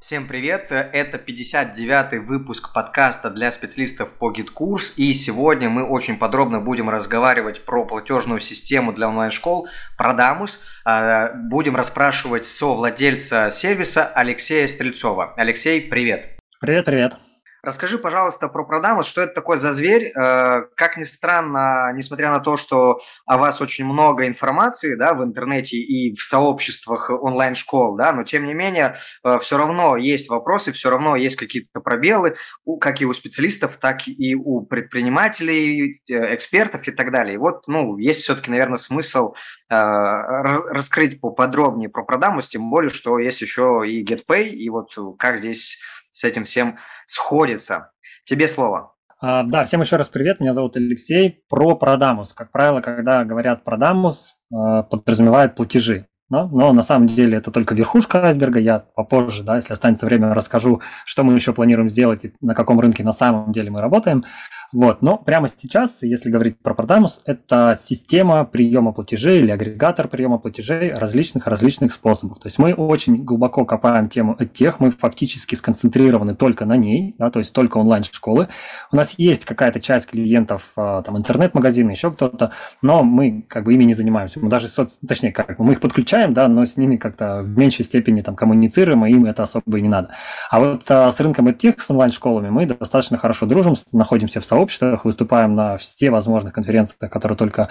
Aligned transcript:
Всем 0.00 0.28
привет! 0.28 0.70
Это 0.70 1.18
59-й 1.18 2.20
выпуск 2.20 2.72
подкаста 2.72 3.30
для 3.30 3.50
специалистов 3.50 4.12
по 4.12 4.30
GitKurs. 4.30 4.94
И 4.96 5.12
сегодня 5.12 5.68
мы 5.68 5.82
очень 5.82 6.18
подробно 6.18 6.60
будем 6.60 6.88
разговаривать 6.88 7.64
про 7.64 7.84
платежную 7.84 8.38
систему 8.38 8.92
для 8.92 9.08
онлайн-школ 9.08 9.66
Продамус. 9.96 10.60
А, 10.84 11.32
будем 11.34 11.74
расспрашивать 11.74 12.46
со 12.46 12.74
владельца 12.74 13.50
сервиса 13.50 14.06
Алексея 14.06 14.68
Стрельцова. 14.68 15.34
Алексей, 15.36 15.80
привет! 15.80 16.38
Привет-привет! 16.60 17.14
Расскажи, 17.60 17.98
пожалуйста, 17.98 18.48
про 18.48 18.64
Продамус, 18.64 19.06
что 19.06 19.20
это 19.20 19.34
такое 19.34 19.56
за 19.56 19.72
зверь. 19.72 20.12
Э, 20.16 20.66
как 20.76 20.96
ни 20.96 21.02
странно, 21.02 21.90
несмотря 21.92 22.30
на 22.30 22.38
то, 22.38 22.56
что 22.56 23.00
о 23.26 23.36
вас 23.36 23.60
очень 23.60 23.84
много 23.84 24.28
информации 24.28 24.94
да, 24.94 25.12
в 25.12 25.24
интернете 25.24 25.76
и 25.76 26.14
в 26.14 26.22
сообществах 26.22 27.10
онлайн-школ, 27.10 27.96
да, 27.96 28.12
но 28.12 28.22
тем 28.22 28.44
не 28.44 28.54
менее 28.54 28.94
э, 29.24 29.40
все 29.40 29.58
равно 29.58 29.96
есть 29.96 30.30
вопросы, 30.30 30.70
все 30.70 30.88
равно 30.88 31.16
есть 31.16 31.34
какие-то 31.34 31.80
пробелы, 31.80 32.36
как 32.80 33.00
и 33.00 33.06
у 33.06 33.12
специалистов, 33.12 33.76
так 33.78 34.06
и 34.06 34.36
у 34.36 34.64
предпринимателей, 34.64 36.00
э, 36.08 36.34
экспертов 36.36 36.86
и 36.86 36.92
так 36.92 37.10
далее. 37.10 37.34
И 37.34 37.38
вот, 37.38 37.66
ну, 37.66 37.98
есть 37.98 38.22
все-таки, 38.22 38.52
наверное, 38.52 38.76
смысл 38.76 39.34
раскрыть 39.70 41.20
поподробнее 41.20 41.90
про 41.90 42.02
Продамус, 42.02 42.48
тем 42.48 42.70
более, 42.70 42.88
что 42.88 43.18
есть 43.18 43.42
еще 43.42 43.82
и 43.86 44.02
GetPay, 44.02 44.48
и 44.48 44.70
вот 44.70 44.96
как 45.18 45.36
здесь 45.36 45.78
с 46.18 46.24
этим 46.24 46.44
всем 46.44 46.78
сходится. 47.06 47.92
Тебе 48.24 48.48
слово. 48.48 48.94
А, 49.20 49.44
да, 49.44 49.64
всем 49.64 49.80
еще 49.80 49.96
раз 49.96 50.08
привет, 50.08 50.40
меня 50.40 50.52
зовут 50.52 50.76
Алексей. 50.76 51.44
Про 51.48 51.76
Продамус. 51.76 52.34
Как 52.34 52.50
правило, 52.50 52.80
когда 52.80 53.24
говорят 53.24 53.62
Продамус, 53.62 54.36
а, 54.52 54.82
подразумевают 54.82 55.54
платежи. 55.54 56.08
Но, 56.28 56.48
но 56.48 56.72
на 56.72 56.82
самом 56.82 57.06
деле 57.06 57.38
это 57.38 57.50
только 57.52 57.74
верхушка 57.74 58.22
айсберга. 58.22 58.58
Я 58.58 58.80
попозже, 58.80 59.44
да, 59.44 59.56
если 59.56 59.72
останется 59.72 60.06
время, 60.06 60.34
расскажу, 60.34 60.82
что 61.06 61.22
мы 61.22 61.34
еще 61.34 61.52
планируем 61.52 61.88
сделать 61.88 62.24
и 62.24 62.34
на 62.40 62.54
каком 62.54 62.80
рынке 62.80 63.04
на 63.04 63.12
самом 63.12 63.52
деле 63.52 63.70
мы 63.70 63.80
работаем. 63.80 64.24
Вот. 64.72 65.00
Но 65.00 65.16
прямо 65.16 65.48
сейчас, 65.48 66.02
если 66.02 66.30
говорить 66.30 66.58
про 66.58 66.74
Продамус, 66.74 67.22
это 67.24 67.78
система 67.82 68.44
приема 68.44 68.92
платежей 68.92 69.38
или 69.38 69.50
агрегатор 69.50 70.08
приема 70.08 70.38
платежей 70.38 70.92
различных-различных 70.92 71.92
способов. 71.92 72.38
То 72.38 72.48
есть 72.48 72.58
мы 72.58 72.74
очень 72.74 73.24
глубоко 73.24 73.64
копаем 73.64 74.10
тему 74.10 74.36
тех, 74.44 74.78
мы 74.80 74.90
фактически 74.90 75.54
сконцентрированы 75.54 76.34
только 76.34 76.66
на 76.66 76.76
ней, 76.76 77.14
да, 77.18 77.30
то 77.30 77.38
есть 77.38 77.52
только 77.54 77.78
онлайн-школы. 77.78 78.48
У 78.92 78.96
нас 78.96 79.14
есть 79.16 79.46
какая-то 79.46 79.80
часть 79.80 80.06
клиентов, 80.06 80.72
а, 80.76 81.02
там 81.02 81.16
интернет-магазины, 81.16 81.92
еще 81.92 82.10
кто-то, 82.10 82.52
но 82.82 83.02
мы 83.02 83.46
как 83.48 83.64
бы 83.64 83.72
ими 83.72 83.84
не 83.84 83.94
занимаемся. 83.94 84.38
Мы 84.38 84.50
даже, 84.50 84.68
соц... 84.68 84.98
точнее, 85.06 85.32
как 85.32 85.58
мы 85.58 85.72
их 85.72 85.80
подключаем, 85.80 86.34
да, 86.34 86.46
но 86.46 86.66
с 86.66 86.76
ними 86.76 86.96
как-то 86.96 87.42
в 87.42 87.56
меньшей 87.56 87.86
степени 87.86 88.20
там 88.20 88.36
коммуницируем, 88.36 89.06
и 89.06 89.12
им 89.12 89.24
это 89.24 89.44
особо 89.44 89.78
и 89.78 89.80
не 89.80 89.88
надо. 89.88 90.10
А 90.50 90.60
вот 90.60 90.82
а, 90.90 91.10
с 91.10 91.18
рынком 91.20 91.48
EdTech, 91.48 91.80
с 91.80 91.90
онлайн-школами 91.90 92.50
мы 92.50 92.66
достаточно 92.66 93.16
хорошо 93.16 93.46
дружим, 93.46 93.74
находимся 93.92 94.40
в 94.40 94.44
сообществе, 94.44 94.57
сообществах, 94.58 95.04
выступаем 95.04 95.54
на 95.54 95.76
все 95.76 96.10
возможных 96.10 96.52
конференциях, 96.52 97.10
которые 97.12 97.38
только 97.38 97.68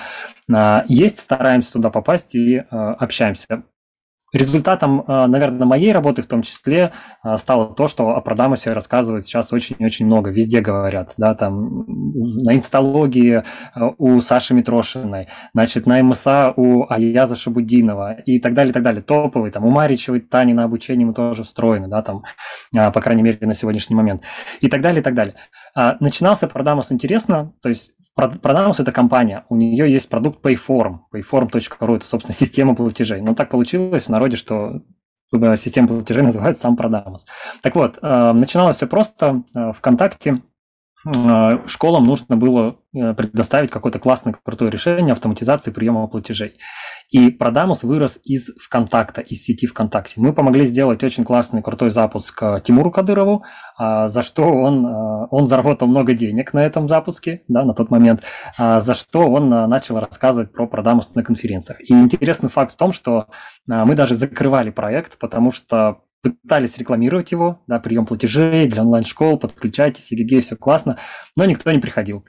а, 0.52 0.86
есть, 0.88 1.20
стараемся 1.20 1.74
туда 1.74 1.90
попасть 1.90 2.34
и 2.34 2.64
а, 2.70 2.94
общаемся. 2.94 3.64
Результатом, 4.34 5.04
а, 5.08 5.28
наверное, 5.28 5.66
моей 5.66 5.92
работы 5.92 6.22
в 6.22 6.28
том 6.28 6.42
числе 6.42 6.92
стало 7.38 7.74
то, 7.74 7.88
что 7.88 8.10
о 8.10 8.22
Продамусе 8.22 8.74
рассказывают 8.74 9.26
сейчас 9.26 9.54
очень-очень 9.54 10.06
много, 10.06 10.30
везде 10.32 10.60
говорят, 10.60 11.14
да, 11.18 11.34
там 11.34 11.86
на 11.88 12.56
инсталогии 12.56 13.44
у 13.98 14.20
Саши 14.20 14.54
Митрошиной, 14.54 15.30
значит, 15.54 15.86
на 15.86 16.02
МСА 16.04 16.54
у 16.56 16.86
Аяза 16.90 17.36
Шабудинова 17.36 18.14
и 18.26 18.40
так 18.40 18.54
далее, 18.54 18.74
так 18.74 18.84
далее, 18.84 19.02
топовый, 19.02 19.52
там 19.52 19.66
у 19.66 19.70
Маричевой 19.70 20.20
Тани 20.20 20.54
на 20.54 20.66
обучении 20.66 21.06
мы 21.06 21.14
тоже 21.14 21.44
встроены, 21.44 21.88
да, 21.88 22.02
там, 22.02 22.24
по 22.74 23.02
крайней 23.02 23.24
мере, 23.24 23.38
на 23.42 23.56
сегодняшний 23.56 23.96
момент, 23.96 24.24
и 24.60 24.68
так 24.68 24.82
далее, 24.82 25.02
и 25.02 25.04
так 25.04 25.14
далее. 25.14 25.36
Начинался 26.00 26.48
Продамус 26.48 26.92
интересно, 26.92 27.54
то 27.62 27.70
есть 27.70 27.92
Продамус– 28.18 28.80
это 28.82 28.92
компания, 28.92 29.46
у 29.50 29.56
нее 29.56 29.92
есть 29.92 30.10
продукт 30.10 30.44
Payform, 30.44 31.00
payform.ru– 31.14 31.96
это, 31.98 32.06
собственно, 32.06 32.36
система 32.36 32.76
платежей. 32.76 33.22
Но 33.22 33.36
так 33.36 33.50
получилось 33.50 34.06
в 34.06 34.10
народе, 34.10 34.38
что 34.38 34.82
система 35.32 35.88
платежей 35.88 36.24
называется 36.24 36.64
сам 36.64 36.76
Продамус. 36.76 37.26
Так 37.62 37.76
вот, 37.76 38.00
э, 38.02 38.32
начиналось 38.34 38.78
все 38.78 38.88
просто. 38.88 39.44
Э, 39.54 39.72
ВКонтакте 39.74 40.42
школам 41.68 42.06
нужно 42.06 42.38
было 42.38 42.78
предоставить 42.92 43.70
какое-то 43.70 44.00
классное, 44.00 44.36
крутое 44.44 44.72
решение 44.72 45.14
автоматизации 45.14 45.72
приема 45.72 46.08
платежей. 46.08 46.58
И 47.10 47.30
Продамус 47.30 47.84
вырос 47.84 48.20
из 48.26 48.50
ВКонтакта, 48.62 49.22
из 49.22 49.44
сети 49.44 49.66
ВКонтакте. 49.66 50.20
Мы 50.20 50.34
помогли 50.34 50.66
сделать 50.66 51.02
очень 51.06 51.24
классный, 51.24 51.62
крутой 51.62 51.92
запуск 51.92 52.44
э, 52.44 52.62
Тимуру 52.62 52.92
Кадырову, 52.92 53.46
а, 53.78 54.10
за 54.10 54.22
что 54.22 54.44
он, 54.44 54.86
э, 54.86 55.28
он 55.32 55.48
заработал 55.48 55.88
много 55.88 56.14
денег 56.14 56.54
на 56.54 56.60
этом 56.60 56.90
запуске, 56.90 57.44
да, 57.48 57.64
на 57.64 57.74
тот 57.74 57.92
момент, 57.92 58.24
а, 58.58 58.82
за 58.82 58.94
что 58.94 59.22
он 59.22 59.54
э, 59.54 59.68
начал 59.68 60.00
рассказывать 60.00 60.52
про 60.52 60.68
Продамус 60.68 61.16
на 61.16 61.24
конференциях. 61.24 61.80
И 61.80 61.94
интересный 61.94 62.50
факт 62.50 62.74
в 62.74 62.78
том, 62.78 62.92
что 62.92 63.28
мы 63.68 63.96
даже 63.96 64.16
закрывали 64.16 64.70
проект, 64.70 65.18
потому 65.18 65.52
что 65.52 66.02
пытались 66.22 66.78
рекламировать 66.78 67.32
его, 67.32 67.64
да, 67.68 67.80
прием 67.80 68.06
платежей 68.06 68.68
для 68.68 68.82
онлайн-школ, 68.84 69.40
подключайтесь, 69.40 70.12
ЕГГ, 70.12 70.44
все 70.44 70.56
классно, 70.56 70.98
но 71.36 71.46
никто 71.46 71.72
не 71.72 71.80
приходил. 71.80 72.26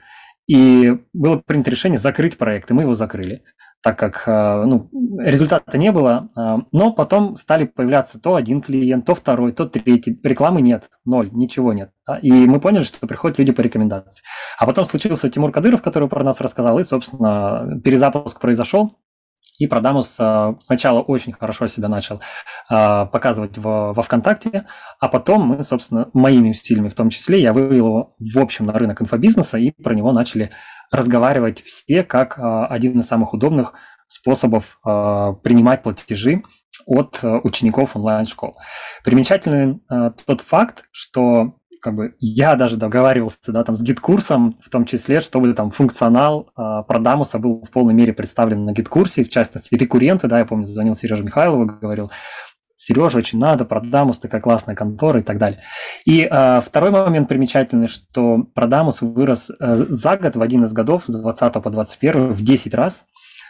И 0.47 0.97
было 1.13 1.37
принято 1.37 1.69
решение 1.69 1.99
закрыть 1.99 2.37
проект, 2.37 2.71
и 2.71 2.73
мы 2.73 2.83
его 2.83 2.93
закрыли 2.93 3.43
так 3.81 3.97
как 3.97 4.23
э, 4.27 4.63
ну, 4.65 4.89
результата 5.19 5.77
не 5.77 5.91
было, 5.91 6.29
э, 6.35 6.57
но 6.71 6.91
потом 6.91 7.37
стали 7.37 7.65
появляться 7.65 8.19
то 8.19 8.35
один 8.35 8.61
клиент, 8.61 9.05
то 9.05 9.15
второй, 9.15 9.53
то 9.53 9.65
третий. 9.65 10.19
Рекламы 10.21 10.61
нет, 10.61 10.89
ноль, 11.05 11.29
ничего 11.31 11.71
нет. 11.71 11.91
И 12.21 12.31
мы 12.31 12.59
поняли, 12.59 12.83
что 12.83 13.07
приходят 13.07 13.39
люди 13.39 13.53
по 13.53 13.61
рекомендации. 13.61 14.23
А 14.57 14.65
потом 14.65 14.85
случился 14.85 15.29
Тимур 15.29 15.51
Кадыров, 15.51 15.81
который 15.81 16.09
про 16.09 16.23
нас 16.23 16.41
рассказал, 16.41 16.77
и, 16.79 16.83
собственно, 16.83 17.79
перезапуск 17.83 18.39
произошел. 18.41 18.97
И 19.59 19.67
Продамус 19.67 20.15
э, 20.17 20.55
сначала 20.63 21.01
очень 21.01 21.33
хорошо 21.33 21.67
себя 21.67 21.87
начал 21.87 22.21
показывать 22.67 23.57
во, 23.57 23.93
ВКонтакте, 23.93 24.65
а 24.99 25.07
потом 25.07 25.63
собственно, 25.63 26.09
моими 26.13 26.51
усилиями 26.51 26.89
в 26.89 26.95
том 26.95 27.09
числе, 27.09 27.41
я 27.41 27.53
вывел 27.53 27.75
его 27.75 28.13
в 28.19 28.37
общем 28.39 28.65
на 28.65 28.73
рынок 28.73 29.01
инфобизнеса, 29.01 29.57
и 29.57 29.71
про 29.71 29.93
него 29.93 30.11
начали 30.11 30.51
разговаривать 30.91 31.61
все 31.63 32.03
как 32.03 32.37
а, 32.37 32.67
один 32.67 32.99
из 32.99 33.07
самых 33.07 33.33
удобных 33.33 33.73
способов 34.07 34.79
принимать 34.83 35.83
платежи 35.83 36.41
от 36.87 37.19
учеников 37.21 37.95
онлайн-школ. 37.95 38.57
Примечательный 39.03 39.81
тот 40.25 40.41
факт, 40.41 40.85
что 40.91 41.58
как 41.81 41.95
бы 41.95 42.15
я 42.19 42.55
даже 42.55 42.77
договаривался 42.77 43.51
да, 43.51 43.63
там, 43.63 43.75
с 43.75 43.81
GetCourse 43.81 44.37
ом, 44.37 44.55
в 44.61 44.69
том 44.69 44.85
числе, 44.85 45.21
чтобы 45.21 45.53
там 45.53 45.71
функционал 45.71 46.51
э, 46.57 46.83
Продамуса 46.87 47.39
был 47.39 47.63
в 47.63 47.71
полной 47.71 47.93
мере 47.93 48.13
представлен 48.13 48.65
на 48.65 48.73
GetCourse 48.73 49.14
е, 49.14 49.23
в 49.23 49.29
частности, 49.29 49.75
рекурренты, 49.75 50.27
да, 50.27 50.39
я 50.39 50.45
помню, 50.45 50.67
звонил 50.67 50.95
Сереже 50.95 51.23
Михайлову, 51.23 51.65
говорил, 51.65 52.11
Сережа, 52.75 53.17
очень 53.17 53.39
надо, 53.39 53.65
Продамус, 53.65 54.19
такая 54.19 54.41
классная 54.41 54.75
контора 54.75 55.19
и 55.19 55.23
так 55.23 55.37
далее. 55.37 55.61
И 56.05 56.27
э, 56.29 56.61
второй 56.61 56.91
момент 56.91 57.27
примечательный, 57.27 57.87
что 57.87 58.43
Продамус 58.55 59.01
вырос 59.01 59.49
э, 59.49 59.75
за 59.75 60.17
год, 60.17 60.35
в 60.35 60.41
один 60.41 60.65
из 60.65 60.73
годов, 60.73 61.03
с 61.05 61.11
20 61.11 61.53
по 61.53 61.69
21, 61.69 62.33
в 62.33 62.41
10 62.41 62.73
раз 62.73 63.05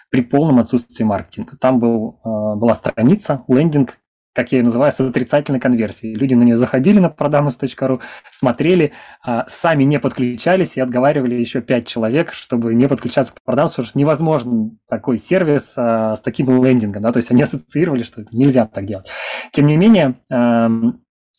при 0.10 0.22
полном 0.22 0.60
отсутствии 0.60 1.04
маркетинга. 1.04 1.58
Там 1.58 1.80
был, 1.80 2.20
э, 2.26 2.56
была 2.58 2.74
страница, 2.74 3.44
лендинг, 3.48 4.00
как 4.40 4.54
я 4.54 4.60
ее 4.60 4.64
называю, 4.64 4.94
с 4.94 5.00
отрицательной 5.02 5.60
конверсией. 5.60 6.16
Люди 6.16 6.34
на 6.34 6.44
нее 6.44 6.56
заходили 6.56 7.00
на 7.00 7.08
prodamus.ru, 7.08 8.00
смотрели, 8.32 8.94
а, 9.22 9.44
сами 9.50 9.84
не 9.84 10.00
подключались 10.00 10.78
и 10.78 10.80
отговаривали 10.82 11.36
еще 11.36 11.60
пять 11.62 11.88
человек, 11.88 12.32
чтобы 12.32 12.74
не 12.74 12.88
подключаться 12.88 13.34
к 13.34 13.38
Prodamus, 13.46 13.72
потому 13.72 13.88
что 13.88 14.00
невозможно 14.00 14.72
такой 14.88 15.20
сервис 15.20 15.74
а, 15.76 16.16
с 16.16 16.22
таким 16.22 16.64
лендингом, 16.64 17.04
да, 17.04 17.12
то 17.12 17.18
есть 17.18 17.32
они 17.32 17.42
ассоциировали, 17.42 18.04
что 18.04 18.24
нельзя 18.32 18.66
так 18.66 18.86
делать. 18.86 19.10
Тем 19.52 19.66
не 19.66 19.76
менее, 19.76 20.16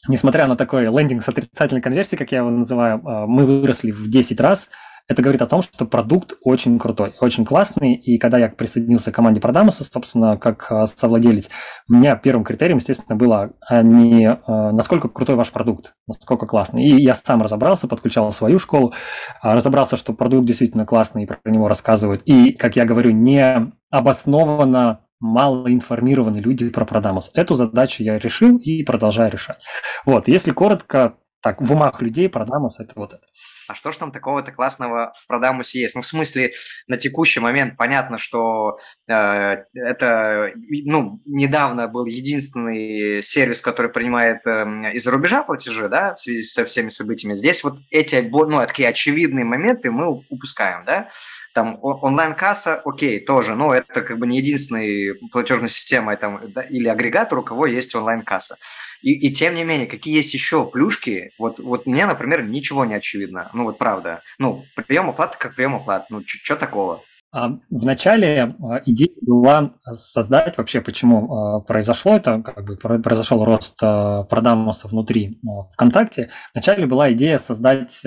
несмотря 0.06 0.46
на 0.46 0.56
такой 0.56 0.84
лендинг 0.84 1.22
с 1.22 1.28
отрицательной 1.28 1.80
конверсией, 1.80 2.18
как 2.18 2.32
я 2.32 2.38
его 2.38 2.50
называю, 2.50 3.00
а, 3.02 3.26
мы 3.26 3.46
выросли 3.46 3.92
в 3.92 4.10
10 4.10 4.38
раз– 4.40 4.68
это 5.10 5.22
говорит 5.22 5.42
о 5.42 5.48
том, 5.48 5.60
что 5.60 5.86
продукт 5.86 6.34
очень 6.44 6.78
крутой, 6.78 7.14
очень 7.20 7.44
классный. 7.44 7.94
И 7.94 8.16
когда 8.16 8.38
я 8.38 8.48
присоединился 8.48 9.10
к 9.10 9.14
команде 9.16 9.40
Продамуса, 9.40 9.82
собственно, 9.82 10.36
как 10.36 10.70
а, 10.70 10.86
совладелец, 10.86 11.48
у 11.88 11.94
меня 11.94 12.14
первым 12.14 12.44
критерием, 12.44 12.78
естественно, 12.78 13.16
было 13.16 13.50
а, 13.68 13.82
не 13.82 14.28
а, 14.28 14.70
насколько 14.70 15.08
крутой 15.08 15.34
ваш 15.34 15.50
продукт, 15.50 15.94
насколько 16.06 16.46
классный. 16.46 16.84
И 16.84 17.02
я 17.02 17.16
сам 17.16 17.42
разобрался, 17.42 17.88
подключал 17.88 18.30
свою 18.30 18.60
школу, 18.60 18.94
разобрался, 19.42 19.96
что 19.96 20.12
продукт 20.12 20.46
действительно 20.46 20.86
классный, 20.86 21.24
и 21.24 21.26
про 21.26 21.38
него 21.44 21.66
рассказывают. 21.66 22.22
И, 22.26 22.52
как 22.52 22.76
я 22.76 22.84
говорю, 22.84 23.10
не 23.10 23.72
обоснованно 23.90 25.00
мало 25.18 25.72
информированы 25.72 26.38
люди 26.38 26.70
про 26.70 26.84
Продамус. 26.84 27.32
Эту 27.34 27.56
задачу 27.56 28.04
я 28.04 28.16
решил 28.16 28.58
и 28.58 28.84
продолжаю 28.84 29.32
решать. 29.32 29.60
Вот, 30.06 30.28
если 30.28 30.52
коротко, 30.52 31.16
так, 31.42 31.60
в 31.60 31.72
умах 31.72 32.00
людей 32.00 32.28
Продамус 32.28 32.78
это 32.78 32.92
вот 32.94 33.14
это. 33.14 33.24
А 33.70 33.74
что 33.74 33.92
ж 33.92 33.98
там 33.98 34.10
такого-то 34.10 34.50
классного 34.50 35.12
в 35.16 35.26
Продамусе 35.28 35.80
есть? 35.80 35.94
Ну, 35.94 36.02
в 36.02 36.06
смысле, 36.06 36.52
на 36.88 36.96
текущий 36.96 37.38
момент 37.38 37.76
понятно, 37.76 38.18
что 38.18 38.78
э, 39.06 39.58
это, 39.74 40.50
ну, 40.84 41.20
недавно 41.24 41.86
был 41.86 42.04
единственный 42.04 43.22
сервис, 43.22 43.60
который 43.60 43.92
принимает 43.92 44.44
э, 44.44 44.92
из-за 44.94 45.12
рубежа 45.12 45.44
платежи, 45.44 45.88
да, 45.88 46.14
в 46.14 46.20
связи 46.20 46.42
со 46.42 46.64
всеми 46.64 46.88
событиями. 46.88 47.34
Здесь 47.34 47.62
вот 47.62 47.78
эти, 47.90 48.16
ну, 48.16 48.58
такие 48.66 48.88
очевидные 48.88 49.44
моменты 49.44 49.92
мы 49.92 50.20
упускаем, 50.28 50.84
да. 50.84 51.08
Там 51.54 51.78
онлайн-касса, 51.80 52.80
окей, 52.84 53.24
тоже, 53.24 53.54
но 53.54 53.74
это 53.74 54.02
как 54.02 54.18
бы 54.18 54.26
не 54.26 54.38
единственная 54.38 55.14
платежная 55.32 55.68
система 55.68 56.16
там, 56.16 56.40
да, 56.52 56.62
или 56.62 56.88
агрегатор, 56.88 57.38
у 57.38 57.42
кого 57.42 57.66
есть 57.66 57.94
онлайн-касса. 57.94 58.56
И, 59.02 59.12
и 59.12 59.32
тем 59.32 59.54
не 59.54 59.64
менее, 59.64 59.86
какие 59.86 60.14
есть 60.16 60.34
еще 60.34 60.66
плюшки? 60.66 61.32
Вот, 61.38 61.58
вот 61.58 61.86
мне, 61.86 62.06
например, 62.06 62.44
ничего 62.44 62.84
не 62.84 62.94
очевидно. 62.94 63.50
Ну 63.54 63.64
вот 63.64 63.78
правда. 63.78 64.22
Ну, 64.38 64.64
прием 64.86 65.10
оплаты 65.10 65.36
как 65.38 65.54
прием 65.54 65.76
оплаты. 65.76 66.06
Ну, 66.10 66.22
что 66.26 66.56
такого? 66.56 67.02
А, 67.32 67.58
Вначале 67.70 68.54
а, 68.60 68.82
идея 68.86 69.14
была 69.22 69.74
создать 69.84 70.58
вообще, 70.58 70.80
почему 70.80 71.32
а, 71.32 71.60
произошло 71.60 72.16
это, 72.16 72.42
как 72.42 72.64
бы 72.64 72.76
произошел 72.76 73.44
рост 73.44 73.78
продамуса 73.78 74.88
внутри 74.88 75.40
ВКонтакте. 75.74 76.30
Вначале 76.52 76.86
была 76.86 77.12
идея 77.12 77.38
создать 77.38 78.02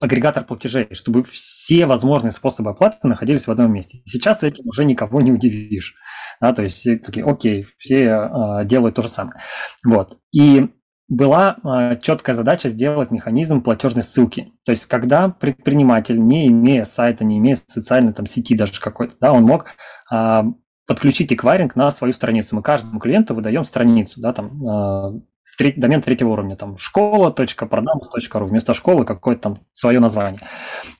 агрегатор 0.00 0.44
платежей, 0.44 0.88
чтобы 0.92 1.22
все 1.22 1.86
возможные 1.86 2.32
способы 2.32 2.70
оплаты 2.70 3.06
находились 3.06 3.46
в 3.46 3.50
одном 3.50 3.72
месте. 3.72 4.00
Сейчас 4.06 4.42
этим 4.42 4.66
уже 4.66 4.84
никого 4.84 5.20
не 5.20 5.30
удивишь. 5.30 5.94
Да, 6.40 6.52
то 6.52 6.62
есть 6.62 6.76
все 6.76 6.96
такие, 6.96 7.24
окей, 7.24 7.66
все 7.76 8.04
э, 8.04 8.64
делают 8.64 8.96
то 8.96 9.02
же 9.02 9.10
самое. 9.10 9.40
Вот. 9.84 10.18
И 10.32 10.70
была 11.08 11.56
э, 11.62 11.98
четкая 12.00 12.34
задача 12.34 12.70
сделать 12.70 13.10
механизм 13.10 13.62
платежной 13.62 14.02
ссылки. 14.02 14.52
То 14.64 14.72
есть, 14.72 14.86
когда 14.86 15.28
предприниматель, 15.28 16.18
не 16.18 16.46
имея 16.46 16.84
сайта, 16.84 17.24
не 17.24 17.38
имея 17.38 17.58
социальной 17.66 18.14
там, 18.14 18.26
сети 18.26 18.56
даже 18.56 18.80
какой-то, 18.80 19.16
да, 19.20 19.32
он 19.32 19.42
мог 19.42 19.66
э, 20.10 20.42
подключить 20.86 21.32
эквайринг 21.32 21.76
на 21.76 21.90
свою 21.90 22.14
страницу. 22.14 22.56
Мы 22.56 22.62
каждому 22.62 23.00
клиенту 23.00 23.34
выдаем 23.34 23.64
страницу, 23.64 24.20
да, 24.20 24.32
там, 24.32 25.22
треть, 25.60 25.78
домен 25.78 26.00
третьего 26.00 26.30
уровня, 26.30 26.56
там 26.56 26.78
школа.продамус.ру, 26.78 28.46
вместо 28.46 28.72
школы 28.72 29.04
какое-то 29.04 29.42
там 29.42 29.58
свое 29.74 30.00
название. 30.00 30.40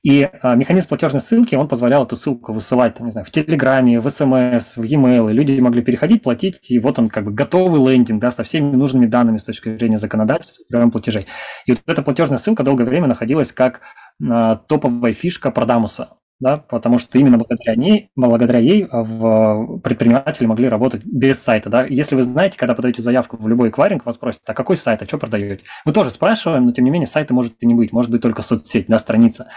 И 0.03 0.29
а, 0.43 0.55
механизм 0.55 0.87
платежной 0.87 1.19
ссылки, 1.19 1.55
он 1.55 1.67
позволял 1.67 2.03
эту 2.03 2.15
ссылку 2.15 2.53
высылать, 2.53 2.93
там, 2.93 3.07
не 3.07 3.11
знаю, 3.11 3.25
в 3.25 3.31
Телеграме, 3.31 3.99
в 3.99 4.07
СМС, 4.07 4.77
в 4.77 4.83
e-mail, 4.83 5.31
и 5.31 5.33
люди 5.33 5.59
могли 5.59 5.81
переходить, 5.81 6.21
платить, 6.21 6.69
и 6.69 6.77
вот 6.77 6.99
он 6.99 7.09
как 7.09 7.25
бы 7.25 7.31
готовый 7.31 7.91
лендинг, 7.91 8.21
да, 8.21 8.29
со 8.29 8.43
всеми 8.43 8.75
нужными 8.75 9.07
данными 9.07 9.39
с 9.39 9.43
точки 9.43 9.75
зрения 9.75 9.97
законодательства, 9.97 10.63
платежей. 10.91 11.25
И 11.65 11.71
вот 11.71 11.81
эта 11.87 12.03
платежная 12.03 12.37
ссылка 12.37 12.61
долгое 12.61 12.85
время 12.85 13.07
находилась 13.07 13.51
как 13.51 13.81
а, 14.23 14.57
топовая 14.57 15.13
фишка 15.13 15.49
Продамуса 15.49 16.20
да, 16.41 16.57
потому 16.57 16.97
что 16.97 17.19
именно 17.19 17.37
благодаря 17.37 17.75
ней, 17.75 18.09
благодаря 18.15 18.59
ей 18.59 18.87
а, 18.89 19.03
в 19.03 19.79
предприниматели 19.79 20.47
могли 20.47 20.67
работать 20.67 21.05
без 21.05 21.41
сайта, 21.41 21.69
да. 21.69 21.85
Если 21.85 22.15
вы 22.15 22.23
знаете, 22.23 22.57
когда 22.57 22.73
подаете 22.73 23.03
заявку 23.03 23.37
в 23.37 23.47
любой 23.47 23.69
эквайринг, 23.69 24.05
вас 24.05 24.17
просят, 24.17 24.41
а 24.47 24.55
какой 24.55 24.75
сайт, 24.75 25.03
а 25.03 25.05
что 25.05 25.19
продаете? 25.19 25.63
Мы 25.85 25.93
тоже 25.93 26.09
спрашиваем, 26.09 26.65
но 26.65 26.71
тем 26.71 26.83
не 26.83 26.91
менее 26.91 27.07
сайта 27.07 27.33
может 27.33 27.53
и 27.61 27.67
не 27.67 27.75
быть, 27.75 27.93
может 27.93 28.09
быть 28.09 28.21
только 28.21 28.41
соцсеть, 28.41 28.87
да, 28.87 28.97
страница. 28.97 29.49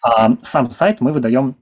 А 0.00 0.30
сам 0.42 0.70
сайт 0.70 1.00
мы 1.00 1.12
выдаем 1.12 1.56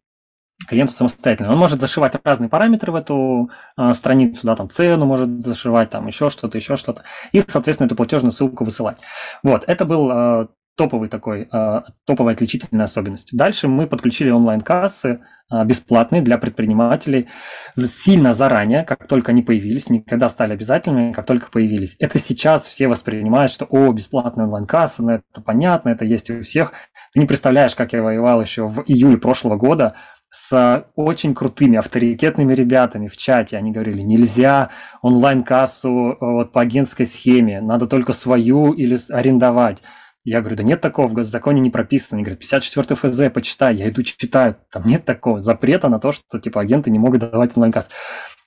клиенту 0.69 0.93
самостоятельно. 0.93 1.53
Он 1.53 1.59
может 1.59 1.81
зашивать 1.81 2.15
разные 2.23 2.51
параметры 2.51 2.93
в 2.93 2.97
эту 2.97 3.51
э, 3.79 3.95
страницу, 3.95 4.47
да, 4.47 4.57
там 4.57 4.69
цену 4.69 5.07
может 5.07 5.41
зашивать, 5.41 5.89
там 5.89 6.07
еще 6.07 6.29
что-то, 6.29 6.59
еще 6.59 6.77
что-то, 6.77 7.05
и, 7.33 7.41
соответственно, 7.41 7.87
эту 7.87 7.97
платежную 7.97 8.33
ссылку 8.33 8.65
высылать. 8.65 9.01
Вот, 9.43 9.65
это 9.67 9.85
был 9.87 10.11
э, 10.11 10.47
топовый 10.77 11.09
такой, 11.09 11.49
а, 11.51 11.85
топовая 12.05 12.35
отличительная 12.35 12.85
особенность. 12.85 13.31
Дальше 13.33 13.67
мы 13.67 13.87
подключили 13.87 14.31
онлайн-кассы 14.31 15.21
а, 15.49 15.65
бесплатные 15.65 16.23
для 16.23 16.39
предпринимателей 16.39 17.29
сильно 17.77 18.35
заранее, 18.35 18.85
как 18.85 19.07
только 19.07 19.33
они 19.33 19.43
появились, 19.43 19.89
никогда 19.89 20.29
стали 20.29 20.53
обязательными, 20.53 21.13
как 21.13 21.25
только 21.25 21.51
появились. 21.51 21.97
Это 21.99 22.19
сейчас 22.19 22.69
все 22.69 22.89
воспринимают, 22.89 23.51
что 23.51 23.65
о, 23.71 23.93
бесплатная 23.93 24.45
онлайн-касса, 24.45 25.03
ну 25.03 25.13
это 25.13 25.41
понятно, 25.41 25.91
это 25.91 26.05
есть 26.05 26.31
у 26.31 26.43
всех. 26.43 26.73
Ты 27.13 27.21
не 27.21 27.27
представляешь, 27.27 27.75
как 27.75 27.93
я 27.93 28.03
воевал 28.03 28.41
еще 28.41 28.67
в 28.69 28.83
июле 28.87 29.17
прошлого 29.17 29.57
года 29.57 29.95
с 30.31 30.85
очень 30.97 31.35
крутыми 31.35 31.79
авторитетными 31.79 32.53
ребятами 32.53 33.09
в 33.09 33.17
чате. 33.17 33.57
Они 33.57 33.73
говорили, 33.73 34.03
нельзя 34.03 34.71
онлайн-кассу 35.01 36.19
вот, 36.21 36.53
по 36.53 36.61
агентской 36.61 37.07
схеме, 37.07 37.61
надо 37.61 37.87
только 37.87 38.13
свою 38.13 38.73
или 38.73 38.99
арендовать. 39.11 39.79
Я 40.27 40.41
говорю, 40.41 40.57
да 40.57 40.65
нет 40.65 40.81
такого, 40.81 41.07
в 41.07 41.23
законе 41.23 41.61
не 41.61 41.71
прописано. 41.71 42.17
Они 42.17 42.25
говорят, 42.25 42.41
54 42.41 42.97
ФЗ, 42.97 43.33
почитай. 43.33 43.77
Я 43.77 43.89
иду 43.89 44.03
читаю, 44.03 44.57
там 44.73 44.85
нет 44.85 45.05
такого 45.05 45.41
запрета 45.41 45.89
на 45.89 46.01
то, 46.01 46.11
что 46.11 46.41
типа 46.41 46.61
агенты 46.61 46.91
не 46.91 46.99
могут 46.99 47.21
давать 47.21 47.57
онлайн-касс. 47.57 47.89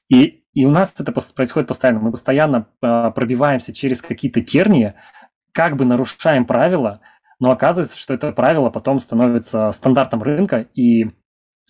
И, 0.09 0.43
и 0.53 0.65
у 0.65 0.71
нас 0.71 0.93
это 0.99 1.13
происходит 1.13 1.69
постоянно. 1.69 2.01
Мы 2.01 2.11
постоянно 2.11 2.67
а, 2.81 3.11
пробиваемся 3.11 3.73
через 3.73 4.01
какие-то 4.01 4.41
тернии, 4.41 4.95
как 5.53 5.77
бы 5.77 5.85
нарушаем 5.85 6.45
правила, 6.45 6.99
но 7.39 7.49
оказывается, 7.49 7.97
что 7.97 8.13
это 8.13 8.33
правило 8.33 8.69
потом 8.69 8.99
становится 8.99 9.71
стандартом 9.71 10.21
рынка, 10.21 10.67
и 10.75 11.11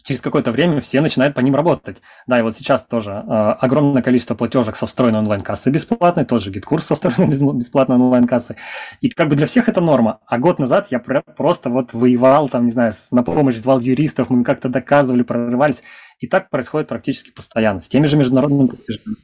через 0.03 0.21
какое-то 0.21 0.51
время 0.51 0.81
все 0.81 1.01
начинают 1.01 1.35
по 1.35 1.39
ним 1.41 1.55
работать. 1.55 1.97
Да, 2.27 2.39
и 2.39 2.41
вот 2.41 2.55
сейчас 2.55 2.85
тоже 2.85 3.11
э, 3.11 3.31
огромное 3.31 4.01
количество 4.01 4.35
платежек 4.35 4.75
со 4.75 4.87
встроенной 4.87 5.19
онлайн-кассой 5.19 5.71
бесплатной, 5.71 6.25
тот 6.25 6.41
же 6.41 6.51
GetCourse 6.51 6.85
со 6.85 6.95
встроенной 6.95 7.27
бесплатной 7.57 7.95
онлайн-кассой. 7.97 8.55
И 9.01 9.09
как 9.09 9.29
бы 9.29 9.35
для 9.35 9.47
всех 9.47 9.69
это 9.69 9.81
норма. 9.81 10.19
А 10.25 10.37
год 10.37 10.59
назад 10.59 10.87
я 10.91 10.99
просто 10.99 11.69
вот 11.69 11.93
воевал, 11.93 12.49
там, 12.49 12.65
не 12.65 12.71
знаю, 12.71 12.93
на 13.11 13.23
помощь 13.23 13.57
звал 13.57 13.79
юристов, 13.79 14.29
мы 14.29 14.43
как-то 14.43 14.69
доказывали, 14.69 15.23
прорывались. 15.23 15.83
И 16.19 16.27
так 16.27 16.49
происходит 16.49 16.87
практически 16.87 17.31
постоянно, 17.31 17.81
с 17.81 17.87
теми 17.87 18.05
же 18.05 18.17
международными 18.17 18.67
платежами. 18.67 19.15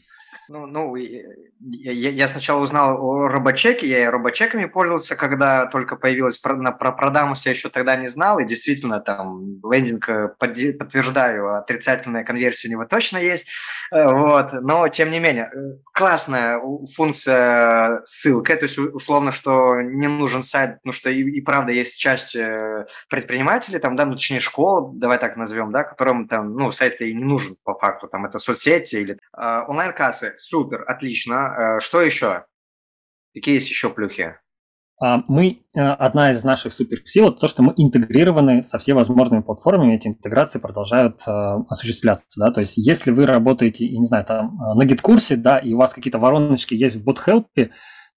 Ну, 0.50 0.66
ну 0.68 0.96
я, 0.96 2.10
я 2.10 2.28
сначала 2.28 2.62
узнал 2.62 2.98
о 3.02 3.28
робочеке, 3.28 3.88
я 3.88 4.04
и 4.04 4.08
робочеками 4.08 4.66
пользовался, 4.66 5.16
когда 5.16 5.66
только 5.66 5.96
появилась 5.96 6.42
на, 6.44 6.72
про 6.72 6.92
Продамус, 6.92 7.46
я 7.46 7.52
еще 7.52 7.70
тогда 7.70 7.96
не 7.96 8.08
знал, 8.08 8.40
и 8.40 8.46
действительно 8.46 9.00
там 9.00 9.60
лендинг, 9.64 10.08
э, 10.10 10.28
под, 10.40 10.56
подтверждаю, 10.78 11.58
отрицательная 11.58 12.24
конверсия 12.24 12.68
у 12.68 12.72
него 12.72 12.86
точно 12.86 13.18
есть, 13.18 13.50
э, 13.92 14.08
вот, 14.08 14.54
но 14.54 14.88
тем 14.90 15.10
не 15.12 15.20
менее, 15.20 15.46
э, 15.46 15.58
классная 15.94 16.62
функция 16.96 18.02
ссылка, 18.06 18.56
то 18.56 18.66
есть 18.66 18.78
условно, 18.78 19.32
что 19.32 19.82
не 19.82 20.08
нужен 20.08 20.44
сайт, 20.44 20.78
ну 20.84 20.92
что 20.92 21.10
и, 21.10 21.22
и 21.22 21.42
правда 21.42 21.72
есть 21.72 21.98
часть 21.98 22.38
предпринимателей, 23.10 23.80
там, 23.80 23.96
да, 23.96 24.06
ну 24.06 24.14
точнее 24.14 24.40
школа, 24.40 24.92
давай 24.94 25.18
так 25.18 25.38
назовем, 25.38 25.72
да, 25.72 25.84
которым 25.84 26.28
там, 26.28 26.54
ну, 26.56 26.72
сайт 26.72 27.02
и 27.02 27.14
не 27.14 27.24
нужен 27.24 27.56
по 27.64 27.74
факту, 27.74 28.08
там, 28.08 28.26
это 28.26 28.38
соцсети 28.38 28.96
или 28.96 29.18
онлайн-кассы, 29.34 30.35
супер, 30.40 30.84
отлично. 30.88 31.78
Э, 31.78 31.80
что 31.80 32.02
еще? 32.02 32.46
Какие 33.34 33.56
есть 33.56 33.70
еще 33.70 33.90
плюхи? 33.90 34.36
А, 35.02 35.24
мы, 35.28 35.66
э, 35.76 35.80
одна 35.82 36.32
из 36.32 36.44
наших 36.44 36.72
суперсил, 36.72 37.30
это 37.30 37.42
то, 37.42 37.48
что 37.48 37.64
мы 37.64 37.74
интегрированы 37.76 38.64
со 38.64 38.78
всеми 38.78 39.42
платформами, 39.42 39.96
эти 39.96 40.08
интеграции 40.08 40.60
продолжают 40.60 41.22
э, 41.28 41.32
осуществляться, 41.68 42.26
да, 42.38 42.52
то 42.52 42.62
есть 42.62 42.78
если 42.78 43.12
вы 43.12 43.26
работаете, 43.26 43.86
я 43.86 44.00
не 44.00 44.06
знаю, 44.06 44.24
там 44.26 44.56
на 44.56 44.86
гид-курсе, 44.86 45.36
да, 45.36 45.58
и 45.58 45.74
у 45.74 45.78
вас 45.78 45.94
какие-то 45.94 46.18
вороночки 46.18 46.74
есть 46.74 46.96
в 46.96 47.08
BotHelp, 47.08 47.48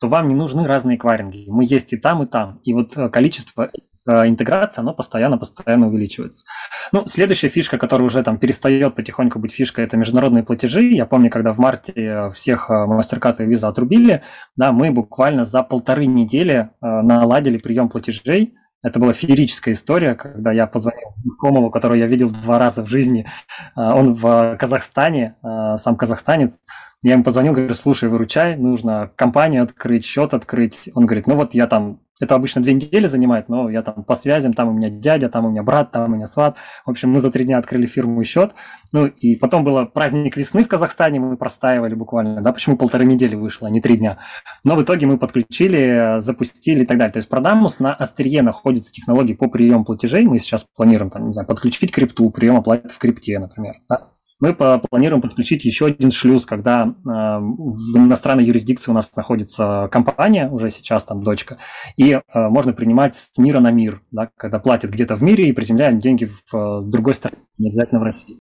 то 0.01 0.07
вам 0.07 0.29
не 0.29 0.37
нужны 0.37 0.69
разные 0.69 0.97
эквайринги. 0.97 1.47
Мы 1.49 1.65
есть 1.65 1.93
и 1.93 1.97
там, 1.97 2.23
и 2.23 2.27
там. 2.27 2.61
И 2.63 2.73
вот 2.73 2.95
количество 3.13 3.69
интеграция, 4.09 4.83
оно 4.83 4.95
постоянно-постоянно 4.95 5.89
увеличивается. 5.89 6.45
Ну, 6.93 7.07
следующая 7.07 7.49
фишка, 7.49 7.79
которая 7.79 8.07
уже 8.07 8.23
там 8.23 8.39
перестает 8.39 8.95
потихоньку 8.95 9.39
быть 9.39 9.53
фишкой, 9.53 9.85
это 9.85 9.97
международные 9.97 10.43
платежи. 10.43 10.85
Я 10.85 11.07
помню, 11.07 11.31
когда 11.31 11.53
в 11.53 11.59
марте 11.59 12.31
всех 12.35 12.71
э, 12.71 12.73
MasterCard 12.73 13.45
и 13.45 13.53
Visa 13.53 13.69
отрубили, 13.69 14.23
да, 14.57 14.73
мы 14.73 14.91
буквально 14.91 15.45
за 15.45 15.63
полторы 15.63 16.07
недели 16.07 16.71
э, 16.81 16.87
наладили 16.87 17.59
прием 17.59 17.89
платежей. 17.89 18.55
Это 18.83 19.01
была 19.01 19.13
феерическая 19.13 19.75
история, 19.75 20.15
когда 20.15 20.53
я 20.53 20.67
позвонил 20.67 21.09
знакомому, 21.25 21.71
которого 21.71 21.97
я 21.97 22.07
видел 22.07 22.31
два 22.31 22.59
раза 22.61 22.83
в 22.85 22.89
жизни. 22.89 23.27
Он 23.75 24.15
в 24.15 24.57
Казахстане, 24.57 25.35
сам 25.43 25.97
казахстанец. 25.97 26.61
Я 27.03 27.13
ему 27.13 27.23
позвонил, 27.23 27.53
говорю, 27.53 27.75
слушай, 27.75 28.09
выручай, 28.09 28.57
нужно 28.57 29.11
компанию 29.15 29.63
открыть, 29.63 30.05
счет 30.05 30.35
открыть. 30.35 30.89
Он 30.95 31.07
говорит, 31.07 31.27
ну 31.27 31.37
вот 31.37 31.55
я 31.55 31.67
там 31.67 32.01
это 32.21 32.35
обычно 32.35 32.63
две 32.63 32.73
недели 32.73 33.07
занимает, 33.07 33.49
но 33.49 33.71
я 33.71 33.83
там 33.83 34.03
по 34.03 34.17
связям, 34.17 34.53
там 34.53 34.69
у 34.69 34.73
меня 34.73 34.91
дядя, 34.91 35.29
там 35.29 35.47
у 35.47 35.51
меня 35.51 35.63
брат, 35.63 35.93
там 35.93 36.11
у 36.11 36.15
меня 36.17 36.27
сват. 36.27 36.57
В 36.85 36.91
общем, 36.91 37.11
мы 37.11 37.21
за 37.21 37.31
три 37.31 37.45
дня 37.45 37.59
открыли 37.59 37.87
фирму 37.87 38.21
и 38.21 38.25
счет. 38.25 38.55
Ну 38.93 39.07
и 39.07 39.37
потом 39.37 39.65
было 39.65 39.85
праздник 39.85 40.37
весны 40.37 40.65
в 40.65 40.69
Казахстане, 40.69 41.21
мы 41.21 41.37
простаивали 41.37 41.95
буквально, 41.95 42.41
да, 42.43 42.53
почему 42.53 42.77
полторы 42.77 43.05
недели 43.05 43.37
вышло, 43.37 43.69
а 43.69 43.71
не 43.71 43.81
три 43.81 43.97
дня. 43.97 44.19
Но 44.65 44.75
в 44.75 44.83
итоге 44.83 45.07
мы 45.07 45.19
подключили, 45.19 46.21
запустили 46.21 46.83
и 46.83 46.87
так 46.87 46.99
далее. 46.99 47.13
То 47.13 47.19
есть 47.19 47.29
Продамус 47.29 47.79
на 47.79 47.95
острие 47.95 48.43
находится 48.43 48.91
технологии 48.91 49.35
по 49.35 49.49
приему 49.49 49.85
платежей. 49.85 50.27
Мы 50.27 50.39
сейчас 50.39 50.67
планируем, 50.75 51.11
там, 51.11 51.29
не 51.29 51.33
знаю, 51.33 51.47
подключить 51.47 51.93
крипту, 51.93 52.31
прием 52.31 52.57
оплаты 52.57 52.89
в 52.89 52.99
крипте, 52.99 53.39
например. 53.39 53.77
Да? 53.89 54.09
Мы 54.41 54.55
планируем 54.55 55.21
подключить 55.21 55.65
еще 55.65 55.87
один 55.87 56.13
шлюз, 56.13 56.47
когда 56.47 56.85
э, 56.85 56.91
в 57.05 57.97
иностранной 57.97 58.45
юрисдикции 58.45 58.91
у 58.91 58.95
нас 58.95 59.15
находится 59.17 59.89
компания, 59.91 60.49
уже 60.49 60.71
сейчас 60.71 61.05
там 61.05 61.25
дочка, 61.25 61.59
и 61.97 62.13
э, 62.13 62.21
можно 62.35 62.73
принимать 62.73 63.17
с 63.17 63.37
мира 63.37 63.59
на 63.59 63.73
мир, 63.73 64.01
да, 64.13 64.31
когда 64.37 64.61
платят 64.61 64.93
где-то 64.93 65.17
в 65.17 65.23
мире 65.23 65.49
и 65.49 65.53
приземляют 65.53 65.99
деньги 65.99 66.27
в 66.27 66.55
э, 66.55 66.83
другой 66.85 67.15
стране, 67.15 67.39
не 67.59 67.71
обязательно 67.71 68.01
в 68.01 68.05
России. 68.05 68.39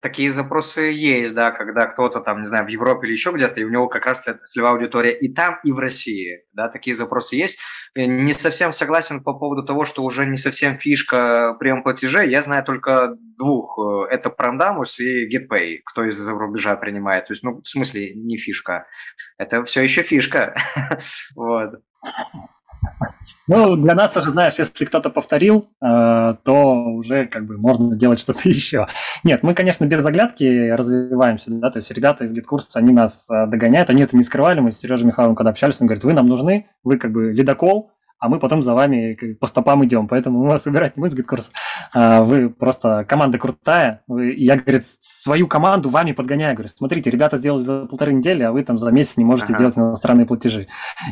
Такие 0.00 0.30
запросы 0.30 0.82
есть, 0.82 1.34
да, 1.34 1.52
когда 1.52 1.86
кто-то 1.86 2.20
там, 2.20 2.40
не 2.40 2.44
знаю, 2.44 2.66
в 2.66 2.68
Европе 2.68 3.06
или 3.06 3.12
еще 3.12 3.30
где-то, 3.30 3.60
и 3.60 3.64
у 3.64 3.70
него 3.70 3.86
как 3.88 4.06
раз 4.06 4.26
целевая 4.44 4.72
аудитория 4.72 5.12
и 5.16 5.32
там, 5.32 5.58
и 5.62 5.70
в 5.70 5.78
России, 5.78 6.40
да, 6.52 6.68
такие 6.68 6.96
запросы 6.96 7.36
есть. 7.36 7.58
Не 7.94 8.32
совсем 8.32 8.72
согласен 8.72 9.22
по 9.22 9.34
поводу 9.34 9.64
того, 9.64 9.84
что 9.84 10.02
уже 10.02 10.26
не 10.26 10.36
совсем 10.36 10.76
фишка 10.78 11.54
прием 11.60 11.82
платежей. 11.82 12.30
Я 12.30 12.42
знаю 12.42 12.64
только 12.64 13.16
двух. 13.38 13.78
Это 14.10 14.30
Prodamus 14.72 14.98
и 14.98 15.28
GetPay, 15.28 15.78
кто 15.84 16.04
из-за 16.04 16.32
рубежа 16.32 16.76
принимает. 16.76 17.26
То 17.26 17.32
есть, 17.32 17.42
ну, 17.42 17.60
в 17.60 17.68
смысле, 17.68 18.14
не 18.14 18.36
фишка. 18.36 18.86
Это 19.38 19.64
все 19.64 19.82
еще 19.82 20.02
фишка. 20.02 20.54
вот. 21.34 21.80
Ну, 23.48 23.76
для 23.76 23.94
нас 23.94 24.16
уже, 24.16 24.30
знаешь, 24.30 24.54
если 24.58 24.84
кто-то 24.84 25.10
повторил, 25.10 25.68
э, 25.84 26.34
то 26.44 26.84
уже 26.84 27.26
как 27.26 27.44
бы 27.44 27.58
можно 27.58 27.96
делать 27.96 28.20
что-то 28.20 28.40
еще. 28.48 28.86
Нет, 29.24 29.42
мы, 29.42 29.54
конечно, 29.54 29.84
без 29.84 30.02
оглядки 30.02 30.70
развиваемся, 30.70 31.50
да, 31.50 31.70
то 31.70 31.78
есть 31.78 31.90
ребята 31.90 32.24
из 32.24 32.32
GetCourse 32.32 32.70
а, 32.70 32.78
они 32.78 32.92
нас 32.92 33.26
э, 33.28 33.46
догоняют, 33.48 33.90
они 33.90 34.02
это 34.02 34.16
не 34.16 34.22
скрывали, 34.22 34.60
мы 34.60 34.70
с 34.70 34.78
Сережей 34.78 35.06
Михайловым, 35.06 35.36
когда 35.36 35.50
общались, 35.50 35.80
он 35.80 35.88
говорит, 35.88 36.04
вы 36.04 36.12
нам 36.12 36.28
нужны, 36.28 36.66
вы 36.84 36.98
как 36.98 37.12
бы 37.12 37.32
ледокол, 37.32 37.90
а 38.22 38.28
мы 38.28 38.38
потом 38.38 38.62
за 38.62 38.72
вами 38.72 39.34
по 39.34 39.48
стопам 39.48 39.84
идем, 39.84 40.06
поэтому 40.06 40.44
мы 40.44 40.50
вас 40.50 40.64
выбирать 40.64 40.96
не 40.96 41.00
будем 41.00 41.16
GetCourse. 41.16 41.50
А, 41.92 42.22
вы 42.22 42.50
просто 42.50 43.04
команда 43.04 43.36
крутая, 43.36 44.04
я, 44.06 44.54
говорит, 44.56 44.84
свою 45.00 45.48
команду 45.48 45.88
вами 45.88 46.12
подгоняю, 46.12 46.54
говорю, 46.54 46.72
смотрите, 46.72 47.10
ребята 47.10 47.36
сделали 47.36 47.62
за 47.64 47.86
полторы 47.86 48.12
недели, 48.12 48.44
а 48.44 48.52
вы 48.52 48.62
там 48.62 48.78
за 48.78 48.92
месяц 48.92 49.16
не 49.16 49.24
можете 49.24 49.54
ага. 49.54 49.58
делать 49.58 49.76
иностранные 49.76 50.24
платежи. 50.24 50.68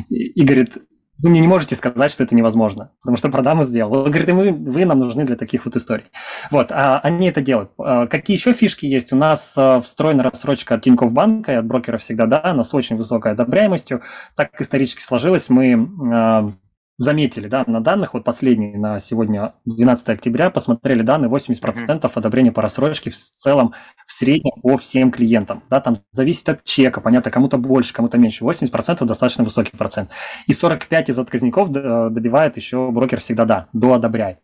И, 0.07 0.15
и 0.15 0.45
говорит, 0.45 0.77
вы 1.17 1.31
мне 1.31 1.41
не 1.41 1.49
можете 1.49 1.75
сказать, 1.75 2.13
что 2.13 2.23
это 2.23 2.33
невозможно, 2.33 2.93
потому 3.01 3.17
что 3.17 3.27
Продамус 3.27 3.65
сделал. 3.65 3.91
Он 3.93 4.09
говорит, 4.09 4.29
вы, 4.29 4.53
вы 4.53 4.85
нам 4.85 4.99
нужны 4.99 5.25
для 5.25 5.35
таких 5.35 5.65
вот 5.65 5.75
историй. 5.75 6.05
Вот, 6.49 6.71
а 6.71 7.01
они 7.03 7.27
это 7.27 7.41
делают. 7.41 7.71
А 7.77 8.07
какие 8.07 8.37
еще 8.37 8.53
фишки 8.53 8.85
есть? 8.85 9.11
У 9.11 9.17
нас 9.17 9.53
а, 9.57 9.81
встроена 9.81 10.23
рассрочка 10.23 10.75
от 10.75 10.81
Тинькофф 10.81 11.11
банка 11.11 11.51
и 11.51 11.55
от 11.55 11.65
брокера 11.65 11.97
"Всегда 11.97 12.25
да", 12.25 12.41
она 12.45 12.63
с 12.63 12.73
очень 12.73 12.95
высокой 12.95 13.33
одобряемостью. 13.33 14.01
Так 14.37 14.61
исторически 14.61 15.01
сложилось, 15.01 15.49
мы 15.49 16.55
заметили, 17.01 17.47
да, 17.47 17.63
на 17.65 17.81
данных, 17.81 18.13
вот 18.13 18.23
последний 18.23 18.77
на 18.77 18.99
сегодня, 18.99 19.53
12 19.65 20.09
октября, 20.09 20.49
посмотрели 20.51 21.01
данные, 21.01 21.29
80% 21.29 22.11
одобрения 22.13 22.51
по 22.51 22.61
рассрочке 22.61 23.09
в 23.09 23.15
целом, 23.15 23.73
в 24.05 24.11
среднем 24.11 24.51
по 24.61 24.77
всем 24.77 25.11
клиентам, 25.11 25.63
да, 25.69 25.81
там 25.81 25.97
зависит 26.11 26.47
от 26.49 26.63
чека, 26.63 27.01
понятно, 27.01 27.31
кому-то 27.31 27.57
больше, 27.57 27.93
кому-то 27.93 28.17
меньше, 28.17 28.43
80% 28.43 29.03
достаточно 29.05 29.43
высокий 29.43 29.75
процент, 29.75 30.11
и 30.45 30.53
45 30.53 31.09
из 31.09 31.19
отказников 31.19 31.71
добивает 31.71 32.55
еще 32.55 32.91
брокер 32.91 33.19
всегда, 33.19 33.45
да, 33.45 33.67
до 33.73 33.93
одобряет. 33.93 34.39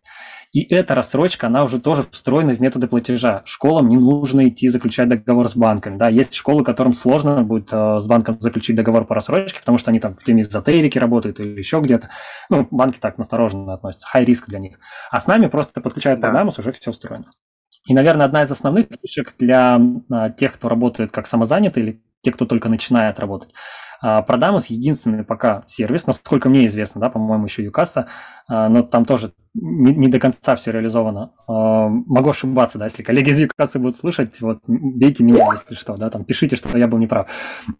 И 0.52 0.62
эта 0.62 0.94
рассрочка, 0.94 1.48
она 1.48 1.62
уже 1.62 1.78
тоже 1.78 2.04
встроена 2.10 2.54
в 2.54 2.60
методы 2.60 2.86
платежа. 2.86 3.42
Школам 3.44 3.88
не 3.88 3.98
нужно 3.98 4.48
идти 4.48 4.68
заключать 4.68 5.08
договор 5.08 5.48
с 5.48 5.54
банками. 5.54 5.98
Да, 5.98 6.08
есть 6.08 6.32
школы, 6.34 6.64
которым 6.64 6.94
сложно 6.94 7.42
будет 7.42 7.68
э, 7.70 8.00
с 8.00 8.06
банком 8.06 8.40
заключить 8.40 8.74
договор 8.74 9.04
по 9.04 9.14
рассрочке, 9.14 9.60
потому 9.60 9.76
что 9.76 9.90
они 9.90 10.00
там 10.00 10.14
в 10.14 10.24
теме 10.24 10.42
эзотерики 10.42 10.98
работают 10.98 11.38
или 11.38 11.58
еще 11.58 11.80
где-то. 11.80 12.08
Ну, 12.48 12.66
банки 12.70 12.98
так 12.98 13.18
настороженно 13.18 13.74
относятся, 13.74 14.08
high 14.14 14.24
риск 14.24 14.48
для 14.48 14.58
них. 14.58 14.78
А 15.10 15.20
с 15.20 15.26
нами 15.26 15.48
просто 15.48 15.82
подключают 15.82 16.20
да. 16.20 16.28
программу, 16.28 16.52
уже 16.56 16.72
все 16.72 16.92
встроено. 16.92 17.26
И, 17.86 17.94
наверное, 17.94 18.26
одна 18.26 18.42
из 18.42 18.50
основных 18.50 18.86
фишек 19.02 19.34
для 19.38 19.78
а, 20.10 20.30
тех, 20.30 20.54
кто 20.54 20.68
работает 20.68 21.10
как 21.10 21.26
самозанятый 21.26 21.82
или 21.82 22.02
те, 22.22 22.32
кто 22.32 22.46
только 22.46 22.68
начинает 22.68 23.20
работать. 23.20 23.50
А, 24.00 24.22
Продамус 24.22 24.66
единственный 24.66 25.24
пока 25.24 25.64
сервис, 25.66 26.06
насколько 26.06 26.48
мне 26.48 26.66
известно, 26.66 27.00
да, 27.00 27.10
по-моему, 27.10 27.46
еще 27.46 27.64
Юкаса, 27.64 28.08
а, 28.48 28.68
но 28.68 28.82
там 28.82 29.04
тоже 29.04 29.32
не, 29.60 29.94
не 29.94 30.08
до 30.08 30.18
конца 30.18 30.56
все 30.56 30.70
реализовано. 30.70 31.32
А, 31.46 31.88
могу 31.88 32.30
ошибаться, 32.30 32.78
да, 32.78 32.86
если 32.86 33.02
коллеги 33.02 33.30
из 33.30 33.38
Юкасы 33.38 33.78
будут 33.78 33.96
слышать, 33.96 34.40
вот, 34.40 34.60
бейте 34.66 35.24
меня, 35.24 35.48
если 35.52 35.74
что, 35.74 35.96
да, 35.96 36.10
там, 36.10 36.24
пишите, 36.24 36.56
что 36.56 36.76
я 36.76 36.88
был 36.88 36.98
неправ. 36.98 37.28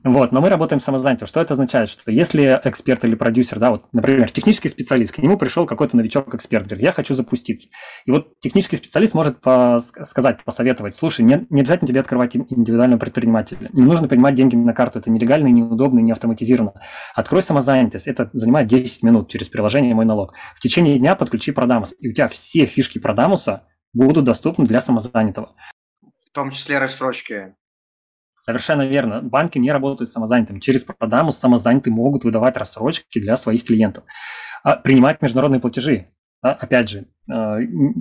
Вот, 0.04 0.32
но 0.32 0.40
мы 0.40 0.48
работаем 0.48 0.80
самозанято. 0.80 1.26
Что 1.26 1.40
это 1.40 1.54
означает? 1.54 1.88
Что 1.88 2.10
если 2.10 2.60
эксперт 2.64 3.04
или 3.04 3.14
продюсер, 3.14 3.58
да, 3.58 3.70
вот, 3.70 3.84
например, 3.92 4.30
технический 4.30 4.68
специалист, 4.68 5.12
к 5.12 5.18
нему 5.18 5.36
пришел 5.38 5.66
какой-то 5.66 5.96
новичок-эксперт, 5.96 6.66
говорит, 6.66 6.84
я 6.84 6.92
хочу 6.92 7.14
запуститься. 7.14 7.68
И 8.06 8.10
вот 8.10 8.38
технический 8.40 8.76
специалист 8.76 9.14
может 9.14 9.40
по 9.40 9.80
сказать, 9.80 10.44
посоветовать, 10.44 10.94
слушай, 10.94 11.22
не, 11.22 11.46
не 11.50 11.60
обязательно 11.60 11.88
тебе 11.88 12.00
открывать 12.00 12.36
индивидуального 12.36 12.98
предпринимателя, 12.98 13.70
не 13.72 13.82
нужно 13.82 14.08
принимать 14.08 14.34
деньги 14.34 14.56
на 14.56 14.72
карту, 14.72 14.98
это 14.98 15.10
нелегально, 15.10 15.48
неудобно, 15.48 16.00
не 16.00 16.12
автоматизировано. 16.12 16.74
Открой 17.14 17.42
самозанятость, 17.42 18.06
это 18.06 18.30
занимает 18.32 18.68
10 18.68 19.02
минут 19.02 19.28
через 19.28 19.48
приложение 19.48 19.94
«Мой 19.94 20.04
налог». 20.04 20.34
В 20.54 20.60
течение 20.60 20.98
дня 20.98 21.14
подключи 21.14 21.52
Продамус, 21.68 21.94
и 21.98 22.08
у 22.08 22.14
тебя 22.14 22.28
все 22.28 22.64
фишки 22.64 22.98
Продамуса 22.98 23.68
будут 23.92 24.24
доступны 24.24 24.64
для 24.64 24.80
самозанятого. 24.80 25.54
В 26.00 26.30
том 26.32 26.50
числе 26.50 26.78
рассрочки. 26.78 27.54
Совершенно 28.38 28.86
верно. 28.86 29.20
Банки 29.20 29.58
не 29.58 29.70
работают 29.70 30.10
самозанятыми. 30.10 30.60
Через 30.60 30.84
Продамус 30.84 31.36
самозанятые 31.36 31.92
могут 31.92 32.24
выдавать 32.24 32.56
рассрочки 32.56 33.20
для 33.20 33.36
своих 33.36 33.66
клиентов. 33.66 34.04
А 34.62 34.76
принимать 34.76 35.20
международные 35.20 35.60
платежи. 35.60 36.10
Опять 36.40 36.88
же, 36.88 37.06
э, 37.28 37.58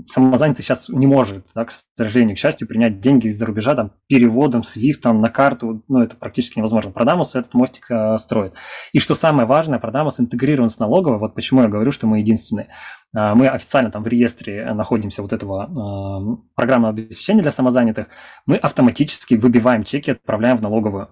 самозанятый 0.07 0.63
сейчас 0.63 0.89
не 0.89 1.07
может, 1.07 1.47
да, 1.55 1.65
к 1.65 1.71
сожалению, 1.95 2.35
к 2.35 2.39
счастью, 2.39 2.67
принять 2.67 2.99
деньги 2.99 3.27
из-за 3.27 3.47
рубежа 3.47 3.73
там, 3.73 3.93
переводом, 4.07 4.63
свифтом 4.63 5.21
на 5.21 5.29
карту, 5.29 5.83
ну, 5.87 6.03
это 6.03 6.15
практически 6.15 6.59
невозможно. 6.59 6.91
Продамус 6.91 7.33
этот 7.33 7.55
мостик 7.55 7.89
э, 7.89 8.17
строит. 8.19 8.53
И 8.93 8.99
что 8.99 9.15
самое 9.15 9.47
важное, 9.47 9.79
Продамус 9.79 10.19
интегрирован 10.19 10.69
с 10.69 10.77
налоговой, 10.77 11.17
вот 11.17 11.33
почему 11.33 11.63
я 11.63 11.67
говорю, 11.67 11.91
что 11.91 12.05
мы 12.05 12.19
единственные. 12.19 12.67
Э, 13.15 13.33
мы 13.33 13.47
официально 13.47 13.89
там 13.89 14.03
в 14.03 14.07
реестре 14.07 14.71
находимся 14.73 15.23
вот 15.23 15.33
этого 15.33 15.63
э, 15.65 16.37
программного 16.53 16.93
обеспечения 16.93 17.41
для 17.41 17.51
самозанятых, 17.51 18.07
мы 18.45 18.57
автоматически 18.57 19.33
выбиваем 19.33 19.83
чеки, 19.83 20.11
отправляем 20.11 20.57
в 20.57 20.61
налоговую. 20.61 21.09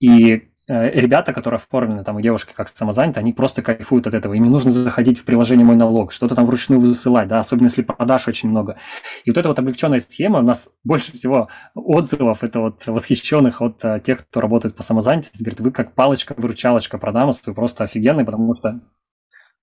И 0.00 0.50
ребята, 0.68 1.32
которые 1.32 1.58
оформлены, 1.58 2.04
там, 2.04 2.18
и 2.18 2.22
девушки 2.22 2.52
как 2.54 2.68
самозанятые, 2.68 3.22
они 3.22 3.32
просто 3.32 3.62
кайфуют 3.62 4.06
от 4.06 4.14
этого. 4.14 4.34
Им 4.34 4.44
не 4.44 4.50
нужно 4.50 4.70
заходить 4.70 5.18
в 5.18 5.24
приложение 5.24 5.64
«Мой 5.64 5.76
налог», 5.76 6.12
что-то 6.12 6.34
там 6.34 6.46
вручную 6.46 6.80
высылать, 6.80 7.28
да, 7.28 7.38
особенно 7.38 7.66
если 7.66 7.82
продаж 7.82 8.28
очень 8.28 8.50
много. 8.50 8.78
И 9.24 9.30
вот 9.30 9.38
эта 9.38 9.48
вот 9.48 9.58
облегченная 9.58 10.00
схема, 10.00 10.40
у 10.40 10.42
нас 10.42 10.70
больше 10.84 11.12
всего 11.12 11.48
отзывов, 11.74 12.44
это 12.44 12.60
вот 12.60 12.86
восхищенных 12.86 13.62
от 13.62 13.84
uh, 13.84 14.00
тех, 14.00 14.18
кто 14.18 14.40
работает 14.40 14.76
по 14.76 14.82
самозанятости, 14.82 15.42
говорит, 15.42 15.60
вы 15.60 15.70
как 15.70 15.94
палочка-выручалочка 15.94 16.98
продамус, 16.98 17.40
вы 17.46 17.54
просто 17.54 17.84
офигенный, 17.84 18.24
потому 18.24 18.54
что 18.54 18.80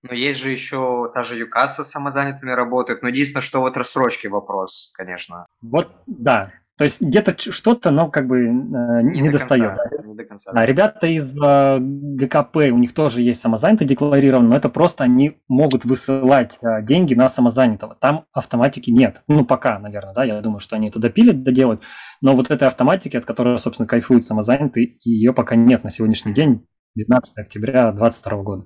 но 0.02 0.14
есть 0.14 0.38
же 0.38 0.50
еще 0.50 1.10
та 1.12 1.24
же 1.24 1.36
Юкаса 1.36 1.82
с 1.82 1.90
самозанятыми 1.90 2.52
работает. 2.52 3.02
Но 3.02 3.08
единственное, 3.08 3.42
что 3.42 3.60
вот 3.60 3.76
рассрочки 3.76 4.28
вопрос, 4.28 4.92
конечно. 4.94 5.46
Вот, 5.62 5.90
да. 6.06 6.52
То 6.78 6.84
есть 6.84 7.00
где-то 7.00 7.34
что-то, 7.38 7.90
но 7.90 8.10
как 8.10 8.26
бы 8.26 8.38
э, 8.38 8.50
не, 8.50 9.22
не 9.22 9.30
достает. 9.30 9.78
Конца, 9.78 10.02
не 10.04 10.14
до 10.14 10.24
конца. 10.24 10.50
А 10.54 10.66
ребята 10.66 11.06
из 11.06 11.34
э, 11.34 11.78
ГКП, 11.80 12.56
у 12.70 12.76
них 12.76 12.92
тоже 12.92 13.22
есть 13.22 13.40
самозанятый 13.40 13.86
декларирован, 13.86 14.46
но 14.48 14.56
это 14.56 14.68
просто 14.68 15.02
они 15.02 15.38
могут 15.48 15.86
высылать 15.86 16.58
э, 16.62 16.82
деньги 16.82 17.14
на 17.14 17.30
самозанятого. 17.30 17.94
Там 17.94 18.26
автоматики 18.32 18.90
нет. 18.90 19.22
Ну, 19.26 19.46
пока, 19.46 19.78
наверное, 19.78 20.12
да, 20.12 20.24
я 20.24 20.40
думаю, 20.42 20.60
что 20.60 20.76
они 20.76 20.88
это 20.88 20.98
допилят, 20.98 21.42
доделают. 21.42 21.82
Но 22.20 22.36
вот 22.36 22.50
этой 22.50 22.68
автоматики, 22.68 23.16
от 23.16 23.24
которой, 23.24 23.58
собственно, 23.58 23.88
кайфуют 23.88 24.26
самозанятые, 24.26 24.98
ее 25.02 25.32
пока 25.32 25.56
нет 25.56 25.82
на 25.82 25.90
сегодняшний 25.90 26.34
день, 26.34 26.66
19 26.94 27.38
октября 27.38 27.92
2022 27.92 28.42
года. 28.42 28.64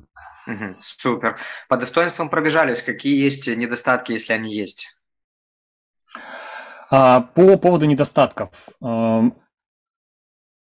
Угу, 0.49 0.77
супер. 0.81 1.39
По 1.69 1.77
достоинствам 1.77 2.29
пробежались. 2.29 2.83
Какие 2.83 3.23
есть 3.23 3.47
недостатки, 3.47 4.11
если 4.13 4.33
они 4.33 4.53
есть? 4.53 5.00
А, 6.91 7.21
по 7.21 7.57
поводу 7.57 7.87
недостатков. 7.87 8.51
Эм, 8.83 9.35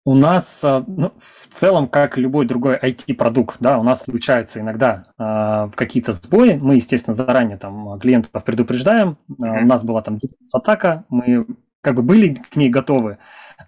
у 0.04 0.14
нас 0.14 0.60
э, 0.62 0.84
ну, 0.86 1.12
в 1.18 1.48
целом, 1.52 1.88
как 1.88 2.16
любой 2.16 2.46
другой 2.46 2.76
IT-продукт, 2.76 3.56
да, 3.60 3.78
у 3.78 3.82
нас 3.82 4.02
случается 4.02 4.60
иногда 4.60 5.06
э, 5.18 5.70
какие-то 5.74 6.12
сбои. 6.12 6.54
Мы, 6.54 6.76
естественно, 6.76 7.14
заранее 7.14 7.56
там 7.56 7.98
клиентов 7.98 8.44
предупреждаем. 8.44 9.18
Mm-hmm. 9.30 9.62
У 9.62 9.66
нас 9.66 9.82
была 9.82 10.02
там 10.02 10.18
атака, 10.52 11.04
мы 11.08 11.46
как 11.80 11.96
бы 11.96 12.02
были 12.02 12.34
к 12.34 12.54
ней 12.56 12.68
готовы, 12.68 13.18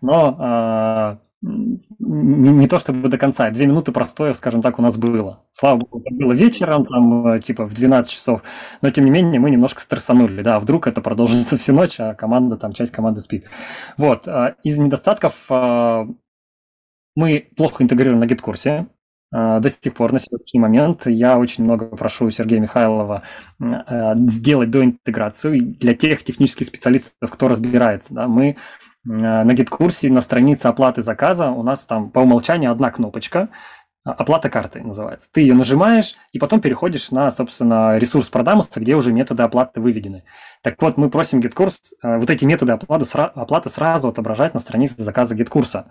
но 0.00 1.18
не, 1.44 2.50
не 2.52 2.68
то 2.68 2.78
чтобы 2.78 3.08
до 3.08 3.18
конца, 3.18 3.50
две 3.50 3.66
минуты 3.66 3.92
простоя, 3.92 4.34
скажем 4.34 4.62
так, 4.62 4.78
у 4.78 4.82
нас 4.82 4.96
было. 4.96 5.44
Слава 5.52 5.76
богу, 5.76 6.02
это 6.04 6.14
было 6.14 6.32
вечером, 6.32 6.86
там, 6.86 7.26
э, 7.28 7.40
типа, 7.40 7.66
в 7.66 7.74
12 7.74 8.10
часов, 8.10 8.42
но, 8.80 8.90
тем 8.90 9.04
не 9.04 9.10
менее, 9.10 9.40
мы 9.40 9.50
немножко 9.50 9.80
стрессанули, 9.80 10.42
да, 10.42 10.58
вдруг 10.58 10.86
это 10.86 11.02
продолжится 11.02 11.58
всю 11.58 11.74
ночь, 11.74 12.00
а 12.00 12.14
команда, 12.14 12.56
там, 12.56 12.72
часть 12.72 12.92
команды 12.92 13.20
спит. 13.20 13.46
Вот, 13.96 14.26
э, 14.26 14.54
из 14.62 14.78
недостатков 14.78 15.34
э, 15.50 16.06
мы 17.14 17.48
плохо 17.56 17.82
интегрированы 17.84 18.20
на 18.20 18.26
гид-курсе, 18.26 18.86
до 19.32 19.68
сих 19.68 19.94
пор, 19.94 20.12
на 20.12 20.20
сегодняшний 20.20 20.60
момент, 20.60 21.06
я 21.06 21.38
очень 21.38 21.64
много 21.64 21.86
прошу 21.86 22.30
Сергея 22.30 22.60
Михайлова 22.60 23.24
сделать 23.58 24.70
доинтеграцию 24.70 25.60
для 25.60 25.94
тех 25.94 26.22
технических 26.22 26.68
специалистов, 26.68 27.32
кто 27.32 27.48
разбирается. 27.48 28.14
Да, 28.14 28.28
мы 28.28 28.56
на 29.04 29.52
гид-курсе 29.52 30.10
на 30.10 30.20
странице 30.20 30.66
оплаты 30.66 31.02
заказа 31.02 31.50
у 31.50 31.62
нас 31.62 31.84
там 31.84 32.10
по 32.10 32.20
умолчанию 32.20 32.72
одна 32.72 32.90
кнопочка, 32.90 33.48
оплата 34.04 34.50
картой 34.50 34.82
называется. 34.82 35.28
Ты 35.32 35.40
ее 35.40 35.54
нажимаешь, 35.54 36.14
и 36.32 36.38
потом 36.38 36.60
переходишь 36.60 37.10
на, 37.10 37.30
собственно, 37.30 37.96
ресурс 37.98 38.28
продамуса, 38.28 38.80
где 38.80 38.94
уже 38.96 39.12
методы 39.12 39.42
оплаты 39.42 39.80
выведены. 39.80 40.24
Так 40.62 40.80
вот, 40.80 40.96
мы 40.96 41.10
просим 41.10 41.40
GitKurs 41.40 41.76
э, 42.02 42.18
вот 42.18 42.30
эти 42.30 42.44
методы 42.44 42.72
оплаты, 42.72 43.06
оплаты 43.18 43.70
сразу 43.70 44.08
отображать 44.08 44.54
на 44.54 44.60
странице 44.60 45.02
заказа 45.02 45.34
GitKurса. 45.34 45.86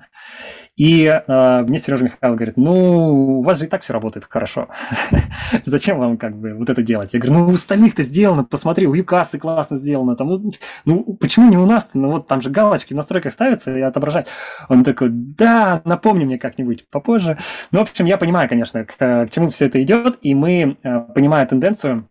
И 0.76 1.06
э, 1.06 1.62
мне 1.62 1.78
Сережа 1.78 2.06
Михайлов 2.06 2.38
говорит, 2.38 2.58
ну, 2.58 3.40
у 3.40 3.44
вас 3.44 3.60
же 3.60 3.66
и 3.66 3.68
так 3.68 3.84
все 3.84 3.94
работает 3.94 4.26
хорошо. 4.28 4.70
Зачем 5.66 6.00
вам 6.00 6.18
как 6.18 6.36
бы 6.36 6.56
вот 6.56 6.70
это 6.70 6.82
делать? 6.82 7.14
Я 7.14 7.20
говорю, 7.20 7.40
ну, 7.40 7.48
у 7.48 7.54
остальных-то 7.54 8.02
сделано, 8.02 8.44
посмотри, 8.44 8.88
у 8.88 8.96
Юкасы 8.96 9.38
классно 9.38 9.78
сделано. 9.78 10.16
Там, 10.16 10.30
ну, 10.30 10.52
ну, 10.86 11.18
почему 11.20 11.50
не 11.50 11.58
у 11.58 11.68
нас 11.68 11.84
-то? 11.84 11.90
Ну, 11.94 12.10
вот 12.10 12.28
там 12.28 12.42
же 12.42 12.50
галочки 12.50 12.94
в 12.94 12.98
настройках 12.98 13.34
ставятся 13.34 13.78
и 13.78 13.82
отображать. 13.82 14.28
Он 14.68 14.84
такой, 14.84 15.10
да, 15.12 15.82
напомни 15.86 16.26
мне 16.26 16.40
как-нибудь 16.40 16.88
попозже. 16.90 17.38
Ну, 17.72 17.80
в 17.80 17.82
общем, 17.84 18.03
я 18.06 18.18
понимаю, 18.18 18.50
конечно, 18.50 18.86
к, 18.86 18.96
к 18.98 19.28
чему 19.32 19.50
все 19.50 19.66
это 19.66 19.82
идет, 19.82 20.18
и 20.22 20.36
мы, 20.36 20.78
э, 20.84 21.00
понимая 21.14 21.46
тенденцию, 21.46 22.10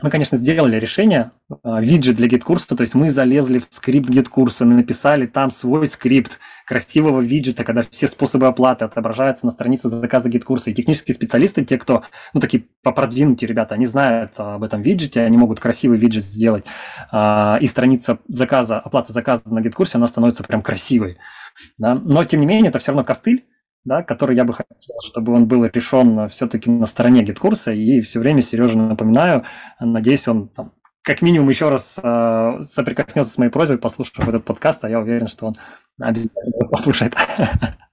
мы, 0.00 0.10
конечно, 0.10 0.38
сделали 0.38 0.78
решение, 0.78 1.32
а, 1.62 1.80
виджет 1.80 2.16
для 2.16 2.26
GetCourse 2.26 2.65
а, 2.65 2.74
то 2.74 2.80
есть 2.80 2.94
мы 2.94 3.10
залезли 3.10 3.58
в 3.58 3.68
скрипт 3.70 4.08
GetCourse 4.08 4.54
а, 4.54 4.64
написали 4.64 5.26
там 5.26 5.50
свой 5.50 5.86
скрипт 5.86 6.40
красивого 6.66 7.20
виджета, 7.20 7.62
когда 7.62 7.84
все 7.88 8.08
способы 8.08 8.46
оплаты 8.46 8.86
отображаются 8.86 9.44
на 9.44 9.52
странице 9.52 9.90
заказа 9.90 10.30
GetCourse 10.30 10.63
а. 10.63 10.70
И 10.70 10.74
технические 10.74 11.14
специалисты, 11.14 11.64
те, 11.64 11.76
кто, 11.76 12.04
ну, 12.32 12.40
такие 12.40 12.64
попродвинутые 12.82 13.48
ребята, 13.48 13.74
они 13.74 13.86
знают 13.86 14.32
об 14.38 14.62
этом 14.64 14.80
виджете, 14.80 15.20
они 15.20 15.36
могут 15.36 15.60
красивый 15.60 15.98
виджет 15.98 16.24
сделать. 16.24 16.64
А, 17.10 17.58
и 17.60 17.66
страница 17.66 18.18
заказа, 18.28 18.78
оплаты 18.78 19.12
заказа 19.12 19.54
на 19.54 19.60
GetCourse 19.60 19.91
е, 19.91 19.98
она 19.98 20.08
становится 20.08 20.42
прям 20.42 20.62
красивой. 20.62 21.18
Да? 21.76 21.94
Но, 21.94 22.24
тем 22.24 22.40
не 22.40 22.46
менее, 22.46 22.70
это 22.70 22.78
все 22.78 22.92
равно 22.92 23.04
костыль, 23.04 23.44
да, 23.84 24.02
который 24.02 24.36
я 24.36 24.44
бы 24.44 24.54
хотел, 24.54 24.96
чтобы 25.04 25.32
он 25.32 25.46
был 25.46 25.64
решен 25.64 26.28
все-таки 26.28 26.70
на 26.70 26.86
стороне 26.86 27.22
GetCourse 27.22 27.63
а, 27.63 27.72
и 27.72 28.00
все 28.00 28.20
время 28.20 28.42
Сереже 28.42 28.76
напоминаю, 28.76 29.44
надеюсь, 29.80 30.28
он 30.28 30.48
там, 30.48 30.72
как 31.02 31.20
минимум 31.20 31.48
еще 31.48 31.68
раз 31.68 31.96
э, 32.00 32.62
соприкоснется 32.62 33.32
с 33.32 33.38
моей 33.38 33.50
просьбой, 33.50 33.78
послушав 33.78 34.28
этот 34.28 34.44
подкаст, 34.44 34.84
а 34.84 34.88
я 34.88 35.00
уверен, 35.00 35.26
что 35.26 35.46
он 35.46 35.56
обязательно 36.00 36.68
послушает. 36.70 37.14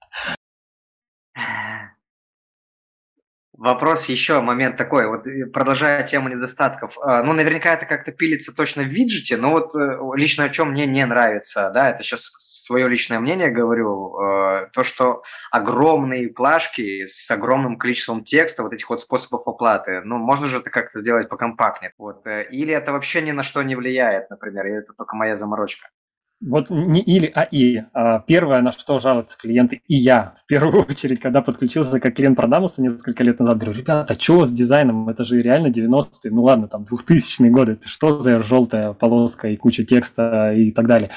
Вопрос 3.60 4.06
еще, 4.06 4.40
момент 4.40 4.78
такой, 4.78 5.06
вот 5.06 5.26
э, 5.26 5.44
продолжая 5.44 6.02
тему 6.02 6.30
недостатков. 6.30 6.96
А, 7.02 7.22
ну, 7.22 7.34
наверняка 7.34 7.74
это 7.74 7.84
как-то 7.84 8.10
пилится 8.10 8.56
точно 8.56 8.84
в 8.84 8.86
виджете, 8.86 9.36
но 9.36 9.50
вот 9.50 9.74
э, 9.74 9.98
лично 10.14 10.44
о 10.44 10.48
чем 10.48 10.70
мне 10.70 10.86
не 10.86 11.04
нравится, 11.04 11.70
да, 11.74 11.90
это 11.90 12.02
сейчас 12.02 12.32
свое 12.38 12.88
личное 12.88 13.20
мнение 13.20 13.50
говорю, 13.50 14.18
э, 14.18 14.68
то, 14.72 14.82
что 14.82 15.24
огромные 15.50 16.30
плашки 16.30 17.04
с 17.04 17.30
огромным 17.30 17.76
количеством 17.76 18.24
текста, 18.24 18.62
вот 18.62 18.72
этих 18.72 18.88
вот 18.88 19.02
способов 19.02 19.46
оплаты, 19.46 20.00
ну, 20.04 20.16
можно 20.16 20.46
же 20.46 20.60
это 20.60 20.70
как-то 20.70 20.98
сделать 20.98 21.28
покомпактнее, 21.28 21.92
вот, 21.98 22.26
или 22.26 22.72
это 22.72 22.92
вообще 22.92 23.20
ни 23.20 23.32
на 23.32 23.42
что 23.42 23.62
не 23.62 23.76
влияет, 23.76 24.30
например, 24.30 24.68
или 24.68 24.78
это 24.78 24.94
только 24.94 25.16
моя 25.16 25.36
заморочка? 25.36 25.90
Вот 26.40 26.70
не 26.70 27.02
или, 27.02 27.30
а 27.34 27.42
и. 27.42 27.82
А 27.92 28.20
первое, 28.20 28.62
на 28.62 28.72
что 28.72 28.98
жалуются 28.98 29.36
клиенты, 29.36 29.82
и 29.86 29.94
я, 29.94 30.34
в 30.42 30.46
первую 30.46 30.84
очередь, 30.88 31.20
когда 31.20 31.42
подключился 31.42 32.00
как 32.00 32.14
клиент 32.14 32.36
Продамуса 32.36 32.80
несколько 32.80 33.22
лет 33.22 33.38
назад, 33.40 33.58
говорю, 33.58 33.78
ребята, 33.78 34.18
что 34.18 34.46
с 34.46 34.50
дизайном? 34.50 35.08
Это 35.10 35.24
же 35.24 35.42
реально 35.42 35.66
90-е, 35.66 36.30
ну 36.30 36.42
ладно, 36.42 36.66
там 36.66 36.86
2000-е 36.90 37.50
годы, 37.50 37.72
это 37.72 37.88
что 37.88 38.20
за 38.20 38.42
желтая 38.42 38.94
полоска 38.94 39.48
и 39.48 39.56
куча 39.56 39.84
текста 39.84 40.52
и 40.52 40.70
так 40.70 40.86
далее. 40.86 41.10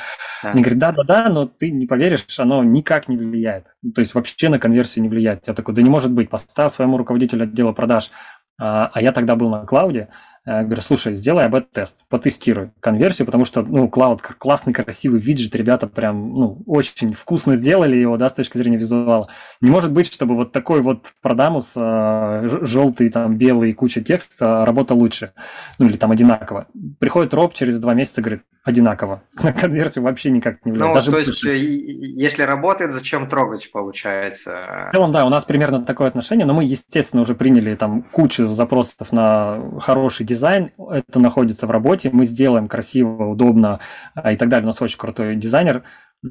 Да. 0.43 0.51
Они 0.51 0.61
говорят, 0.61 0.79
да-да-да, 0.79 1.29
но 1.29 1.45
ты 1.45 1.71
не 1.71 1.87
поверишь, 1.87 2.25
оно 2.37 2.61
никак 2.63 3.07
не 3.07 3.15
влияет. 3.15 3.67
То 3.95 4.01
есть 4.01 4.13
вообще 4.13 4.49
на 4.49 4.59
конверсию 4.59 5.03
не 5.03 5.09
влияет. 5.09 5.47
Я 5.47 5.53
такой, 5.53 5.73
да 5.73 5.81
не 5.81 5.89
может 5.89 6.11
быть, 6.11 6.29
поставь 6.29 6.73
своему 6.73 6.97
руководителю 6.97 7.43
отдела 7.43 7.71
продаж, 7.71 8.11
а, 8.59 8.91
а 8.93 9.01
я 9.01 9.13
тогда 9.13 9.35
был 9.35 9.49
на 9.49 9.65
клауде, 9.65 10.09
я 10.45 10.63
говорю, 10.63 10.81
слушай, 10.81 11.15
сделай 11.15 11.45
АБ-тест, 11.45 12.05
потестируй 12.09 12.71
конверсию, 12.81 13.25
потому 13.25 13.45
что, 13.45 13.61
ну, 13.61 13.87
Cloud 13.87 14.19
классный, 14.37 14.73
красивый 14.73 15.21
виджет, 15.21 15.55
ребята 15.55 15.87
прям, 15.87 16.33
ну, 16.33 16.61
очень 16.65 17.13
вкусно 17.13 17.55
сделали 17.55 17.95
его, 17.95 18.17
да, 18.17 18.27
с 18.27 18.33
точки 18.33 18.57
зрения 18.57 18.77
визуала. 18.77 19.29
Не 19.61 19.69
может 19.69 19.93
быть, 19.93 20.11
чтобы 20.11 20.35
вот 20.35 20.51
такой 20.51 20.81
вот 20.81 21.13
продамус, 21.21 21.71
э, 21.75 22.47
желтый, 22.63 23.09
там, 23.09 23.37
белый, 23.37 23.71
куча 23.73 24.01
текста 24.01 24.65
работал 24.65 24.97
лучше, 24.97 25.31
ну, 25.79 25.87
или 25.87 25.95
там 25.95 26.11
одинаково. 26.11 26.67
Приходит 26.99 27.33
Роб 27.33 27.53
через 27.53 27.79
два 27.79 27.93
месяца, 27.93 28.21
говорит, 28.21 28.43
одинаково. 28.63 29.23
На 29.43 29.53
конверсию 29.53 30.03
вообще 30.03 30.29
никак 30.29 30.65
не 30.65 30.71
влияет. 30.71 30.89
Ну, 30.89 30.95
Даже 30.95 31.11
то 31.11 31.17
есть, 31.19 31.45
э, 31.45 31.57
если 31.57 32.43
работает, 32.43 32.91
зачем 32.91 33.29
трогать, 33.29 33.71
получается? 33.71 34.89
В 34.91 34.95
целом, 34.95 35.11
да, 35.11 35.25
у 35.25 35.29
нас 35.29 35.43
примерно 35.43 35.83
такое 35.83 36.07
отношение, 36.07 36.45
но 36.45 36.53
мы, 36.53 36.63
естественно, 36.63 37.21
уже 37.21 37.35
приняли 37.35 37.75
там 37.75 38.03
кучу 38.03 38.49
запросов 38.49 39.11
на 39.11 39.79
хороший 39.79 40.25
дизайн. 40.33 40.71
Это 40.89 41.19
находится 41.19 41.67
в 41.67 41.71
работе, 41.71 42.09
мы 42.11 42.25
сделаем 42.25 42.67
красиво, 42.67 43.25
удобно 43.25 43.79
а, 44.15 44.33
и 44.33 44.37
так 44.37 44.49
далее. 44.49 44.65
У 44.65 44.67
нас 44.67 44.81
очень 44.81 44.97
крутой 44.97 45.35
дизайнер, 45.35 45.83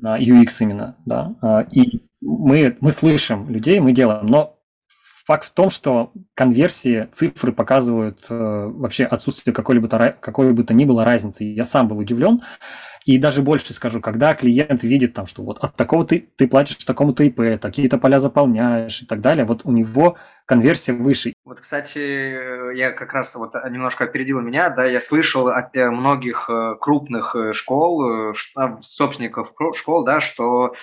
а, 0.05 0.19
UX 0.19 0.49
именно, 0.61 0.97
да. 1.07 1.35
А, 1.41 1.61
и 1.71 2.03
мы, 2.21 2.77
мы 2.81 2.91
слышим 2.91 3.49
людей, 3.49 3.81
мы 3.81 3.93
делаем, 3.93 4.27
но 4.27 4.59
Факт 5.25 5.47
в 5.47 5.51
том, 5.53 5.71
что 5.71 6.13
конверсии, 6.35 7.09
цифры 7.13 7.53
показывают 7.53 8.27
э, 8.29 8.35
вообще 8.35 9.05
отсутствие 9.05 9.55
какой-либо 9.55 9.89
какой 10.21 10.53
бы 10.53 10.65
то 10.65 10.75
ни 10.75 10.85
было 10.85 11.05
разницы. 11.05 11.45
Я 11.45 11.65
сам 11.65 11.87
был 11.87 11.99
удивлен. 11.99 12.43
И 13.05 13.19
даже 13.19 13.43
больше 13.43 13.75
скажу, 13.75 14.01
когда 14.01 14.35
клиент 14.35 14.85
видит 14.85 15.15
там, 15.15 15.27
что 15.27 15.43
вот 15.43 15.59
от 15.59 15.75
такого 15.77 16.07
ты, 16.07 16.29
ты 16.37 16.47
платишь 16.47 16.77
такому-то 16.77 17.25
ИП, 17.25 17.61
такие-то 17.61 17.99
поля 17.99 18.21
заполняешь 18.21 19.03
и 19.03 19.07
так 19.07 19.21
далее, 19.21 19.45
вот 19.45 19.63
у 19.65 19.73
него 19.73 20.17
конверсия 20.47 20.93
выше. 20.93 21.35
Вот, 21.45 21.61
кстати, 21.61 22.77
я 22.77 22.93
как 22.93 23.13
раз 23.13 23.35
вот 23.37 23.55
немножко 23.71 24.05
опередил 24.05 24.41
меня, 24.41 24.71
да, 24.71 24.85
я 24.85 25.01
слышал 25.01 25.49
от 25.49 25.77
э, 25.77 25.91
многих 25.91 26.49
э, 26.51 26.77
крупных 26.81 27.35
школ, 27.53 28.35
собственников 28.81 29.53
школ, 29.75 30.05
да, 30.05 30.21
что 30.21 30.75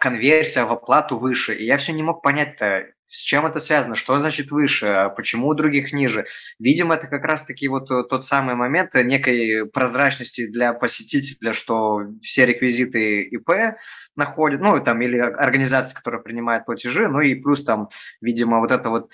конверсия 0.00 0.64
в 0.64 0.72
оплату 0.72 1.18
выше. 1.18 1.54
И 1.54 1.64
я 1.64 1.78
все 1.78 1.92
не 1.92 2.02
мог 2.02 2.22
понять-то, 2.22 2.86
с 3.14 3.22
чем 3.22 3.46
это 3.46 3.60
связано? 3.60 3.94
Что 3.94 4.18
значит 4.18 4.50
выше? 4.50 4.86
А 4.86 5.08
почему 5.08 5.46
у 5.46 5.54
других 5.54 5.92
ниже? 5.92 6.26
Видимо, 6.58 6.96
это 6.96 7.06
как 7.06 7.22
раз-таки 7.22 7.68
вот 7.68 7.88
э, 7.88 8.02
тот 8.10 8.24
самый 8.24 8.56
момент 8.56 8.92
некой 8.94 9.66
прозрачности 9.66 10.48
для 10.48 10.72
посетителя, 10.72 11.52
что 11.52 12.00
все 12.22 12.44
реквизиты 12.44 13.22
ИП 13.22 13.76
находят, 14.16 14.60
ну, 14.60 14.82
там, 14.82 15.00
или 15.00 15.18
организации, 15.18 15.94
которая 15.94 16.20
принимает 16.22 16.66
платежи, 16.66 17.08
ну, 17.08 17.20
и 17.20 17.36
плюс 17.36 17.62
там, 17.62 17.88
видимо, 18.20 18.58
вот 18.58 18.72
это 18.72 18.90
вот 18.90 19.10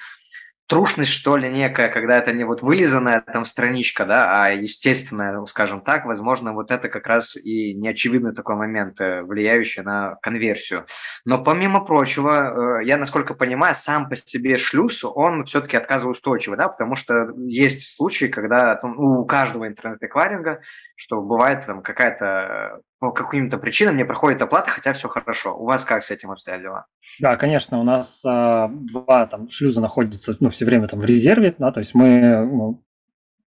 трушность, 0.70 1.11
что 1.11 1.37
ли, 1.37 1.50
некая, 1.50 1.88
когда 1.88 2.16
это 2.16 2.33
не 2.33 2.44
вот 2.44 2.62
вылизанная 2.62 3.20
там 3.20 3.44
страничка, 3.44 4.06
да, 4.06 4.33
а 4.33 4.50
естественная, 4.50 5.33
ну, 5.33 5.44
скажем 5.46 5.80
так, 5.80 6.06
возможно, 6.06 6.52
вот 6.52 6.70
это 6.70 6.88
как 6.88 7.09
раз 7.09 7.37
и 7.37 7.74
неочевидный 7.74 8.33
такой 8.33 8.54
момент, 8.54 9.00
э, 9.00 9.22
влияющий 9.24 9.83
на 9.83 10.14
конверсию. 10.22 10.87
Но 11.24 11.42
помимо 11.42 11.85
прочего, 11.85 12.78
э, 12.80 12.87
я, 12.87 12.98
насколько 12.98 13.35
понимаю, 13.35 13.74
сам 13.74 14.09
по 14.09 14.14
себе 14.14 14.56
шлюз, 14.56 15.04
он 15.04 15.44
все-таки 15.44 15.76
отказоустойчивый, 15.76 16.56
да, 16.56 16.68
потому 16.68 16.94
что 16.94 17.33
есть 17.37 17.96
случаи, 17.96 18.26
когда 18.26 18.78
ну, 18.85 19.22
у 19.22 19.24
каждого 19.24 19.66
интернет-эквайринга, 19.66 20.61
что 21.01 21.23
бывает 21.23 21.65
там 21.65 21.81
какая-то 21.81 22.83
по 22.99 23.11
каким-то 23.11 23.57
причинам 23.57 23.97
не 23.97 24.05
проходит 24.05 24.43
оплата, 24.43 24.69
хотя 24.69 24.93
все 24.93 25.09
хорошо. 25.09 25.57
У 25.57 25.65
вас 25.65 25.83
как 25.87 26.03
с 26.03 26.11
этим 26.11 26.31
обстоят 26.31 26.61
дела? 26.61 26.87
Да, 27.21 27.37
конечно, 27.37 27.81
у 27.81 27.83
нас 27.83 28.23
а, 28.27 28.69
два 28.69 29.27
там 29.27 29.49
шлюза 29.49 29.81
находятся 29.81 30.35
ну, 30.41 30.51
все 30.51 30.67
время 30.67 30.89
там 30.89 31.01
в 31.01 31.07
резерве, 31.07 31.55
да, 31.59 31.73
то 31.73 31.81
есть 31.81 31.95
мы 31.95 32.45
ну, 32.45 32.85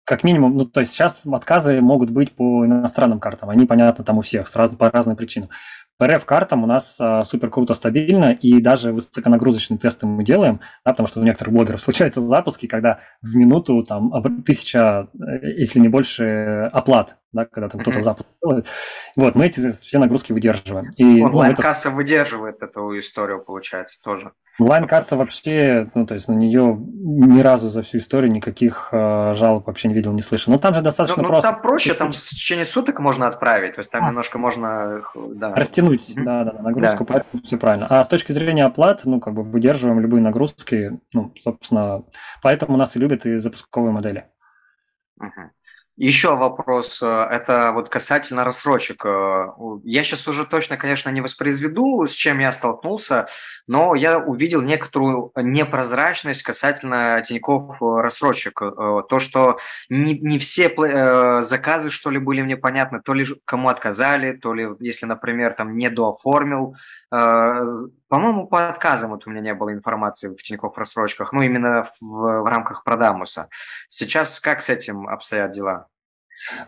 как 0.04 0.24
минимум, 0.24 0.56
ну, 0.56 0.64
то 0.64 0.80
есть 0.80 0.92
сейчас 0.92 1.20
отказы 1.30 1.80
могут 1.80 2.10
быть 2.10 2.32
по 2.32 2.66
иностранным 2.66 3.20
картам, 3.20 3.50
они, 3.50 3.66
понятно, 3.66 4.04
там 4.04 4.18
у 4.18 4.22
всех, 4.22 4.48
сразу 4.48 4.76
по 4.76 4.90
разным 4.90 5.16
причинам. 5.16 5.50
По 5.98 6.04
RF-картам 6.04 6.64
у 6.64 6.66
нас 6.66 6.96
а, 6.98 7.22
супер 7.22 7.50
круто, 7.50 7.74
стабильно, 7.74 8.32
и 8.32 8.60
даже 8.60 8.92
высоконагрузочные 8.92 9.78
тесты 9.78 10.06
мы 10.06 10.24
делаем, 10.24 10.60
да, 10.84 10.92
потому 10.92 11.06
что 11.06 11.20
у 11.20 11.22
некоторых 11.22 11.54
блогеров 11.54 11.80
случаются 11.80 12.20
запуски, 12.20 12.66
когда 12.66 13.00
в 13.20 13.36
минуту 13.36 13.84
там 13.84 14.42
тысяча, 14.42 15.08
э, 15.14 15.52
если 15.58 15.78
не 15.78 15.88
больше, 15.88 16.68
оплат 16.72 17.18
да, 17.32 17.46
когда 17.46 17.68
там 17.68 17.80
кто-то 17.80 18.00
запуск 18.02 18.28
делает. 18.42 18.66
Вот, 19.16 19.34
мы 19.34 19.46
эти 19.46 19.70
все 19.70 19.98
нагрузки 19.98 20.32
выдерживаем. 20.32 20.90
И, 20.96 21.22
Онлайн-касса 21.22 21.88
ну, 21.88 21.90
это... 21.92 21.96
выдерживает 21.96 22.62
эту 22.62 22.98
историю, 22.98 23.42
получается, 23.42 24.02
тоже. 24.02 24.32
Онлайн-касса 24.58 25.16
вообще, 25.16 25.88
ну, 25.94 26.06
то 26.06 26.14
есть 26.14 26.28
на 26.28 26.34
нее 26.34 26.76
ни 26.78 27.40
разу 27.40 27.70
за 27.70 27.82
всю 27.82 27.98
историю 27.98 28.30
никаких 28.30 28.90
э, 28.92 29.34
жалоб 29.34 29.66
вообще 29.66 29.88
не 29.88 29.94
видел, 29.94 30.12
не 30.12 30.20
слышал. 30.20 30.52
Но 30.52 30.58
там 30.58 30.74
же 30.74 30.82
достаточно 30.82 31.22
ну, 31.22 31.28
ну, 31.28 31.28
просто. 31.28 31.50
там 31.50 31.62
проще, 31.62 31.94
там 31.94 32.12
в 32.12 32.16
течение 32.16 32.66
суток 32.66 33.00
можно 33.00 33.26
отправить, 33.28 33.76
то 33.76 33.80
есть 33.80 33.90
там 33.90 34.04
а. 34.04 34.08
немножко 34.08 34.38
можно... 34.38 35.02
Да. 35.14 35.54
Растянуть, 35.54 36.10
mm-hmm. 36.10 36.22
да, 36.24 36.44
да, 36.44 36.62
нагрузку, 36.62 37.04
да. 37.04 37.14
поэтому 37.14 37.42
все 37.44 37.56
правильно. 37.56 37.86
А 37.88 38.04
с 38.04 38.08
точки 38.08 38.32
зрения 38.32 38.64
оплат, 38.64 39.00
ну, 39.04 39.20
как 39.20 39.32
бы 39.32 39.42
выдерживаем 39.42 40.00
любые 40.00 40.22
нагрузки, 40.22 41.00
ну, 41.14 41.32
собственно, 41.42 42.04
поэтому 42.42 42.76
нас 42.76 42.94
и 42.94 42.98
любят 42.98 43.24
и 43.24 43.38
запусковые 43.38 43.92
модели. 43.92 44.26
Uh-huh. 45.18 45.48
Еще 45.98 46.34
вопрос, 46.36 47.02
э, 47.02 47.06
это 47.06 47.70
вот 47.72 47.90
касательно 47.90 48.44
рассрочек. 48.44 49.04
Э, 49.04 49.48
я 49.84 50.02
сейчас 50.02 50.26
уже 50.26 50.46
точно, 50.46 50.78
конечно, 50.78 51.10
не 51.10 51.20
воспроизведу, 51.20 52.06
с 52.06 52.12
чем 52.12 52.38
я 52.38 52.50
столкнулся, 52.52 53.26
но 53.66 53.94
я 53.94 54.18
увидел 54.18 54.62
некоторую 54.62 55.32
непрозрачность 55.36 56.42
касательно 56.44 57.20
Тинькофф 57.20 57.82
э, 57.82 58.00
рассрочек. 58.00 58.58
То, 58.58 59.18
что 59.18 59.58
не, 59.90 60.18
не 60.18 60.38
все 60.38 60.70
заказы, 61.42 61.90
что 61.90 62.08
ли, 62.08 62.18
были 62.18 62.40
мне 62.40 62.56
понятны, 62.56 63.02
то 63.04 63.12
ли 63.12 63.26
кому 63.44 63.68
отказали, 63.68 64.32
то 64.32 64.54
ли, 64.54 64.68
если, 64.80 65.04
например, 65.04 65.52
там 65.52 65.76
не 65.76 65.90
дооформил. 65.90 66.74
По-моему, 68.12 68.46
по 68.46 68.68
отказам 68.68 69.12
вот 69.12 69.26
у 69.26 69.30
меня 69.30 69.40
не 69.40 69.54
было 69.54 69.72
информации 69.72 70.28
в 70.28 70.42
Тинькофф 70.42 70.76
рассрочках, 70.76 71.32
ну, 71.32 71.40
именно 71.40 71.88
в, 71.98 72.02
в 72.02 72.44
рамках 72.46 72.84
Продамуса. 72.84 73.48
Сейчас 73.88 74.38
как 74.38 74.60
с 74.60 74.68
этим 74.68 75.08
обстоят 75.08 75.52
дела? 75.52 75.86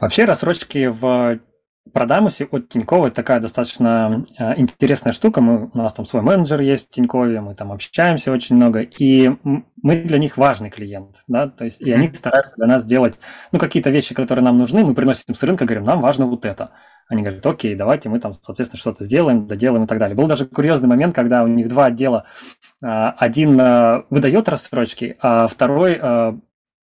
Вообще 0.01 0.25
рассрочки 0.25 0.87
в 0.87 1.39
Продамусе 1.93 2.47
от 2.47 2.71
Тинькова 2.71 3.11
такая 3.11 3.41
достаточно 3.41 4.25
э, 4.39 4.55
интересная 4.57 5.13
штука. 5.13 5.43
Мы, 5.43 5.69
у 5.71 5.77
нас 5.77 5.93
там 5.93 6.07
свой 6.07 6.23
менеджер 6.23 6.63
есть 6.63 6.89
в 6.89 6.91
Тинькове, 6.95 7.43
мы 7.43 7.55
там 7.55 7.73
общаемся 7.73 8.33
очень 8.33 8.57
много, 8.57 8.81
и 8.81 9.31
мы 9.43 9.97
для 9.97 10.17
них 10.17 10.39
важный 10.39 10.71
клиент, 10.71 11.25
да, 11.27 11.47
то 11.47 11.67
есть, 11.67 11.83
и 11.83 11.93
они 11.93 12.11
стараются 12.15 12.57
для 12.57 12.69
нас 12.69 12.87
делать, 12.87 13.19
ну, 13.53 13.59
какие-то 13.59 13.91
вещи, 13.91 14.15
которые 14.15 14.47
нам 14.47 14.57
нужны, 14.57 14.83
мы 14.83 14.95
приносим 14.95 15.35
с 15.35 15.43
рынка, 15.43 15.67
говорим, 15.67 15.85
нам 15.85 16.01
важно 16.01 16.25
вот 16.25 16.47
это. 16.47 16.71
Они 17.09 17.23
говорят, 17.23 17.45
окей, 17.45 17.75
давайте 17.75 18.09
мы 18.09 18.19
там, 18.19 18.33
соответственно, 18.33 18.79
что-то 18.79 19.05
сделаем, 19.05 19.47
доделаем 19.47 19.85
и 19.85 19.87
так 19.87 19.99
далее. 19.99 20.17
Был 20.17 20.27
даже 20.27 20.47
курьезный 20.47 20.89
момент, 20.89 21.15
когда 21.15 21.43
у 21.43 21.47
них 21.47 21.69
два 21.69 21.87
отдела. 21.87 22.25
Э, 22.83 23.13
один 23.19 23.61
э, 23.61 24.05
выдает 24.11 24.49
рассрочки, 24.49 25.17
а 25.21 25.47
второй, 25.47 25.99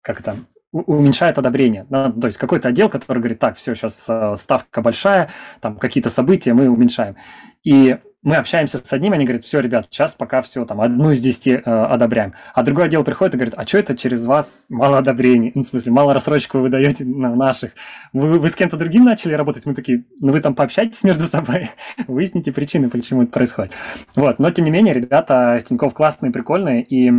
как 0.01 0.19
это, 0.21 0.37
уменьшает 0.71 1.37
одобрение. 1.37 1.85
Да? 1.89 2.11
То 2.11 2.27
есть 2.27 2.37
какой-то 2.37 2.69
отдел, 2.69 2.89
который 2.89 3.19
говорит, 3.19 3.39
так, 3.39 3.57
все, 3.57 3.73
сейчас 3.73 4.05
э, 4.07 4.35
ставка 4.37 4.81
большая, 4.81 5.29
там 5.61 5.77
какие-то 5.77 6.09
события 6.09 6.53
мы 6.53 6.69
уменьшаем. 6.69 7.15
И 7.63 7.97
мы 8.27 8.35
общаемся 8.35 8.77
с 8.83 8.91
одним, 8.91 9.13
они 9.13 9.23
говорят, 9.23 9.45
все, 9.45 9.61
ребят, 9.61 9.87
сейчас 9.89 10.13
пока 10.13 10.41
все, 10.41 10.65
там, 10.65 10.81
одну 10.81 11.11
из 11.11 11.21
десяти 11.21 11.51
э, 11.51 11.61
одобряем. 11.61 12.33
А 12.53 12.61
другой 12.61 12.87
отдел 12.87 13.05
приходит 13.05 13.35
и 13.35 13.37
говорит, 13.37 13.53
а 13.55 13.65
что 13.65 13.77
это 13.77 13.95
через 13.95 14.25
вас 14.25 14.65
мало 14.67 14.97
одобрений? 14.97 15.53
Ну, 15.55 15.61
в 15.61 15.65
смысле, 15.65 15.93
мало 15.93 16.13
рассрочек 16.13 16.53
вы 16.53 16.63
выдаете 16.63 17.05
на 17.05 17.33
наших. 17.33 17.71
Вы, 18.11 18.37
вы 18.37 18.49
с 18.49 18.55
кем-то 18.55 18.75
другим 18.75 19.05
начали 19.05 19.31
работать? 19.31 19.65
Мы 19.65 19.73
такие, 19.75 20.03
ну 20.19 20.33
вы 20.33 20.41
там 20.41 20.55
пообщайтесь 20.55 21.03
между 21.03 21.23
собой, 21.23 21.69
выясните 22.07 22.51
причины, 22.51 22.89
почему 22.89 23.23
это 23.23 23.31
происходит. 23.31 23.71
Вот, 24.17 24.39
но 24.39 24.51
тем 24.51 24.65
не 24.65 24.71
менее, 24.71 24.93
ребята 24.93 25.57
с 25.61 25.63
Тинькофф 25.63 25.93
классные, 25.93 26.33
прикольные, 26.33 26.83
и 26.83 27.09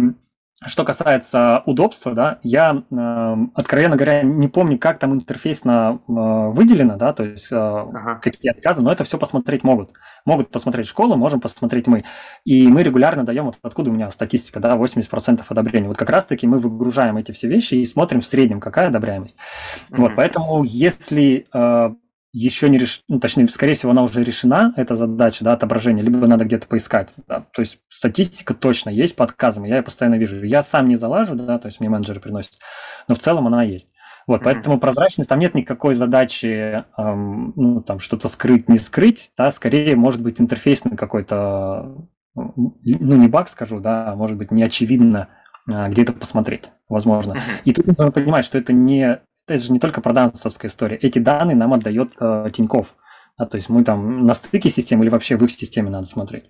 что 0.66 0.84
касается 0.84 1.62
удобства, 1.66 2.14
да, 2.14 2.40
я, 2.42 2.82
э, 2.90 3.36
откровенно 3.54 3.94
говоря, 3.94 4.22
не 4.22 4.48
помню, 4.48 4.76
как 4.76 4.98
там 4.98 5.14
интерфейсно 5.14 6.00
э, 6.08 6.12
выделено, 6.12 6.96
да, 6.96 7.12
то 7.12 7.24
есть 7.24 7.52
э, 7.52 7.56
ага. 7.56 8.16
какие 8.16 8.50
отказы, 8.50 8.82
но 8.82 8.90
это 8.90 9.04
все 9.04 9.18
посмотреть 9.18 9.62
могут. 9.62 9.92
Могут 10.24 10.50
посмотреть 10.50 10.88
школы, 10.88 11.16
можем 11.16 11.40
посмотреть 11.40 11.86
мы. 11.86 12.04
И 12.44 12.66
мы 12.66 12.82
регулярно 12.82 13.24
даем, 13.24 13.44
вот 13.46 13.58
откуда 13.62 13.90
у 13.90 13.94
меня 13.94 14.10
статистика, 14.10 14.58
да, 14.58 14.76
80% 14.76 15.44
одобрения. 15.48 15.86
Вот 15.86 15.96
как 15.96 16.10
раз-таки 16.10 16.48
мы 16.48 16.58
выгружаем 16.58 17.16
эти 17.16 17.30
все 17.30 17.46
вещи 17.46 17.74
и 17.74 17.86
смотрим 17.86 18.20
в 18.20 18.26
среднем, 18.26 18.58
какая 18.58 18.88
одобряемость. 18.88 19.36
Mm-hmm. 19.36 19.96
Вот, 19.96 20.12
поэтому 20.16 20.64
если 20.64 21.46
э, 21.54 21.90
еще 22.32 22.68
не 22.68 22.78
решена, 22.78 23.04
ну, 23.08 23.20
точнее, 23.20 23.48
скорее 23.48 23.74
всего, 23.74 23.92
она 23.92 24.02
уже 24.02 24.22
решена, 24.22 24.72
эта 24.76 24.96
задача, 24.96 25.44
да, 25.44 25.54
отображения, 25.54 26.02
либо 26.02 26.26
надо 26.26 26.44
где-то 26.44 26.66
поискать, 26.68 27.10
да, 27.26 27.46
то 27.52 27.62
есть 27.62 27.78
статистика 27.88 28.54
точно 28.54 28.90
есть 28.90 29.16
по 29.16 29.24
отказам, 29.24 29.64
я 29.64 29.76
ее 29.76 29.82
постоянно 29.82 30.16
вижу. 30.16 30.44
Я 30.44 30.62
сам 30.62 30.88
не 30.88 30.96
залажу, 30.96 31.34
да, 31.34 31.58
то 31.58 31.66
есть 31.66 31.80
мне 31.80 31.88
менеджеры 31.88 32.20
приносят, 32.20 32.58
но 33.06 33.14
в 33.14 33.18
целом 33.18 33.46
она 33.46 33.62
есть. 33.62 33.88
Вот, 34.26 34.40
mm-hmm. 34.40 34.44
поэтому 34.44 34.78
прозрачность, 34.78 35.30
там 35.30 35.38
нет 35.38 35.54
никакой 35.54 35.94
задачи, 35.94 36.84
эм, 36.98 37.54
ну, 37.56 37.80
там, 37.80 37.98
что-то 37.98 38.28
скрыть, 38.28 38.68
не 38.68 38.76
скрыть, 38.76 39.30
да, 39.38 39.50
скорее, 39.50 39.96
может 39.96 40.22
быть, 40.22 40.38
интерфейсный 40.38 40.98
какой-то, 40.98 41.96
ну, 42.34 42.74
не 42.84 43.28
баг 43.28 43.48
скажу, 43.48 43.80
да, 43.80 44.12
а 44.12 44.16
может 44.16 44.36
быть, 44.36 44.50
неочевидно 44.50 45.28
а, 45.66 45.88
где-то 45.88 46.12
посмотреть, 46.12 46.70
возможно. 46.90 47.32
Mm-hmm. 47.32 47.62
И 47.64 47.72
тут 47.72 47.86
нужно 47.86 48.10
понимать, 48.10 48.44
что 48.44 48.58
это 48.58 48.74
не 48.74 49.22
это 49.54 49.62
же 49.62 49.72
не 49.72 49.80
только 49.80 50.00
продавцовская 50.00 50.70
история. 50.70 50.96
Эти 50.96 51.18
данные 51.18 51.56
нам 51.56 51.74
отдает 51.74 52.12
э, 52.20 52.50
Тиньков. 52.52 52.96
Да, 53.38 53.46
то 53.46 53.56
есть 53.56 53.68
мы 53.68 53.84
там 53.84 54.26
на 54.26 54.34
стыке 54.34 54.68
системы 54.70 55.04
или 55.04 55.10
вообще 55.10 55.36
в 55.36 55.44
их 55.44 55.50
системе 55.50 55.90
надо 55.90 56.06
смотреть. 56.06 56.46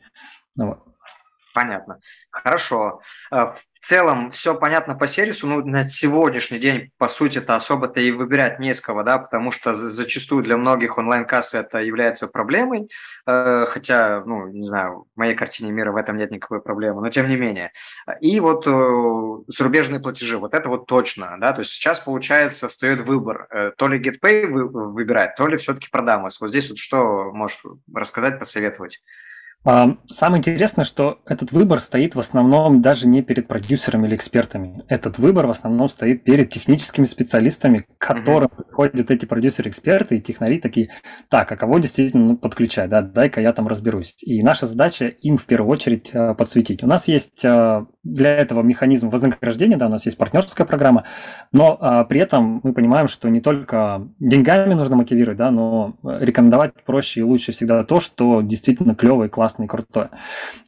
Вот. 0.58 0.80
Понятно. 1.58 1.98
Хорошо. 2.30 3.00
Э, 3.32 3.46
в 3.46 3.64
целом 3.80 4.30
все 4.30 4.54
понятно 4.54 4.94
по 4.94 5.08
сервису. 5.08 5.48
Ну, 5.48 5.66
на 5.66 5.88
сегодняшний 5.88 6.60
день, 6.60 6.92
по 6.98 7.08
сути, 7.08 7.38
это 7.38 7.56
особо-то 7.56 7.98
и 7.98 8.12
выбирать 8.12 8.60
не 8.60 8.72
с 8.72 8.80
кого, 8.80 9.02
да, 9.02 9.18
потому 9.18 9.50
что 9.50 9.74
зачастую 9.74 10.44
для 10.44 10.56
многих 10.56 10.98
онлайн-кассы 10.98 11.58
это 11.58 11.78
является 11.78 12.28
проблемой. 12.28 12.88
Э, 13.26 13.66
хотя, 13.66 14.22
ну, 14.24 14.46
не 14.46 14.68
знаю, 14.68 15.06
в 15.12 15.18
моей 15.18 15.34
картине 15.34 15.72
мира 15.72 15.90
в 15.90 15.96
этом 15.96 16.16
нет 16.16 16.30
никакой 16.30 16.62
проблемы, 16.62 17.02
но 17.02 17.10
тем 17.10 17.28
не 17.28 17.34
менее. 17.34 17.72
И 18.20 18.38
вот 18.38 18.64
э, 18.68 19.44
зарубежные 19.48 19.98
платежи, 19.98 20.38
вот 20.38 20.54
это 20.54 20.68
вот 20.68 20.86
точно, 20.86 21.38
да, 21.40 21.48
то 21.48 21.62
есть 21.62 21.72
сейчас, 21.72 21.98
получается, 21.98 22.68
встает 22.68 23.00
выбор. 23.00 23.48
То 23.76 23.88
ли 23.88 23.98
GetPay 24.00 24.46
выбирать, 24.46 25.34
то 25.34 25.48
ли 25.48 25.56
все-таки 25.56 25.88
Продамус. 25.90 26.40
Вот 26.40 26.50
здесь 26.50 26.68
вот 26.68 26.78
что 26.78 27.32
можешь 27.32 27.64
рассказать, 27.92 28.38
посоветовать? 28.38 29.02
Самое 29.64 30.38
интересное, 30.38 30.84
что 30.84 31.20
этот 31.26 31.52
выбор 31.52 31.80
стоит 31.80 32.14
в 32.14 32.20
основном 32.20 32.80
даже 32.80 33.08
не 33.08 33.22
перед 33.22 33.48
продюсерами 33.48 34.06
или 34.06 34.14
экспертами. 34.14 34.84
Этот 34.88 35.18
выбор 35.18 35.46
в 35.46 35.50
основном 35.50 35.88
стоит 35.88 36.22
перед 36.24 36.50
техническими 36.50 37.04
специалистами, 37.04 37.80
к 37.80 37.98
которым 37.98 38.48
mm-hmm. 38.48 38.64
приходят 38.64 39.10
эти 39.10 39.26
продюсеры-эксперты 39.26 40.16
и 40.16 40.20
технари 40.20 40.60
такие, 40.60 40.90
так, 41.28 41.50
а 41.50 41.56
кого 41.56 41.80
действительно 41.80 42.24
ну, 42.24 42.36
подключать, 42.36 42.88
да, 42.88 43.02
дай-ка 43.02 43.40
я 43.40 43.52
там 43.52 43.66
разберусь. 43.66 44.14
И 44.22 44.42
наша 44.42 44.66
задача 44.66 45.06
им 45.08 45.36
в 45.36 45.44
первую 45.44 45.72
очередь 45.72 46.10
э, 46.12 46.34
подсветить. 46.34 46.82
У 46.84 46.86
нас 46.86 47.08
есть 47.08 47.44
э, 47.44 47.84
для 48.04 48.36
этого 48.36 48.62
механизм 48.62 49.10
вознаграждения, 49.10 49.76
да, 49.76 49.86
у 49.86 49.90
нас 49.90 50.06
есть 50.06 50.16
партнерская 50.16 50.66
программа, 50.66 51.04
но 51.52 51.76
а, 51.80 52.04
при 52.04 52.20
этом 52.20 52.60
мы 52.62 52.72
понимаем, 52.72 53.08
что 53.08 53.28
не 53.28 53.40
только 53.40 54.08
деньгами 54.18 54.74
нужно 54.74 54.96
мотивировать, 54.96 55.38
да, 55.38 55.50
но 55.50 55.96
рекомендовать 56.02 56.72
проще 56.84 57.20
и 57.20 57.22
лучше 57.22 57.52
всегда 57.52 57.84
то, 57.84 58.00
что 58.00 58.40
действительно 58.40 58.94
клевое, 58.94 59.28
классное 59.48 59.66
и. 59.66 60.10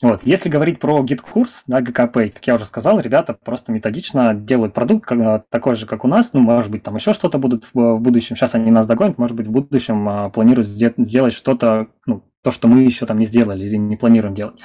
Вот. 0.03 0.21
Если 0.25 0.49
говорить 0.49 0.81
про 0.81 1.03
GetCourse, 1.03 1.65
да, 1.67 1.81
ГКП, 1.81 2.31
как 2.31 2.47
я 2.47 2.55
уже 2.55 2.65
сказал, 2.65 2.99
ребята 3.01 3.35
просто 3.35 3.73
методично 3.73 4.35
делают 4.35 4.73
продукт 4.73 5.11
такой 5.51 5.75
же, 5.75 5.87
как 5.87 6.05
у 6.05 6.09
нас, 6.09 6.31
ну, 6.33 6.41
может 6.41 6.71
быть, 6.71 6.83
там 6.83 6.97
еще 6.97 7.13
что-то 7.13 7.39
будут 7.39 7.67
в, 7.75 7.99
будущем, 7.99 8.37
сейчас 8.37 8.55
они 8.55 8.71
нас 8.71 8.87
догонят, 8.87 9.19
может 9.19 9.37
быть, 9.37 9.47
в 9.47 9.51
будущем 9.51 10.09
а, 10.09 10.31
планируют 10.31 10.69
сделать 10.69 11.35
что-то, 11.35 11.89
ну, 12.07 12.25
то, 12.43 12.51
что 12.51 12.69
мы 12.69 12.83
еще 12.83 13.05
там 13.05 13.19
не 13.19 13.27
сделали 13.27 13.67
или 13.67 13.77
не 13.77 13.97
планируем 13.97 14.35
делать. 14.35 14.61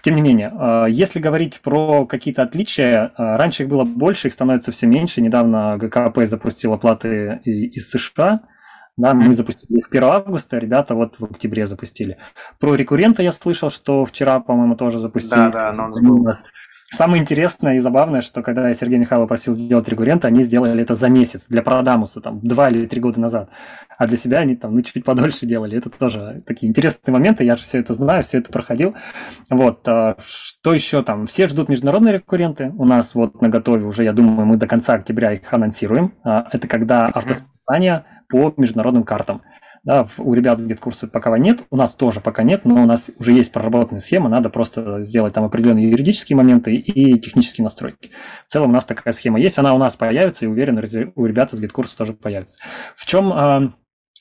Тем 0.00 0.16
не 0.16 0.22
менее, 0.22 0.52
э, 0.52 0.86
если 0.90 1.20
говорить 1.20 1.60
про 1.60 2.04
какие-то 2.04 2.42
отличия, 2.42 3.12
э, 3.16 3.36
раньше 3.36 3.62
их 3.62 3.68
было 3.68 3.84
больше, 3.84 4.26
их 4.26 4.34
становится 4.34 4.72
все 4.72 4.88
меньше. 4.88 5.20
Недавно 5.20 5.78
ГКП 5.78 6.26
запустил 6.26 6.72
оплаты 6.72 7.40
из 7.44 7.88
США, 7.90 8.40
да, 8.96 9.14
мы 9.14 9.34
запустили 9.34 9.78
их 9.78 9.88
1 9.90 10.04
августа, 10.04 10.58
ребята 10.58 10.94
вот 10.94 11.18
в 11.18 11.24
октябре 11.24 11.66
запустили. 11.66 12.18
Про 12.58 12.74
рекуррента 12.74 13.22
я 13.22 13.32
слышал, 13.32 13.70
что 13.70 14.04
вчера, 14.04 14.40
по-моему, 14.40 14.76
тоже 14.76 14.98
запустили. 14.98 15.40
Да, 15.40 15.48
да, 15.50 15.68
анонс 15.70 16.00
был. 16.00 16.26
Самое 16.92 17.22
интересное 17.22 17.76
и 17.76 17.78
забавное, 17.78 18.20
что 18.20 18.42
когда 18.42 18.68
я 18.68 18.74
Сергея 18.74 19.00
Михайлова 19.00 19.26
просил 19.26 19.54
сделать 19.54 19.88
регурент, 19.88 20.26
они 20.26 20.44
сделали 20.44 20.82
это 20.82 20.94
за 20.94 21.08
месяц 21.08 21.46
для 21.48 21.62
Продамуса, 21.62 22.20
там, 22.20 22.40
два 22.40 22.68
или 22.68 22.86
три 22.86 23.00
года 23.00 23.18
назад. 23.18 23.48
А 23.96 24.06
для 24.06 24.18
себя 24.18 24.40
они 24.40 24.56
там, 24.56 24.74
ну, 24.74 24.82
чуть 24.82 25.02
подольше 25.02 25.46
делали. 25.46 25.78
Это 25.78 25.88
тоже 25.88 26.42
такие 26.46 26.68
интересные 26.68 27.14
моменты, 27.14 27.44
я 27.44 27.56
же 27.56 27.62
все 27.62 27.78
это 27.78 27.94
знаю, 27.94 28.22
все 28.24 28.38
это 28.38 28.52
проходил. 28.52 28.94
Вот, 29.48 29.88
а, 29.88 30.16
что 30.22 30.74
еще 30.74 31.02
там? 31.02 31.26
Все 31.26 31.48
ждут 31.48 31.70
международные 31.70 32.12
рекурренты. 32.12 32.70
У 32.76 32.84
нас 32.84 33.14
вот 33.14 33.40
на 33.40 33.48
готове 33.48 33.86
уже, 33.86 34.04
я 34.04 34.12
думаю, 34.12 34.46
мы 34.46 34.58
до 34.58 34.66
конца 34.66 34.92
октября 34.92 35.32
их 35.32 35.50
анонсируем. 35.50 36.12
А, 36.24 36.46
это 36.52 36.68
когда 36.68 37.06
автосписание 37.06 38.04
по 38.28 38.52
международным 38.58 39.04
картам. 39.04 39.40
Да, 39.84 40.06
у 40.18 40.32
ребят 40.32 40.60
GetCourse 40.60 41.03
а 41.03 41.08
пока 41.08 41.36
нет, 41.38 41.64
у 41.70 41.76
нас 41.76 41.96
тоже 41.96 42.20
пока 42.20 42.44
нет, 42.44 42.64
но 42.64 42.82
у 42.82 42.86
нас 42.86 43.10
уже 43.18 43.32
есть 43.32 43.50
проработанная 43.50 44.00
схема, 44.00 44.28
надо 44.28 44.48
просто 44.48 45.02
сделать 45.02 45.34
там 45.34 45.42
определенные 45.42 45.90
юридические 45.90 46.36
моменты 46.36 46.76
и 46.76 47.18
технические 47.18 47.64
настройки. 47.64 48.12
В 48.46 48.52
целом 48.52 48.70
у 48.70 48.72
нас 48.72 48.84
такая 48.84 49.12
схема 49.12 49.40
есть, 49.40 49.58
она 49.58 49.74
у 49.74 49.78
нас 49.78 49.96
появится, 49.96 50.44
и 50.44 50.48
уверен, 50.48 50.78
у 51.16 51.26
ребят 51.26 51.52
из 51.52 51.58
GetCourse 51.58 51.92
а 51.92 51.96
тоже 51.96 52.12
появится. 52.12 52.58
В 52.94 53.06
чем 53.06 53.32
а, 53.32 53.72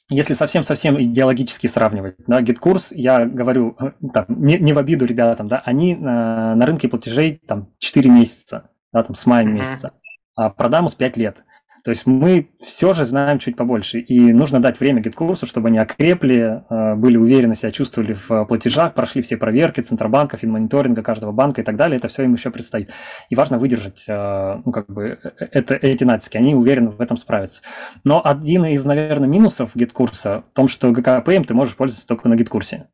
если 0.09 0.33
совсем-совсем 0.33 1.01
идеологически 1.01 1.67
сравнивать, 1.67 2.15
да, 2.27 2.41
GetCourse, 2.41 2.87
я 2.91 3.25
говорю, 3.25 3.77
э, 3.79 3.91
так, 4.13 4.27
не, 4.29 4.57
не 4.57 4.73
в 4.73 4.77
обиду 4.77 5.05
ребятам, 5.05 5.47
да, 5.47 5.61
они 5.63 5.95
на, 5.95 6.53
на 6.53 6.65
рынке 6.65 6.89
платежей 6.89 7.39
там 7.47 7.69
4 7.77 8.09
месяца, 8.09 8.71
да, 8.91 9.03
там 9.03 9.15
с 9.15 9.25
мая 9.25 9.45
месяца, 9.45 9.93
а 10.35 10.49
Продамус 10.49 10.95
5 10.95 11.17
лет. 11.17 11.43
То 11.83 11.91
есть 11.91 12.05
мы 12.05 12.49
все 12.63 12.93
же 12.93 13.05
знаем 13.05 13.39
чуть 13.39 13.55
побольше, 13.55 13.99
и 13.99 14.33
нужно 14.33 14.61
дать 14.61 14.79
время 14.79 15.01
GetCourse 15.01 15.37
у, 15.37 15.45
чтобы 15.45 15.69
они 15.69 15.79
окрепли, 15.79 16.63
э, 16.69 16.95
были 16.95 17.17
уверенно 17.17 17.55
себя 17.55 17.71
чувствовали 17.71 18.13
в 18.13 18.45
платежах, 18.45 18.93
прошли 18.93 19.21
все 19.21 19.37
проверки 19.37 19.81
Центробанка, 19.81 20.37
финмониторинга 20.37 21.01
каждого 21.01 21.31
банка 21.31 21.61
и 21.61 21.63
так 21.63 21.75
далее. 21.75 21.97
Это 21.97 22.07
все 22.07 22.23
им 22.23 22.33
еще 22.33 22.51
предстоит. 22.51 22.91
И 23.29 23.35
важно 23.35 23.57
выдержать 23.57 24.03
э, 24.07 24.61
ну, 24.63 24.71
как 24.71 24.87
бы, 24.87 25.19
это, 25.39 25.75
эти 25.75 26.03
натиски, 26.03 26.37
они, 26.37 26.55
уверен, 26.55 26.91
с 26.91 27.01
этим 27.01 27.17
справятся. 27.17 27.61
Но 28.03 28.21
один 28.23 28.65
из, 28.65 28.85
наверное, 28.85 29.27
минусов 29.27 29.71
GetCourse 29.75 30.36
а 30.36 30.43
в 30.51 30.55
том, 30.55 30.67
что 30.67 30.91
ГКПом 30.91 31.43
ты 31.43 31.53
можешь 31.53 31.75
пользоваться 31.75 32.07
только 32.07 32.29
на 32.29 32.35
GetCourse 32.35 32.79
е. 32.79 32.89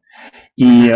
И 0.56 0.95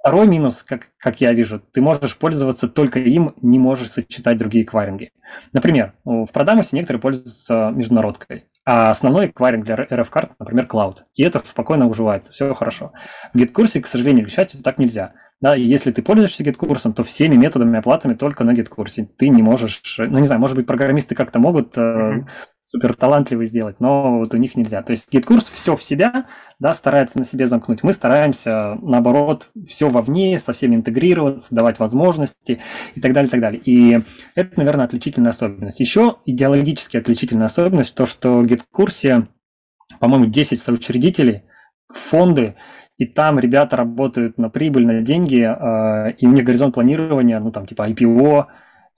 Второй 0.00 0.26
минус, 0.26 0.62
как, 0.62 0.88
как 0.96 1.20
я 1.20 1.32
вижу, 1.34 1.60
ты 1.60 1.82
можешь 1.82 2.16
пользоваться 2.16 2.68
только 2.68 3.00
им, 3.00 3.34
не 3.42 3.58
можешь 3.58 3.90
сочетать 3.90 4.38
другие 4.38 4.64
эквайринги. 4.64 5.12
Например, 5.52 5.92
в 6.04 6.28
Продамусе 6.32 6.70
некоторые 6.72 7.02
пользуются 7.02 7.70
международкой, 7.74 8.46
а 8.64 8.90
основной 8.90 9.28
эквайринг 9.28 9.66
для 9.66 9.74
РФ-карт, 9.74 10.32
например, 10.38 10.64
Cloud. 10.64 11.00
И 11.14 11.22
это 11.22 11.40
спокойно 11.40 11.86
уживается, 11.86 12.32
все 12.32 12.54
хорошо. 12.54 12.92
В 13.34 13.36
GetCourse 13.36 13.74
е, 13.74 13.82
к 13.82 13.86
сожалению, 13.86 14.26
к 14.26 14.30
счастью, 14.30 14.62
так 14.62 14.78
нельзя. 14.78 15.12
Да, 15.40 15.56
и 15.56 15.62
если 15.62 15.90
ты 15.90 16.02
пользуешься 16.02 16.44
GetCourse 16.44 16.80
ом, 16.80 16.92
то 16.92 17.02
всеми 17.02 17.34
методами 17.34 17.78
оплатами 17.78 18.12
только 18.12 18.44
на 18.44 18.52
GetCourse 18.52 18.98
е. 18.98 19.08
Ты 19.16 19.30
не 19.30 19.42
можешь, 19.42 19.96
ну 19.98 20.18
не 20.18 20.26
знаю, 20.26 20.38
может 20.38 20.54
быть, 20.54 20.66
программисты 20.66 21.14
как-то 21.14 21.38
могут 21.38 21.78
mm-hmm. 21.78 22.26
супер 22.60 22.94
талантливые 22.94 23.46
сделать, 23.46 23.76
но 23.80 24.18
вот 24.18 24.34
у 24.34 24.36
них 24.36 24.54
нельзя. 24.54 24.82
То 24.82 24.90
есть 24.90 25.10
GetCourse 25.10 25.48
все 25.48 25.76
в 25.76 25.82
себя, 25.82 26.26
да, 26.58 26.74
старается 26.74 27.18
на 27.18 27.24
себе 27.24 27.46
замкнуть. 27.46 27.82
Мы 27.82 27.94
стараемся, 27.94 28.76
наоборот, 28.82 29.48
все 29.66 29.88
вовне, 29.88 30.38
со 30.38 30.52
всеми 30.52 30.74
интегрироваться, 30.74 31.54
давать 31.54 31.78
возможности 31.78 32.60
и 32.94 33.00
так 33.00 33.14
далее, 33.14 33.28
и 33.28 33.30
так 33.30 33.40
далее. 33.40 33.62
И 33.64 33.98
это, 34.34 34.58
наверное, 34.58 34.84
отличительная 34.84 35.30
особенность. 35.30 35.80
Еще 35.80 36.16
идеологически 36.26 36.98
отличительная 36.98 37.46
особенность, 37.46 37.94
то, 37.94 38.04
что 38.04 38.40
в 38.40 38.46
гид-курсе, 38.46 39.28
по-моему, 40.00 40.26
10 40.26 40.60
соучредителей, 40.60 41.44
фонды, 41.88 42.56
и 43.00 43.06
там 43.06 43.38
ребята 43.38 43.76
работают 43.78 44.36
на 44.36 44.50
прибыль, 44.50 44.86
на 44.86 45.00
деньги, 45.00 45.40
э, 45.40 46.12
и 46.18 46.26
у 46.26 46.32
них 46.32 46.44
горизонт 46.44 46.74
планирования, 46.74 47.40
ну 47.40 47.50
там 47.50 47.64
типа 47.64 47.88
IPO, 47.88 48.44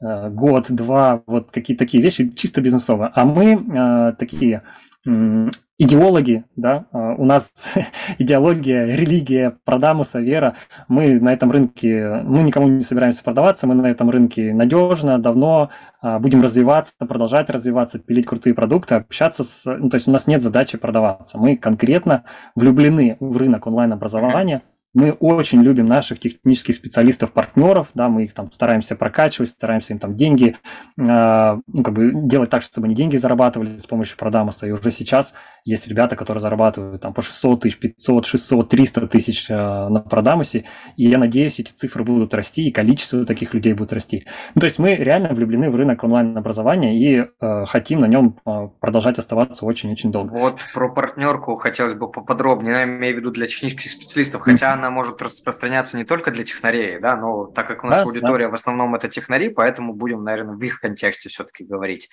э, 0.01 0.31
год, 0.31 0.67
два, 0.71 1.23
вот 1.27 1.53
какие-то 1.53 1.85
такие 1.85 2.03
вещи 2.03 2.29
чисто 2.35 2.61
бизнесовые. 2.61 3.12
А 3.15 3.25
мы 3.25 3.53
э, 3.53 4.15
такие 4.19 4.62
идеологи, 5.05 6.45
да, 6.57 6.87
а, 6.93 7.15
у 7.15 7.25
нас 7.25 7.51
идеология, 8.19 8.95
религия, 8.97 9.57
продамуса, 9.65 10.21
вера, 10.21 10.55
мы 10.88 11.21
на 11.21 11.33
этом 11.33 11.51
рынке, 11.51 12.21
мы 12.25 12.43
никому 12.43 12.69
не 12.69 12.83
собираемся 12.83 13.25
продаваться, 13.25 13.67
мы 13.67 13.75
на 13.75 13.87
этом 13.87 14.11
рынке 14.11 14.55
надежно, 14.55 15.19
давно 15.19 15.71
а, 16.01 16.19
будем 16.19 16.43
развиваться, 16.43 16.95
продолжать 16.99 17.51
развиваться, 17.51 17.99
пилить 17.99 18.27
крутые 18.27 18.55
продукты, 18.55 18.95
общаться 18.95 19.45
с, 19.45 19.62
ну, 19.65 19.91
то 19.91 19.97
есть 19.97 20.07
у 20.07 20.12
нас 20.12 20.27
нет 20.27 20.43
задачи 20.43 20.79
продаваться, 20.79 21.38
мы 21.38 21.57
конкретно 21.57 22.25
влюблены 22.55 23.17
в 23.19 23.37
рынок 23.37 23.67
онлайн-образования, 23.67 24.62
мы 24.94 25.12
очень 25.12 25.62
любим 25.62 25.87
наших 25.87 26.18
технических 26.20 26.74
специалистов-партнеров, 26.74 27.88
да, 27.94 28.09
мы 28.09 28.24
их 28.24 28.35
там 28.35 28.52
стараемся 28.52 28.94
прокачивать, 28.94 29.50
стараемся 29.50 29.94
им 29.94 29.98
там 29.98 30.16
деньги, 30.16 30.57
э, 30.98 31.61
ну, 31.66 31.83
как 31.83 31.94
бы 31.94 32.12
делать 32.14 32.50
так, 32.50 32.62
чтобы 32.62 32.87
они 32.87 32.94
деньги 32.94 33.16
зарабатывали 33.16 33.78
с 33.78 33.87
помощью 33.87 34.18
продамоса. 34.18 34.66
И 34.66 34.70
уже 34.70 34.90
сейчас 34.90 35.33
есть 35.64 35.88
ребята, 35.88 36.16
которые 36.16 36.42
зарабатывают 36.42 37.00
там 37.00 37.14
по 37.14 37.22
600 37.22 37.62
тысяч, 37.62 37.78
500, 37.78 38.26
600, 38.26 38.68
300 38.68 39.07
тысяч 39.09 39.50
э, 39.50 39.55
на 39.55 40.00
продамусе. 40.00 40.66
И 40.96 41.09
я 41.09 41.18
надеюсь, 41.18 41.59
эти 41.59 41.72
цифры 41.72 42.05
будут 42.05 42.35
расти, 42.35 42.68
и 42.68 42.70
количество 42.70 43.24
таких 43.24 43.55
людей 43.55 43.72
будет 43.72 43.92
расти. 43.92 44.26
Ну, 44.55 44.61
то 44.61 44.66
есть 44.66 44.78
мы 44.78 44.94
реально 44.94 45.33
влюблены 45.33 45.70
в 45.70 45.76
рынок 45.76 46.05
онлайн-образования 46.05 46.98
и 46.98 47.26
э, 47.40 47.64
хотим 47.66 48.00
на 48.00 48.07
нем 48.07 48.37
э, 48.44 48.68
продолжать 48.81 49.18
оставаться 49.18 49.64
очень-очень 49.64 50.12
долго. 50.12 50.33
Вот 50.33 50.59
про 50.74 50.88
партнерку 50.90 51.55
хотелось 51.55 51.94
бы 51.94 52.11
поподробнее, 52.11 52.74
я 52.74 52.85
имею 52.85 53.14
в 53.14 53.18
виду 53.18 53.31
для 53.31 53.46
технических 53.46 53.90
специалистов, 53.90 54.42
хотя 54.42 54.82
она 54.83 54.90
может 54.90 55.23
распространяться 55.23 55.97
не 55.97 56.05
только 56.05 56.31
для 56.31 56.45
технарей, 56.45 56.99
да, 56.99 57.16
но 57.16 57.47
так 57.47 57.66
как 57.68 57.85
у 57.85 57.87
нас 57.87 57.99
да, 57.99 58.05
аудитория 58.05 58.47
да. 58.47 58.51
в 58.51 58.55
основном 58.55 58.95
это 58.95 59.09
технари, 59.09 59.49
поэтому 59.49 59.95
будем, 59.95 60.25
наверное, 60.25 60.57
в 60.57 60.62
их 60.62 60.81
контексте 60.81 61.29
все-таки 61.29 61.64
говорить. 61.64 62.09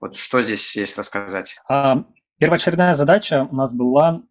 Вот 0.00 0.16
что 0.16 0.42
здесь 0.42 0.76
есть 0.76 0.98
рассказать? 0.98 1.56
А, 1.68 2.04
первоочередная 2.38 2.94
задача 2.94 3.48
у 3.50 3.56
нас 3.56 3.72
была 3.72 4.22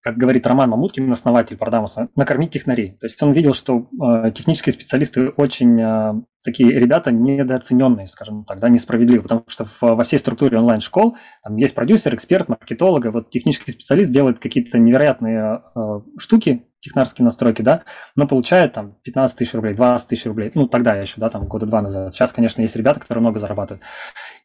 как 0.00 0.16
говорит 0.16 0.46
Роман 0.46 0.70
Мамуткин, 0.70 1.10
основатель 1.10 1.56
Продамуса, 1.56 2.08
накормить 2.14 2.50
технарей. 2.50 2.96
То 2.98 3.06
есть 3.06 3.20
он 3.22 3.32
видел, 3.32 3.52
что 3.52 3.88
э, 4.00 4.30
технические 4.30 4.72
специалисты 4.72 5.28
очень 5.30 5.78
э, 5.80 6.22
такие 6.42 6.70
ребята 6.70 7.10
недооцененные, 7.10 8.06
скажем 8.06 8.44
так, 8.44 8.60
да, 8.60 8.68
несправедливые, 8.68 9.22
потому 9.22 9.44
что 9.48 9.64
в, 9.64 9.82
во 9.82 10.04
всей 10.04 10.18
структуре 10.18 10.56
онлайн-школ 10.58 11.16
там 11.42 11.56
есть 11.56 11.74
продюсер, 11.74 12.14
эксперт, 12.14 12.48
маркетолог, 12.48 13.06
и 13.06 13.08
вот 13.08 13.30
технический 13.30 13.72
специалист 13.72 14.12
делает 14.12 14.38
какие-то 14.38 14.78
невероятные 14.78 15.62
э, 15.74 15.80
штуки, 16.16 16.67
технарские 16.80 17.24
настройки, 17.24 17.62
да, 17.62 17.82
но 18.16 18.26
получает 18.26 18.72
там 18.72 18.96
15 19.02 19.36
тысяч 19.36 19.54
рублей, 19.54 19.74
20 19.74 20.08
тысяч 20.08 20.26
рублей, 20.26 20.50
ну 20.54 20.68
тогда 20.68 20.94
еще, 20.94 21.20
да, 21.20 21.28
там 21.30 21.46
года 21.46 21.66
два 21.66 21.82
назад. 21.82 22.14
Сейчас, 22.14 22.32
конечно, 22.32 22.60
есть 22.62 22.76
ребята, 22.76 23.00
которые 23.00 23.22
много 23.22 23.40
зарабатывают. 23.40 23.82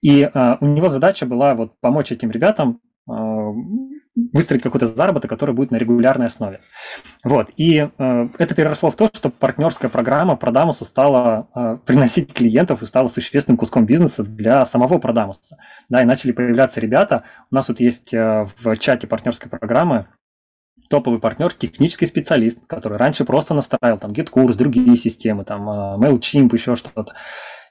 И 0.02 0.30
э, 0.34 0.58
у 0.60 0.66
него 0.66 0.90
задача 0.90 1.26
была 1.26 1.56
вот 1.56 1.80
помочь 1.80 2.12
этим 2.12 2.32
ребятам 2.32 2.82
Э, 3.10 3.52
выстроить 4.32 4.62
какой-то 4.62 4.86
заработок, 4.86 5.28
который 5.30 5.56
будет 5.56 5.72
на 5.72 5.76
регулярной 5.78 6.28
основе. 6.28 6.60
Вот. 7.24 7.50
И 7.58 7.90
э, 7.98 8.30
это 8.38 8.56
переросло 8.56 8.92
в 8.92 8.96
то, 8.96 9.10
что 9.12 9.32
партнерская 9.32 9.90
программа 9.90 10.36
Продамуса 10.36 10.86
стала 10.86 11.50
э, 11.56 11.78
приносить 11.84 12.32
клиентов 12.32 12.84
и 12.84 12.86
стала 12.86 13.08
существенным 13.08 13.58
куском 13.58 13.88
бизнеса 13.88 14.24
для 14.24 14.66
самого 14.66 15.00
Продамуса. 15.00 15.58
Да, 15.90 16.02
и 16.02 16.06
начали 16.06 16.32
появляться 16.32 16.80
ребята. 16.80 17.24
У 17.52 17.56
нас 17.56 17.68
вот 17.68 17.80
есть 17.80 18.14
э, 18.14 18.48
в 18.62 18.78
чате 18.78 19.08
партнерской 19.08 19.50
программы 19.50 20.08
топовый 20.94 21.20
партнер, 21.20 21.52
технический 21.52 22.06
специалист, 22.06 22.68
который 22.68 23.00
раньше 23.00 23.26
просто 23.26 23.56
настраивал 23.56 23.98
там 23.98 24.12
GitKurs, 24.12 24.54
другие 24.54 24.96
системы, 24.96 25.44
там 25.44 25.68
э, 25.68 25.98
MailChimp, 25.98 26.50
еще 26.54 26.76
что-то. 26.76 27.16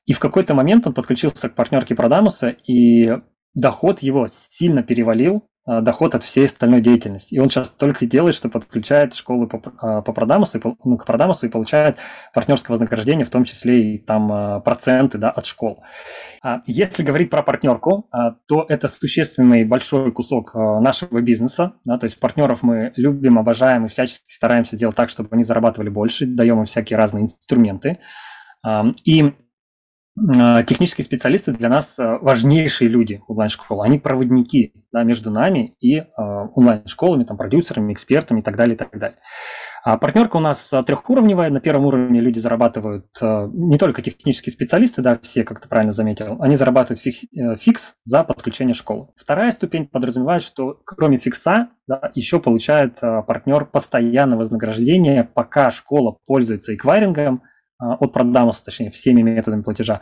И 0.07 0.13
в 0.13 0.19
какой-то 0.19 0.55
момент 0.55 0.89
он 0.89 0.93
подключился 0.93 1.49
к 1.49 1.55
партнерке 1.55 1.95
Продамуса, 1.95 2.49
и 2.49 3.19
доход 3.55 4.01
его 4.01 4.27
сильно 4.29 4.83
перевалил 4.83 5.49
доход 5.66 6.14
от 6.14 6.25
всей 6.25 6.46
остальной 6.46 6.81
деятельности. 6.81 7.35
И 7.35 7.38
он 7.38 7.48
сейчас 7.48 7.70
только 7.70 8.05
делает, 8.05 8.35
что 8.35 8.48
подключает 8.48 9.14
школы 9.14 9.46
по, 9.46 9.62
а, 9.79 10.03
по 10.03 10.12
продамусу, 10.12 10.61
ну, 10.85 10.96
к 10.96 11.07
продамусу 11.07 11.46
и 11.46 11.51
получает 11.51 11.98
партнерское 12.35 12.75
вознаграждение, 12.75 13.25
в 13.25 13.31
том 13.31 13.44
числе 13.44 13.94
и 13.94 13.98
там 13.98 14.33
а, 14.33 14.61
проценты 14.61 15.18
да, 15.18 15.31
от 15.31 15.46
школ. 15.46 15.83
Если 16.66 17.05
говорить 17.05 17.31
про 17.31 17.42
партнерку, 17.42 18.09
то 18.48 18.66
это 18.68 18.88
существенный 18.88 19.64
большой 19.64 20.11
кусок 20.11 20.55
нашего 20.55 21.20
бизнеса. 21.20 21.75
Да, 21.85 21.98
то 21.98 22.05
есть 22.05 22.18
партнеров 22.18 22.64
мы 22.64 22.92
любим, 22.96 23.38
обожаем 23.38 23.87
и 23.87 23.88
всячески 23.88 24.33
стараемся 24.33 24.77
делать 24.77 24.96
так, 24.96 25.09
чтобы 25.09 25.29
они 25.31 25.44
зарабатывали 25.44 25.88
больше, 25.88 26.27
даем 26.27 26.59
им 26.59 26.64
всякие 26.64 26.96
разные 26.96 27.22
инструменты. 27.22 28.01
И 29.05 29.22
Э, 29.25 29.33
технические 30.14 31.07
специалисты 31.07 31.53
для 31.53 31.70
нас 31.70 31.98
э, 31.98 32.18
важнейшие 32.20 32.88
люди 32.88 33.22
онлайн-школы. 33.29 33.85
Они 33.85 33.98
проводники 33.98 34.75
да, 34.92 35.05
между 35.05 35.31
нами 35.31 35.75
и 35.81 35.96
э, 35.96 36.05
онлайн-школами, 36.16 37.25
там, 37.25 37.38
продюсерами, 37.38 37.94
экспертами 37.94 38.40
и 38.40 38.42
так 38.42 38.57
далее, 38.57 38.75
и 38.75 38.79
так 38.79 38.98
далее. 38.98 39.18
А 39.85 39.96
партнерка 39.96 40.37
у 40.37 40.40
нас 40.40 40.70
трехуровневая. 40.87 41.51
На 41.51 41.61
первом 41.61 41.87
уровне 41.87 42.20
люди 42.20 42.38
зарабатывают 42.38 43.07
не 43.20 43.79
только 43.79 44.01
технические 44.01 44.53
специалисты, 44.53 45.03
да, 45.03 45.18
все, 45.20 45.42
как 45.42 45.61
ты 45.61 45.68
правильно 45.68 45.92
заметил, 45.92 46.37
они 46.40 46.55
зарабатывают 46.55 47.01
фикс, 47.01 47.25
фикс 47.59 47.94
за 48.05 48.22
подключение 48.22 48.75
школы. 48.75 49.09
Вторая 49.16 49.51
ступень 49.51 49.88
подразумевает, 49.88 50.42
что 50.42 50.79
кроме 50.85 51.18
фикса 51.18 51.70
да, 51.88 52.12
еще 52.14 52.38
получает 52.38 53.01
партнер 53.01 53.64
постоянное 53.64 54.38
вознаграждение, 54.38 55.25
пока 55.25 55.72
школа 55.72 56.16
пользуется 56.27 56.77
эквайрингом, 56.77 57.42
от 57.83 58.12
продамуса, 58.12 58.64
точнее, 58.64 58.90
всеми 58.90 59.23
методами 59.23 59.62
платежа, 59.62 60.01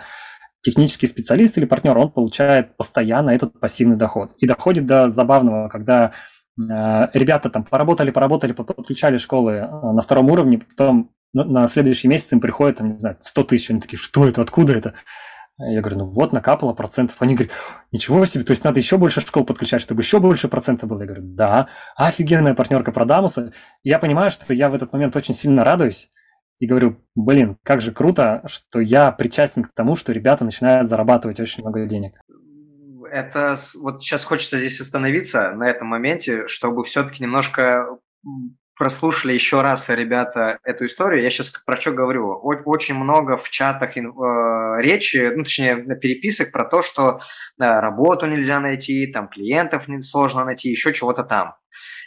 технический 0.63 1.07
специалист 1.07 1.57
или 1.59 1.65
партнер, 1.65 1.97
он 1.97 2.11
получает 2.11 2.77
постоянно 2.77 3.31
этот 3.31 3.59
пассивный 3.59 3.97
доход. 3.97 4.35
И 4.39 4.47
доходит 4.47 4.87
до 4.87 5.09
забавного, 5.09 5.69
когда 5.69 6.13
э, 6.59 7.09
ребята 7.15 7.51
там 7.51 7.65
поработали, 7.65 8.11
поработали, 8.11 8.53
подключали 8.53 9.17
школы 9.17 9.53
э, 9.53 9.69
на 9.69 10.03
втором 10.03 10.31
уровне, 10.31 10.59
потом 10.59 11.13
на, 11.33 11.69
следующий 11.69 12.09
месяц 12.09 12.33
им 12.33 12.41
приходит, 12.41 12.79
там, 12.79 12.95
не 12.95 12.99
знаю, 12.99 13.17
100 13.21 13.45
тысяч, 13.45 13.71
они 13.71 13.81
такие, 13.81 13.99
что 13.99 14.27
это, 14.27 14.43
откуда 14.43 14.75
это? 14.75 14.95
Я 15.59 15.83
говорю, 15.83 15.99
ну 15.99 16.07
вот, 16.07 16.33
накапало 16.33 16.73
процентов. 16.73 17.17
Они 17.21 17.35
говорят, 17.35 17.53
ничего 17.93 18.25
себе, 18.25 18.45
то 18.45 18.53
есть 18.53 18.65
надо 18.65 18.81
еще 18.81 18.97
больше 18.97 19.21
школ 19.21 19.45
подключать, 19.45 19.83
чтобы 19.83 20.01
еще 20.01 20.19
больше 20.19 20.49
процентов 20.49 20.89
было. 20.89 21.01
Я 21.01 21.07
говорю, 21.07 21.23
да, 21.25 21.69
офигенная 21.97 22.55
партнерка 22.55 22.93
Продамуса. 22.93 23.53
Я 23.83 23.99
понимаю, 23.99 24.31
что 24.31 24.53
я 24.55 24.71
в 24.71 24.75
этот 24.75 24.93
момент 24.95 25.15
очень 25.17 25.35
сильно 25.35 25.63
радуюсь, 25.63 26.11
и 26.61 26.67
говорю, 26.67 26.97
блин, 27.15 27.57
как 27.65 27.81
же 27.81 27.91
круто, 27.91 28.43
что 28.47 28.81
я 28.81 29.11
причастен 29.11 29.65
к 29.65 29.73
тому, 29.75 29.97
что 29.97 30.13
ребята 30.13 30.45
начинают 30.45 30.89
зарабатывать 30.89 31.41
очень 31.41 31.63
много 31.63 31.87
денег. 31.87 32.21
Это 33.11 33.57
вот 33.81 34.03
сейчас 34.03 34.25
хочется 34.25 34.59
здесь 34.59 34.81
остановиться 34.81 35.51
на 35.53 35.67
этом 35.67 35.89
моменте, 35.89 36.47
чтобы 36.47 36.85
все-таки 36.85 37.25
немножко 37.25 37.99
прослушали 38.81 39.35
еще 39.35 39.61
раз, 39.61 39.91
ребята, 39.91 40.59
эту 40.65 40.87
историю, 40.87 41.23
я 41.23 41.29
сейчас 41.29 41.51
про 41.51 41.79
что 41.79 41.93
говорю. 41.93 42.31
Очень 42.65 42.95
много 42.95 43.37
в 43.37 43.51
чатах 43.51 43.95
э, 43.95 44.01
речи, 44.79 45.33
ну, 45.37 45.43
точнее, 45.43 45.77
переписок 45.97 46.51
про 46.51 46.65
то, 46.65 46.81
что 46.81 47.19
э, 47.19 47.19
работу 47.59 48.25
нельзя 48.25 48.59
найти, 48.59 49.07
там 49.07 49.29
клиентов 49.29 49.85
сложно 50.01 50.47
найти, 50.47 50.71
еще 50.71 50.95
чего-то 50.95 51.25
там. 51.25 51.57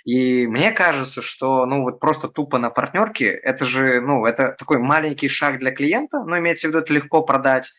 И 0.03 0.47
мне 0.47 0.71
кажется, 0.71 1.21
что, 1.21 1.67
ну, 1.67 1.83
вот 1.83 1.99
просто 1.99 2.27
тупо 2.27 2.57
на 2.57 2.71
партнерке, 2.71 3.27
это 3.27 3.65
же, 3.65 4.01
ну, 4.01 4.25
это 4.25 4.55
такой 4.57 4.79
маленький 4.79 5.27
шаг 5.27 5.59
для 5.59 5.71
клиента, 5.71 6.23
но 6.25 6.39
имеется 6.39 6.67
в 6.67 6.71
виду, 6.71 6.79
это 6.79 6.91
легко 6.91 7.21
продать, 7.21 7.71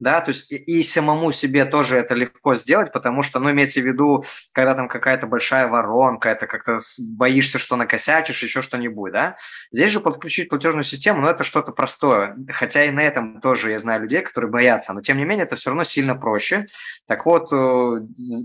да, 0.00 0.22
то 0.22 0.30
есть 0.30 0.50
и 0.50 0.82
самому 0.82 1.30
себе 1.30 1.66
тоже 1.66 1.96
это 1.96 2.14
легко 2.14 2.54
сделать, 2.54 2.90
потому 2.90 3.22
что, 3.22 3.38
ну, 3.38 3.50
имеется 3.50 3.80
в 3.80 3.84
виду, 3.84 4.24
когда 4.52 4.74
там 4.74 4.88
какая-то 4.88 5.26
большая 5.26 5.68
воронка, 5.68 6.30
это 6.30 6.46
как-то 6.46 6.78
боишься, 7.10 7.58
что 7.58 7.76
накосячишь, 7.76 8.42
еще 8.42 8.62
что-нибудь, 8.62 9.12
да. 9.12 9.36
Здесь 9.70 9.92
же 9.92 10.00
подключить 10.00 10.48
платежную 10.48 10.84
систему, 10.84 11.20
ну, 11.20 11.28
это 11.28 11.44
что-то 11.44 11.72
простое, 11.72 12.34
хотя 12.48 12.84
и 12.84 12.90
на 12.90 13.00
этом 13.00 13.40
тоже 13.42 13.70
я 13.70 13.78
знаю 13.78 14.02
людей, 14.02 14.22
которые 14.22 14.50
боятся, 14.50 14.94
но 14.94 15.02
тем 15.02 15.18
не 15.18 15.24
менее 15.24 15.44
это 15.44 15.56
все 15.56 15.70
равно 15.70 15.84
сильно 15.84 16.14
проще. 16.14 16.66
Так 17.06 17.26
вот, 17.26 17.52
э, 17.52 18.00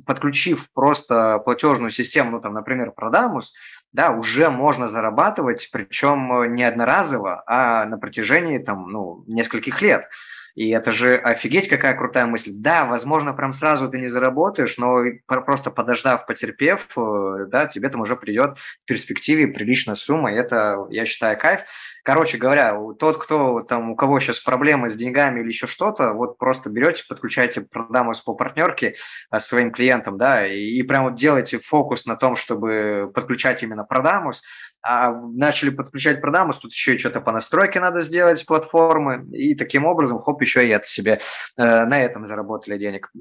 подключив 0.06 0.70
просто 0.74 1.40
платежную 1.40 1.90
систему, 1.90 2.32
ну, 2.32 2.42
там, 2.42 2.54
например, 2.54 2.92
Продамус, 2.92 3.54
да, 3.94 4.12
уже 4.12 4.50
можно 4.50 4.88
зарабатывать, 4.88 5.70
причем 5.72 6.54
не 6.54 6.64
одноразово, 6.64 7.44
а 7.48 7.86
на 7.86 7.98
протяжении, 7.98 8.58
там, 8.58 8.92
ну, 8.92 9.24
нескольких 9.28 9.82
лет. 9.82 10.10
И 10.56 10.70
это 10.70 10.92
же 10.92 11.16
офигеть 11.16 11.68
какая 11.68 11.96
крутая 11.96 12.26
мысль. 12.26 12.52
Да, 12.54 12.86
возможно, 12.86 13.34
прям 13.34 13.52
сразу 13.52 13.90
ты 13.90 14.00
не 14.00 14.08
заработаешь, 14.08 14.78
но 14.78 15.04
просто 15.28 15.70
подождав, 15.70 16.26
потерпев, 16.26 16.88
э, 16.98 17.46
да, 17.50 17.68
тебе 17.68 17.90
там 17.90 18.02
уже 18.02 18.16
придет 18.16 18.58
в 18.58 18.86
перспективе 18.86 19.48
приличная 19.48 19.96
сумма, 19.96 20.34
и 20.34 20.38
это, 20.38 20.88
я 20.90 21.06
считаю, 21.06 21.38
кайф. 21.38 21.62
Короче 22.04 22.38
говоря, 22.38 22.78
тот, 23.00 23.22
кто 23.22 23.62
там, 23.62 23.92
у 23.92 23.96
кого 23.96 24.20
сейчас 24.20 24.40
проблемы 24.40 24.90
с 24.90 24.96
деньгами 24.96 25.42
или 25.42 25.48
еще 25.48 25.68
что-то, 25.68 26.14
вот 26.14 26.38
просто 26.38 26.70
берете, 26.70 27.04
подключаете 27.08 27.62
продамус 27.62 28.22
по 28.22 28.34
партнерке 28.34 28.96
а, 29.30 29.40
своим 29.40 29.72
клиентам, 29.72 30.18
да, 30.18 30.48
и, 30.48 30.58
и 30.58 30.84
прям 30.84 31.06
вот 31.06 31.16
делайте 31.16 31.58
фокус 31.58 32.06
на 32.06 32.16
том, 32.16 32.36
чтобы 32.36 33.12
подключать 33.14 33.62
именно 33.64 33.84
продамус, 33.84 34.44
а 34.88 35.12
начали 35.12 35.72
подключать 35.72 36.22
продамус, 36.22 36.60
тут 36.60 36.72
еще 36.72 36.94
и 36.94 36.98
что-то 37.00 37.20
по 37.20 37.32
настройке 37.32 37.80
надо 37.80 38.02
сделать 38.02 38.46
платформы, 38.46 39.28
и 39.32 39.56
таким 39.56 39.86
образом, 39.86 40.20
хоп, 40.20 40.40
еще 40.42 40.68
и 40.68 40.72
это 40.72 40.88
себе 40.88 41.22
э, 41.58 41.86
на 41.86 42.00
этом 42.00 42.24
заработали 42.24 42.78
денег. 42.78 43.12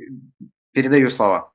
Передаю 0.72 1.08
слово. 1.08 1.54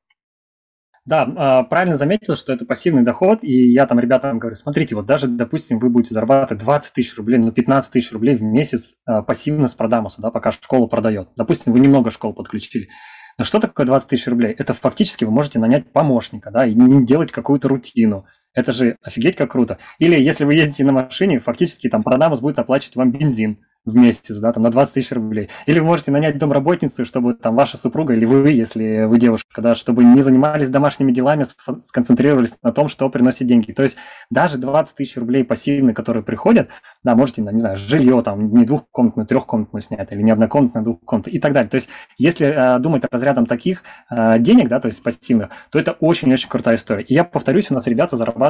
Да, 1.06 1.32
а, 1.38 1.64
правильно 1.64 1.96
заметил, 1.96 2.36
что 2.36 2.54
это 2.54 2.66
пассивный 2.66 3.04
доход, 3.04 3.44
и 3.44 3.72
я 3.72 3.86
там 3.86 4.00
ребятам 4.00 4.40
говорю, 4.40 4.56
смотрите, 4.56 4.96
вот 4.96 5.06
даже, 5.06 5.28
допустим, 5.28 5.78
вы 5.78 5.90
будете 5.90 6.16
зарабатывать 6.16 6.64
20 6.64 6.94
тысяч 6.94 7.16
рублей, 7.16 7.38
ну 7.38 7.52
15 7.52 7.92
тысяч 7.92 8.12
рублей 8.12 8.36
в 8.36 8.42
месяц 8.42 8.96
а, 9.06 9.22
пассивно 9.22 9.68
с 9.68 9.76
продамуса, 9.76 10.24
да, 10.24 10.32
пока 10.32 10.52
школа 10.52 10.88
продает. 10.88 11.30
Допустим, 11.36 11.72
вы 11.72 11.82
немного 11.82 12.10
школ 12.10 12.34
подключили. 12.34 12.90
Но 13.38 13.46
что 13.46 13.60
такое 13.60 13.86
20 13.86 14.10
тысяч 14.10 14.28
рублей? 14.28 14.54
Это 14.58 14.74
фактически 14.74 15.24
вы 15.24 15.32
можете 15.32 15.60
нанять 15.60 15.92
помощника, 15.94 16.50
да, 16.52 16.66
и 16.66 16.74
не 16.74 17.06
делать 17.06 17.32
какую-то 17.32 17.70
рутину. 17.70 18.26
Это 18.54 18.72
же 18.72 18.98
офигеть 19.02 19.36
как 19.36 19.52
круто. 19.52 19.78
Или 20.00 20.20
если 20.20 20.44
вы 20.44 20.56
ездите 20.56 20.84
на 20.84 20.92
машине, 20.92 21.40
фактически 21.40 21.90
там 21.90 22.04
продамус 22.04 22.40
будет 22.40 22.60
оплачивать 22.60 22.96
вам 22.96 23.12
бензин 23.12 23.60
в 23.86 23.96
месяц, 23.96 24.38
да, 24.38 24.52
там 24.52 24.64
на 24.64 24.72
20 24.72 24.94
тысяч 24.94 25.12
рублей. 25.12 25.50
Или 25.66 25.80
вы 25.80 25.86
можете 25.86 26.12
нанять 26.12 26.38
домработницу, 26.38 27.06
чтобы 27.06 27.34
там 27.34 27.56
ваша 27.56 27.78
супруга 27.78 28.14
или 28.14 28.26
вы, 28.26 28.52
если 28.52 29.06
вы 29.06 29.18
девушка, 29.18 29.62
да, 29.62 29.76
чтобы 29.76 30.04
не 30.04 30.22
занимались 30.22 30.70
домашними 30.70 31.12
делами, 31.12 31.46
сконцентрировались 31.86 32.54
на 32.62 32.72
том, 32.72 32.88
что 32.88 33.10
приносит 33.10 33.48
деньги. 33.48 33.72
То 33.72 33.84
есть 33.84 33.96
даже 34.30 34.58
20 34.58 34.96
тысяч 34.96 35.18
рублей 35.18 35.44
пассивные, 35.44 35.94
которые 35.94 36.24
приходят, 36.24 36.70
да, 37.04 37.16
можете, 37.16 37.42
не 37.42 37.60
знаю, 37.60 37.78
жилье 37.78 38.22
там 38.22 38.54
не 38.54 38.66
двухкомнатную, 38.66 39.26
трехкомнатную 39.26 39.82
снять, 39.82 40.12
или 40.12 40.22
не 40.22 40.32
однокомнатную, 40.32 40.84
двухкомнатную 40.84 41.36
и 41.36 41.40
так 41.40 41.54
далее. 41.54 41.70
То 41.70 41.76
есть 41.76 41.90
если 42.18 42.48
э, 42.48 42.80
думать 42.80 43.04
разрядом 43.10 43.46
таких 43.46 43.84
э, 44.10 44.40
денег, 44.40 44.68
да, 44.68 44.80
то 44.80 44.88
есть 44.88 45.02
пассивных, 45.02 45.50
то 45.72 45.80
это 45.80 45.94
очень-очень 45.94 46.50
крутая 46.50 46.76
история. 46.76 47.04
И 47.04 47.14
я 47.14 47.24
повторюсь, 47.24 47.72
у 47.72 47.74
нас 47.74 47.88
ребята 47.88 48.18
зарабатывают 48.18 48.49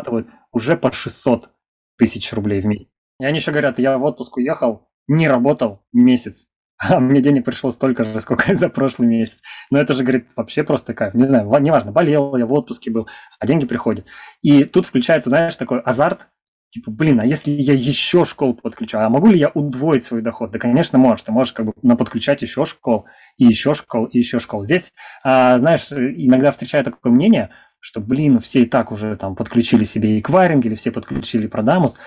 уже 0.52 0.78
по 0.78 0.92
600 0.92 1.52
тысяч 1.98 2.32
рублей 2.34 2.62
в 2.62 2.66
месяц. 2.66 2.88
И 3.20 3.26
они 3.26 3.40
еще 3.40 3.52
говорят, 3.52 3.80
я 3.80 3.98
в 3.98 4.04
отпуск 4.04 4.38
уехал, 4.38 4.88
не 5.08 5.28
работал 5.28 5.84
месяц, 5.92 6.48
а 6.78 7.00
мне 7.00 7.22
денег 7.22 7.46
пришло 7.46 7.72
столько 7.72 8.04
же, 8.06 8.20
сколько 8.22 8.56
за 8.56 8.70
прошлый 8.70 9.08
месяц. 9.08 9.42
Но 9.70 9.80
это 9.80 9.94
же, 9.94 10.04
говорит, 10.04 10.28
вообще 10.36 10.64
просто 10.64 10.94
кайф. 10.94 11.14
Не 11.14 11.26
знаю, 11.26 11.50
неважно, 11.62 11.92
болел 11.92 12.36
я, 12.38 12.46
в 12.46 12.54
отпуске 12.54 12.92
был, 12.92 13.08
а 13.40 13.46
деньги 13.46 13.66
приходят. 13.66 14.06
И 14.42 14.64
тут 14.64 14.86
включается, 14.86 15.30
знаешь, 15.30 15.56
такой 15.56 15.82
азарт, 15.82 16.30
типа, 16.72 16.92
блин, 16.92 17.20
а 17.20 17.26
если 17.26 17.52
я 17.52 17.74
еще 17.74 18.24
школ 18.26 18.54
подключу, 18.54 19.00
а 19.00 19.10
могу 19.10 19.28
ли 19.28 19.40
я 19.40 19.50
удвоить 19.50 20.06
свой 20.06 20.22
доход? 20.22 20.52
Да, 20.52 20.60
конечно, 20.60 20.98
можешь. 20.98 21.24
Ты 21.24 21.32
можешь 21.32 21.54
как 21.54 21.66
бы 21.66 21.98
подключать 21.98 22.42
еще 22.42 22.66
школ, 22.66 23.08
и 23.38 23.46
еще 23.46 23.74
школ, 23.74 24.06
и 24.06 24.18
еще 24.18 24.40
школ. 24.40 24.66
Здесь, 24.66 24.94
а, 25.24 25.58
знаешь, 25.58 25.92
иногда 25.92 26.52
встречаю 26.52 26.84
такое 26.84 27.12
мнение, 27.12 27.50
что, 27.80 28.02
блин, 28.02 28.40
все 28.40 28.62
и 28.62 28.66
так 28.66 28.92
уже 28.92 29.16
там 29.16 29.36
подключили 29.36 29.84
себе 29.84 30.20
эквайринг, 30.20 30.66
или 30.66 30.76
все 30.76 30.92
подключили 30.92 31.48
продамус 31.48 31.98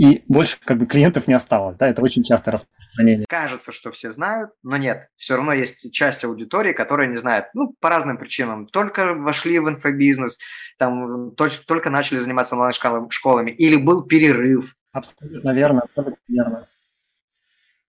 и 0.00 0.24
больше 0.28 0.56
как 0.64 0.78
бы 0.78 0.86
клиентов 0.86 1.28
не 1.28 1.34
осталось. 1.34 1.76
Да, 1.76 1.86
это 1.86 2.02
очень 2.02 2.22
частое 2.22 2.52
распространение. 2.54 3.26
Кажется, 3.28 3.70
что 3.70 3.90
все 3.90 4.10
знают, 4.10 4.50
но 4.62 4.78
нет. 4.78 5.08
Все 5.16 5.36
равно 5.36 5.52
есть 5.52 5.92
часть 5.92 6.24
аудитории, 6.24 6.72
которая 6.72 7.08
не 7.08 7.16
знает. 7.16 7.46
Ну, 7.52 7.74
по 7.80 7.90
разным 7.90 8.16
причинам. 8.16 8.66
Только 8.66 9.14
вошли 9.14 9.58
в 9.58 9.68
инфобизнес, 9.68 10.38
там, 10.78 11.32
только, 11.34 11.56
только 11.66 11.90
начали 11.90 12.16
заниматься 12.16 12.54
онлайн-школами, 12.54 13.50
или 13.50 13.76
был 13.76 14.02
перерыв. 14.04 14.74
Абсолютно 14.92 15.50
верно, 15.50 15.82
абсолютно 15.82 16.22
верно. 16.28 16.68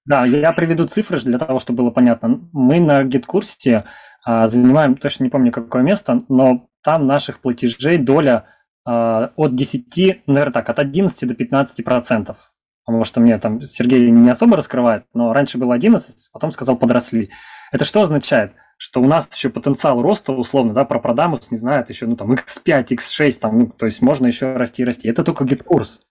Да, 0.04 0.26
я 0.26 0.52
приведу 0.52 0.88
цифры 0.88 1.20
для 1.22 1.40
того, 1.40 1.60
чтобы 1.60 1.84
было 1.84 1.92
понятно. 1.92 2.42
Мы 2.52 2.80
на 2.80 3.04
GetCourse 3.04 3.77
е 3.77 3.86
а, 4.26 4.48
занимаем, 4.48 4.98
точно 4.98 5.24
не 5.24 5.30
помню 5.30 5.52
какое 5.52 5.84
место, 5.84 6.26
но 6.28 6.70
там 6.84 7.08
наших 7.08 7.40
платежей 7.40 7.98
доля 7.98 8.46
а, 8.86 9.32
от 9.36 9.56
10, 9.56 10.24
наверное 10.28 10.54
так, 10.54 10.70
от 10.70 10.80
11 10.80 11.28
до 11.28 11.34
15 11.34 11.86
процентов. 11.86 12.52
Потому 12.86 13.04
что 13.06 13.20
мне 13.20 13.38
там 13.38 13.62
Сергей 13.64 14.10
не 14.10 14.30
особо 14.30 14.58
раскрывает, 14.58 15.06
но 15.14 15.34
раньше 15.34 15.58
было 15.58 15.76
11, 15.76 16.32
потом 16.34 16.52
сказал 16.52 16.78
подросли. 16.78 17.30
Это 17.72 17.86
что 17.86 18.02
означает? 18.02 18.54
Что 18.78 19.02
у 19.02 19.06
нас 19.06 19.30
еще 19.32 19.50
потенциал 19.50 20.02
роста, 20.02 20.32
условно, 20.32 20.74
да, 20.74 20.84
про 20.86 21.00
продамус 21.00 21.52
не 21.52 21.60
знает 21.60 21.90
еще, 21.90 22.08
ну 22.08 22.16
там 22.16 22.34
x5, 22.34 22.88
x6, 22.88 23.40
там, 23.40 23.60
ну, 23.60 23.68
то 23.68 23.86
есть 23.86 24.02
можно 24.02 24.26
еще 24.26 24.56
расти 24.56 24.82
и 24.82 24.86
расти. 24.86 25.08
Это 25.08 25.24
только 25.24 25.46
GetCourse. 25.46 26.02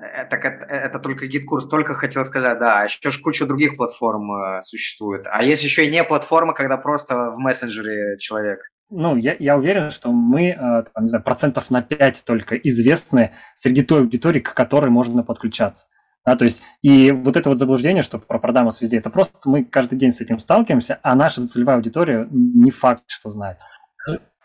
Это, 0.00 0.36
это, 0.36 0.64
это 0.64 0.98
только 1.00 1.26
GetCourse, 1.26 1.66
только 1.68 1.94
хотел 1.94 2.24
сказать, 2.24 2.58
да, 2.60 2.84
еще 2.84 3.10
ж 3.10 3.20
куча 3.20 3.46
других 3.46 3.76
платформ 3.76 4.32
э, 4.32 4.60
существует. 4.62 5.26
А 5.26 5.42
есть 5.42 5.64
еще 5.64 5.84
и 5.84 5.90
не 5.90 6.04
платформа, 6.04 6.54
когда 6.54 6.76
просто 6.76 7.32
в 7.32 7.38
мессенджере 7.38 8.16
человек 8.18 8.60
ну, 8.90 9.16
я, 9.16 9.36
я 9.38 9.56
уверен, 9.56 9.90
что 9.90 10.12
мы, 10.12 10.48
э, 10.48 10.56
там, 10.56 11.04
не 11.04 11.08
знаю, 11.08 11.24
процентов 11.24 11.70
на 11.70 11.82
5 11.82 12.24
только 12.26 12.56
известны 12.56 13.32
среди 13.54 13.82
той 13.82 14.00
аудитории, 14.00 14.40
к 14.40 14.54
которой 14.54 14.90
можно 14.90 15.22
подключаться. 15.22 15.86
Да, 16.26 16.36
то 16.36 16.44
есть, 16.44 16.60
и 16.82 17.12
вот 17.12 17.36
это 17.36 17.48
вот 17.48 17.58
заблуждение, 17.58 18.02
что 18.02 18.18
про 18.18 18.38
продамус 18.38 18.80
везде, 18.80 18.98
это 18.98 19.08
просто 19.08 19.48
мы 19.48 19.64
каждый 19.64 19.98
день 19.98 20.12
с 20.12 20.20
этим 20.20 20.38
сталкиваемся, 20.38 20.98
а 21.02 21.14
наша 21.14 21.46
целевая 21.48 21.76
аудитория 21.76 22.28
не 22.30 22.70
факт, 22.70 23.04
что 23.06 23.30
знает. 23.30 23.58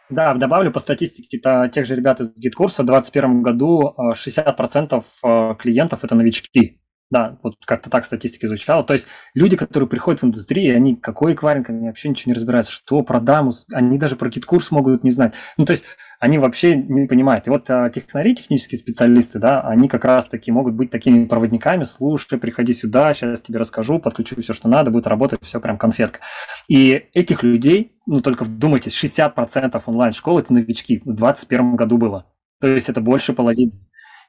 Да, 0.09 0.35
добавлю 0.35 0.71
по 0.71 0.79
статистике 0.79 1.39
-то 1.39 1.67
тех 1.67 1.85
же 1.87 1.95
ребят 1.95 2.21
из 2.21 2.31
GetCourse 2.35 2.75
а, 2.75 2.83
в 2.83 2.85
2021 2.85 3.41
году 3.41 3.95
60% 4.13 5.03
э, 5.23 5.27
э, 5.27 5.55
клиентов– 5.55 5.99
это 6.03 6.13
новички. 6.15 6.79
Да, 7.11 7.37
вот 7.43 7.55
как-то 7.65 7.91
так 7.91 8.03
статистика 8.03 8.47
звучала. 8.47 8.83
То 8.83 8.93
есть 8.93 9.05
люди, 9.35 9.55
которые 9.55 9.87
приходят 9.87 10.21
в 10.21 10.25
индустрию, 10.25 10.75
они 10.75 10.95
какой 10.95 11.33
эквайринг, 11.33 11.69
они 11.69 11.87
вообще 11.87 12.09
ничего 12.09 12.31
не 12.31 12.35
разбираются, 12.35 12.71
что 12.71 13.03
про 13.03 13.19
дамус, 13.19 13.65
они 13.71 13.99
даже 13.99 14.15
про 14.15 14.31
кит-курс 14.31 14.71
могут 14.71 15.03
не 15.03 15.11
знать. 15.11 15.35
Ну, 15.57 15.65
то 15.65 15.71
есть 15.71 15.85
они 16.19 16.39
вообще 16.39 16.75
не 16.75 17.05
понимают. 17.05 17.45
И 17.45 17.51
вот 17.51 17.69
а, 17.69 17.89
технари, 17.91 18.35
технические 18.35 18.79
специалисты, 18.79 19.37
да, 19.37 19.61
они 19.61 19.87
как 19.87 20.03
раз-таки 20.03 20.51
могут 20.51 20.73
быть 20.73 20.89
такими 20.89 21.25
проводниками, 21.25 21.83
слушай, 21.83 22.39
приходи 22.39 22.73
сюда, 22.73 23.13
сейчас 23.13 23.41
тебе 23.41 23.59
расскажу, 23.59 23.99
подключу 23.99 24.41
все, 24.41 24.53
что 24.53 24.67
надо, 24.67 24.89
будет 24.89 25.05
работать, 25.05 25.39
все 25.43 25.59
прям 25.61 25.77
конфетка. 25.77 26.21
И 26.67 27.05
этих 27.13 27.43
людей, 27.43 27.97
ну, 28.07 28.21
только 28.21 28.45
вдумайтесь, 28.45 29.03
60% 29.03 29.79
онлайн-школ– 29.85 30.39
это 30.39 30.53
новички, 30.53 30.99
в 30.99 31.13
2021 31.13 31.75
году 31.75 31.97
было. 31.97 32.25
То 32.59 32.67
есть 32.67 32.89
это 32.89 32.99
больше 32.99 33.33
половины. 33.33 33.73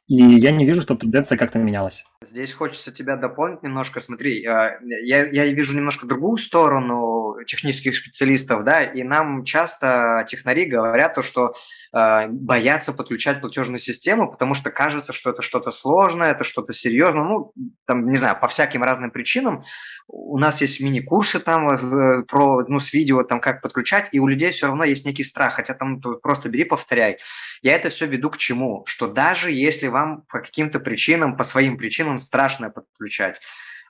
И 0.08 0.14
я 0.14 0.52
не 0.52 0.64
вижу, 0.64 0.82
чтобы 0.82 1.00
тенденция 1.00 1.36
как-то 1.36 1.58
менялась. 1.58 2.04
Здесь 2.22 2.52
хочется 2.52 2.92
тебя 2.92 3.16
дополнить 3.16 3.62
немножко. 3.62 3.98
Смотри, 3.98 4.44
а, 4.46 4.78
я, 4.82 5.26
я 5.26 5.46
вижу 5.46 5.76
немножко 5.76 6.06
другую 6.06 6.36
сторону 6.36 7.16
технических 7.46 7.96
специалистов, 7.96 8.64
да, 8.64 8.82
и 8.82 9.02
нам 9.02 9.44
часто 9.44 10.24
технари 10.28 10.66
говорят 10.66 11.14
то, 11.14 11.22
что 11.22 11.54
э, 11.92 12.28
боятся 12.28 12.92
подключать 12.92 13.40
платежную 13.40 13.78
систему, 13.78 14.30
потому 14.30 14.54
что 14.54 14.70
кажется, 14.70 15.12
что 15.12 15.30
это 15.30 15.42
что-то 15.42 15.70
сложное, 15.70 16.30
это 16.30 16.44
что-то 16.44 16.72
серьезное, 16.72 17.24
ну, 17.24 17.52
там, 17.86 18.08
не 18.08 18.16
знаю, 18.16 18.38
по 18.40 18.48
всяким 18.48 18.82
разным 18.82 19.10
причинам. 19.10 19.62
У 20.08 20.38
нас 20.38 20.60
есть 20.60 20.80
мини-курсы 20.80 21.40
там 21.40 21.68
э, 21.68 22.22
про, 22.28 22.64
ну, 22.68 22.78
с 22.78 22.92
видео, 22.92 23.22
там, 23.24 23.40
как 23.40 23.60
подключать, 23.60 24.08
и 24.12 24.20
у 24.20 24.26
людей 24.26 24.50
все 24.50 24.66
равно 24.66 24.84
есть 24.84 25.04
некий 25.04 25.24
страх, 25.24 25.54
хотя 25.54 25.74
там 25.74 26.00
просто 26.00 26.48
бери, 26.48 26.64
повторяй. 26.64 27.18
Я 27.62 27.74
это 27.74 27.88
все 27.88 28.06
веду 28.06 28.30
к 28.30 28.38
чему? 28.38 28.84
Что 28.86 29.08
даже 29.08 29.50
если 29.50 29.88
вам 29.96 30.22
по 30.28 30.40
каким-то 30.40 30.78
причинам, 30.78 31.36
по 31.36 31.44
своим 31.44 31.78
причинам 31.78 32.18
страшно 32.18 32.70
подключать. 32.70 33.40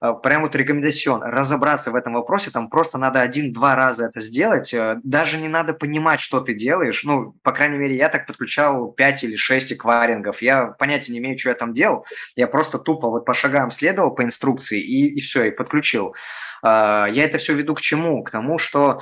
Э, 0.01 0.13
прям 0.23 0.43
вот 0.43 0.55
рекомендацион, 0.55 1.23
разобраться 1.23 1.91
в 1.91 1.97
этом 1.97 2.15
вопросе, 2.15 2.51
там 2.51 2.69
просто 2.71 2.99
надо 2.99 3.21
один-два 3.21 3.75
раза 3.75 4.07
это 4.07 4.21
сделать, 4.21 4.73
э, 4.73 5.01
даже 5.03 5.39
не 5.39 5.49
надо 5.49 5.75
понимать, 5.75 6.21
что 6.21 6.41
ты 6.41 6.55
делаешь, 6.55 7.03
ну, 7.05 7.33
по 7.43 7.53
крайней 7.53 7.79
мере, 7.79 7.97
я 7.97 8.09
так 8.09 8.27
подключал 8.27 8.93
5 8.93 9.25
или 9.25 9.37
6 9.37 9.73
эквайрингов, 9.73 10.43
я 10.43 10.67
понятия 10.67 11.13
не 11.13 11.19
имею, 11.19 11.39
что 11.39 11.49
я 11.49 11.55
там 11.55 11.73
делал, 11.73 12.07
я 12.37 12.47
просто 12.47 12.79
тупо 12.79 13.09
вот 13.09 13.25
по 13.25 13.35
шагам 13.35 13.71
следовал 13.71 14.15
по 14.15 14.23
инструкции 14.23 14.81
и, 14.81 15.17
и 15.17 15.21
все, 15.21 15.45
и 15.45 15.51
подключил. 15.51 16.15
А, 16.63 17.07
я 17.07 17.25
это 17.25 17.39
все 17.39 17.55
веду 17.55 17.75
к 17.75 17.81
чему? 17.81 18.23
К 18.23 18.31
тому, 18.31 18.59
что 18.59 19.01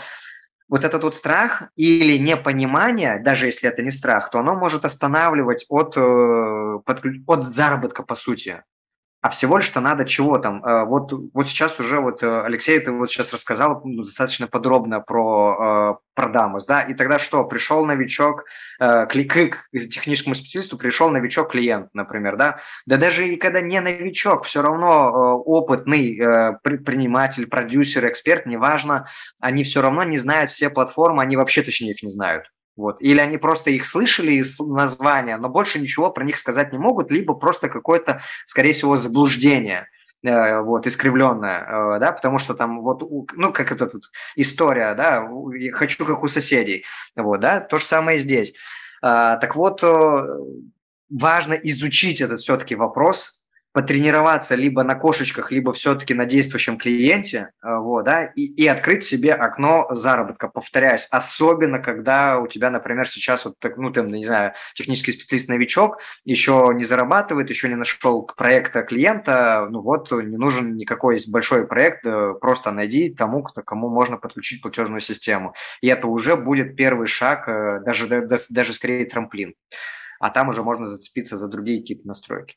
вот 0.69 0.85
этот 0.85 1.03
вот 1.03 1.15
страх 1.15 1.65
или 1.77 2.19
непонимание, 2.19 3.21
даже 3.23 3.47
если 3.47 3.69
это 3.69 3.83
не 3.83 3.91
страх, 3.91 4.31
то 4.31 4.39
оно 4.39 4.55
может 4.55 4.85
останавливать 4.85 5.67
от, 5.69 5.97
э, 5.97 6.79
от 7.27 7.47
заработка, 7.47 8.03
по 8.03 8.15
сути 8.15 8.62
а 9.25 9.31
всего 9.31 9.57
лишь-то 9.57 9.81
надо 9.81 10.05
чего 10.05 10.37
там. 10.37 10.62
Э, 10.62 10.85
вот, 10.85 11.11
вот 11.33 11.49
сейчас 11.49 11.81
уже 11.81 11.99
вот 11.99 12.22
э, 12.22 12.43
Алексей, 12.43 12.79
ты 12.79 12.93
вот 12.93 13.11
сейчас 13.11 13.33
рассказал 13.33 13.81
ну, 13.83 14.03
достаточно 14.03 14.47
подробно 14.47 15.01
про, 15.01 15.97
э, 15.97 16.05
про 16.14 16.29
Дамус, 16.29 16.66
да, 16.66 16.83
и 16.83 16.93
тогда 16.93 17.18
что, 17.18 17.43
пришел 17.45 17.87
новичок, 17.87 18.45
к, 18.79 19.07
к 19.07 19.12
техническому 19.72 20.35
специалисту 20.35 20.77
пришел 20.77 21.09
новичок-клиент, 21.09 21.89
например, 21.95 22.37
да, 22.37 22.59
да 22.85 22.99
даже 22.99 23.27
и 23.27 23.37
когда 23.37 23.62
не 23.62 23.81
новичок, 23.81 24.45
все 24.45 24.61
равно 24.61 25.39
опытный 25.39 26.20
предприниматель, 26.62 27.47
продюсер, 27.47 28.07
эксперт, 28.07 28.45
неважно, 28.45 29.09
они 29.41 29.64
все 29.64 29.81
равно 29.81 30.03
не 30.03 30.18
знают 30.18 30.51
все 30.51 30.68
платформы, 30.68 31.22
они 31.22 31.37
вообще 31.39 31.62
точнее 31.62 31.93
их 31.93 32.03
не 32.03 32.11
знают. 32.11 32.45
Вот. 32.77 33.01
Или 33.01 33.20
они 33.20 33.39
просто 33.39 33.70
их 33.70 33.87
слышали 33.87 34.33
из 34.33 34.59
названия, 34.59 35.37
но 35.37 35.49
больше 35.49 35.81
ничего 35.81 36.11
про 36.11 36.25
них 36.25 36.39
сказать 36.39 36.72
не 36.72 36.79
могут, 36.79 37.11
либо 37.11 37.35
просто 37.35 37.68
какое-то, 37.68 38.20
скорее 38.47 38.72
всего, 38.72 38.97
заблуждение 38.97 39.89
э, 40.25 40.61
вот, 40.61 40.87
искривленная, 40.87 41.97
э, 41.97 41.99
да, 42.01 42.12
потому 42.12 42.39
что 42.39 42.55
там 42.55 42.81
вот, 42.81 43.03
ну, 43.35 43.53
как 43.53 43.70
это 43.70 43.87
тут 43.87 44.11
история, 44.35 44.95
да, 44.95 45.29
хочу 45.72 46.05
как 46.05 46.22
у 46.22 46.29
соседей, 46.29 46.85
вот, 47.14 47.41
да, 47.41 47.61
то 47.61 47.79
же 47.79 47.85
самое 47.85 48.18
здесь. 48.18 48.55
А, 49.03 49.37
так 49.37 49.55
вот, 49.55 49.83
э, 49.83 50.27
важно 51.11 51.55
изучить 51.55 52.20
этот 52.20 52.41
все-таки 52.41 52.75
вопрос, 52.75 53.43
потренироваться 53.75 54.55
либо 54.55 54.85
на 54.85 54.95
кошечках, 54.95 55.51
либо 55.51 55.72
все-таки 55.72 56.14
на 56.14 56.27
действующем 56.27 56.79
клиенте, 56.79 57.51
э, 57.61 57.77
вот, 57.77 58.05
да, 58.05 58.25
и, 58.25 58.47
и 58.47 58.68
открыть 58.68 59.03
себе 59.03 59.33
окно 59.33 59.89
заработка, 59.91 60.47
повторяюсь, 60.47 61.09
особенно 61.11 61.81
когда 61.81 62.39
у 62.39 62.47
тебя, 62.47 62.70
например, 62.70 63.09
сейчас 63.09 63.45
вот, 63.45 63.57
ну, 63.77 63.91
ты, 63.91 64.03
не 64.03 64.22
знаю, 64.22 64.53
технический 64.75 65.11
специалист-новичок, 65.11 65.99
еще 66.25 66.70
не 66.72 66.85
зарабатывает, 66.85 67.51
еще 67.51 67.68
не 67.68 67.75
нашел 67.75 68.22
проекта 68.25 68.83
клиента, 68.83 69.66
ну 69.68 69.81
вот, 69.83 70.12
не 70.12 70.37
нужен 70.37 70.77
никакой 70.77 71.18
большой 71.27 71.66
проект, 71.66 72.07
э, 72.07 72.35
просто 72.41 72.70
найди 72.70 73.12
тому, 73.12 73.43
кто, 73.43 73.62
кому 73.62 73.89
можно 73.89 74.18
подключить 74.18 74.62
платежную 74.62 75.01
систему. 75.01 75.53
И 75.81 75.89
это 75.89 76.07
уже 76.07 76.37
будет 76.37 76.77
первый 76.77 77.09
шаг, 77.09 77.49
э, 77.49 77.81
даже, 77.85 78.07
даже 78.51 78.72
скорее 78.72 79.07
трамплин. 79.07 79.55
А 80.20 80.31
там 80.31 80.49
уже 80.49 80.62
можно 80.62 80.87
зацепиться 80.87 81.37
за 81.37 81.49
другие 81.49 81.81
какие-то 81.81 82.07
настройки. 82.07 82.55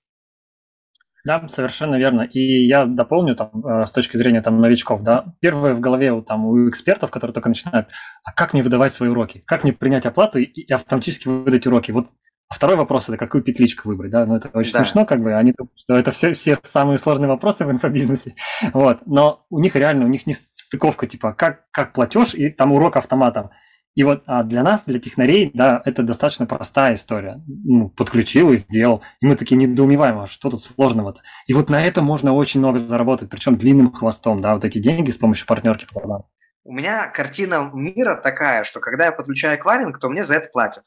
Да, 1.28 1.46
совершенно 1.50 1.96
верно. 1.96 2.22
И 2.22 2.66
я 2.68 2.86
дополню 2.86 3.36
там 3.36 3.52
э, 3.66 3.86
с 3.86 3.92
точки 3.92 4.16
зрения 4.16 4.42
там 4.42 4.62
новичков, 4.62 5.04
да, 5.04 5.26
первое 5.42 5.74
в 5.74 5.82
голове 5.82 6.14
у, 6.14 6.22
там, 6.22 6.46
у 6.46 6.70
экспертов, 6.70 7.12
которые 7.12 7.34
только 7.34 7.50
начинают, 7.50 7.90
а 8.24 8.32
как 8.32 8.54
мне 8.54 8.64
выдавать 8.64 8.94
свои 8.94 9.10
уроки? 9.10 9.44
Как 9.46 9.66
мне 9.66 9.74
принять 9.74 10.06
оплату 10.06 10.40
и, 10.40 10.46
и 10.46 10.72
автоматически 10.72 11.28
выдать 11.28 11.68
уроки? 11.68 11.92
Вот 11.92 12.08
а 12.48 12.54
второй 12.54 12.78
вопрос 12.78 13.10
это 13.10 13.18
какую 13.18 13.44
петличку 13.44 13.90
выбрать, 13.90 14.12
да, 14.12 14.26
ну 14.26 14.38
это 14.38 14.48
очень 14.54 14.72
да. 14.72 14.80
смешно, 14.80 15.06
как 15.06 15.22
бы, 15.22 15.34
они 15.34 15.54
что 15.76 15.98
это 15.98 16.12
все, 16.12 16.32
все 16.32 16.58
самые 16.64 16.98
сложные 16.98 17.28
вопросы 17.28 17.66
в 17.66 17.72
инфобизнесе, 17.72 18.36
вот, 18.74 19.06
но 19.06 19.46
у 19.50 19.60
них 19.60 19.76
реально, 19.76 20.06
у 20.06 20.08
них 20.08 20.28
не 20.28 20.34
стыковка, 20.34 21.08
типа, 21.08 21.34
как, 21.34 21.70
как 21.72 21.92
платеж 21.92 22.36
и 22.36 22.50
там 22.50 22.72
урок 22.72 22.96
автоматом. 22.96 23.50
И 23.98 24.04
вот 24.04 24.22
а 24.28 24.44
для 24.44 24.62
нас, 24.62 24.86
для 24.86 25.00
технарей, 25.00 25.50
да, 25.56 25.82
это 25.84 26.04
достаточно 26.04 26.46
простая 26.46 26.94
история. 26.94 27.42
Ну, 27.48 27.90
подключил 27.90 28.52
и 28.52 28.58
сделал. 28.58 29.02
И 29.22 29.26
мы 29.26 29.36
такие 29.36 29.58
недоумеваем, 29.58 30.20
а 30.20 30.28
что 30.28 30.52
тут 30.52 30.64
сложного-то? 30.64 31.22
И 31.48 31.54
вот 31.56 31.72
на 31.72 31.84
этом 31.84 32.06
можно 32.06 32.32
очень 32.32 32.60
много 32.60 32.78
заработать, 32.78 33.32
причем 33.32 33.56
длинным 33.56 33.92
хвостом, 33.92 34.40
да, 34.40 34.54
вот 34.54 34.66
эти 34.66 34.78
деньги 34.78 35.10
с 35.10 35.18
помощью 35.18 35.48
партнерки 35.48 35.88
продам. 35.92 36.26
У 36.64 36.74
меня 36.74 37.10
картина 37.10 37.72
мира 37.74 38.22
такая, 38.22 38.64
что 38.66 38.82
когда 38.82 39.06
я 39.06 39.12
подключаю 39.12 39.58
эквайринг, 39.58 39.98
то 39.98 40.10
мне 40.10 40.24
за 40.24 40.36
это 40.36 40.50
платят. 40.52 40.84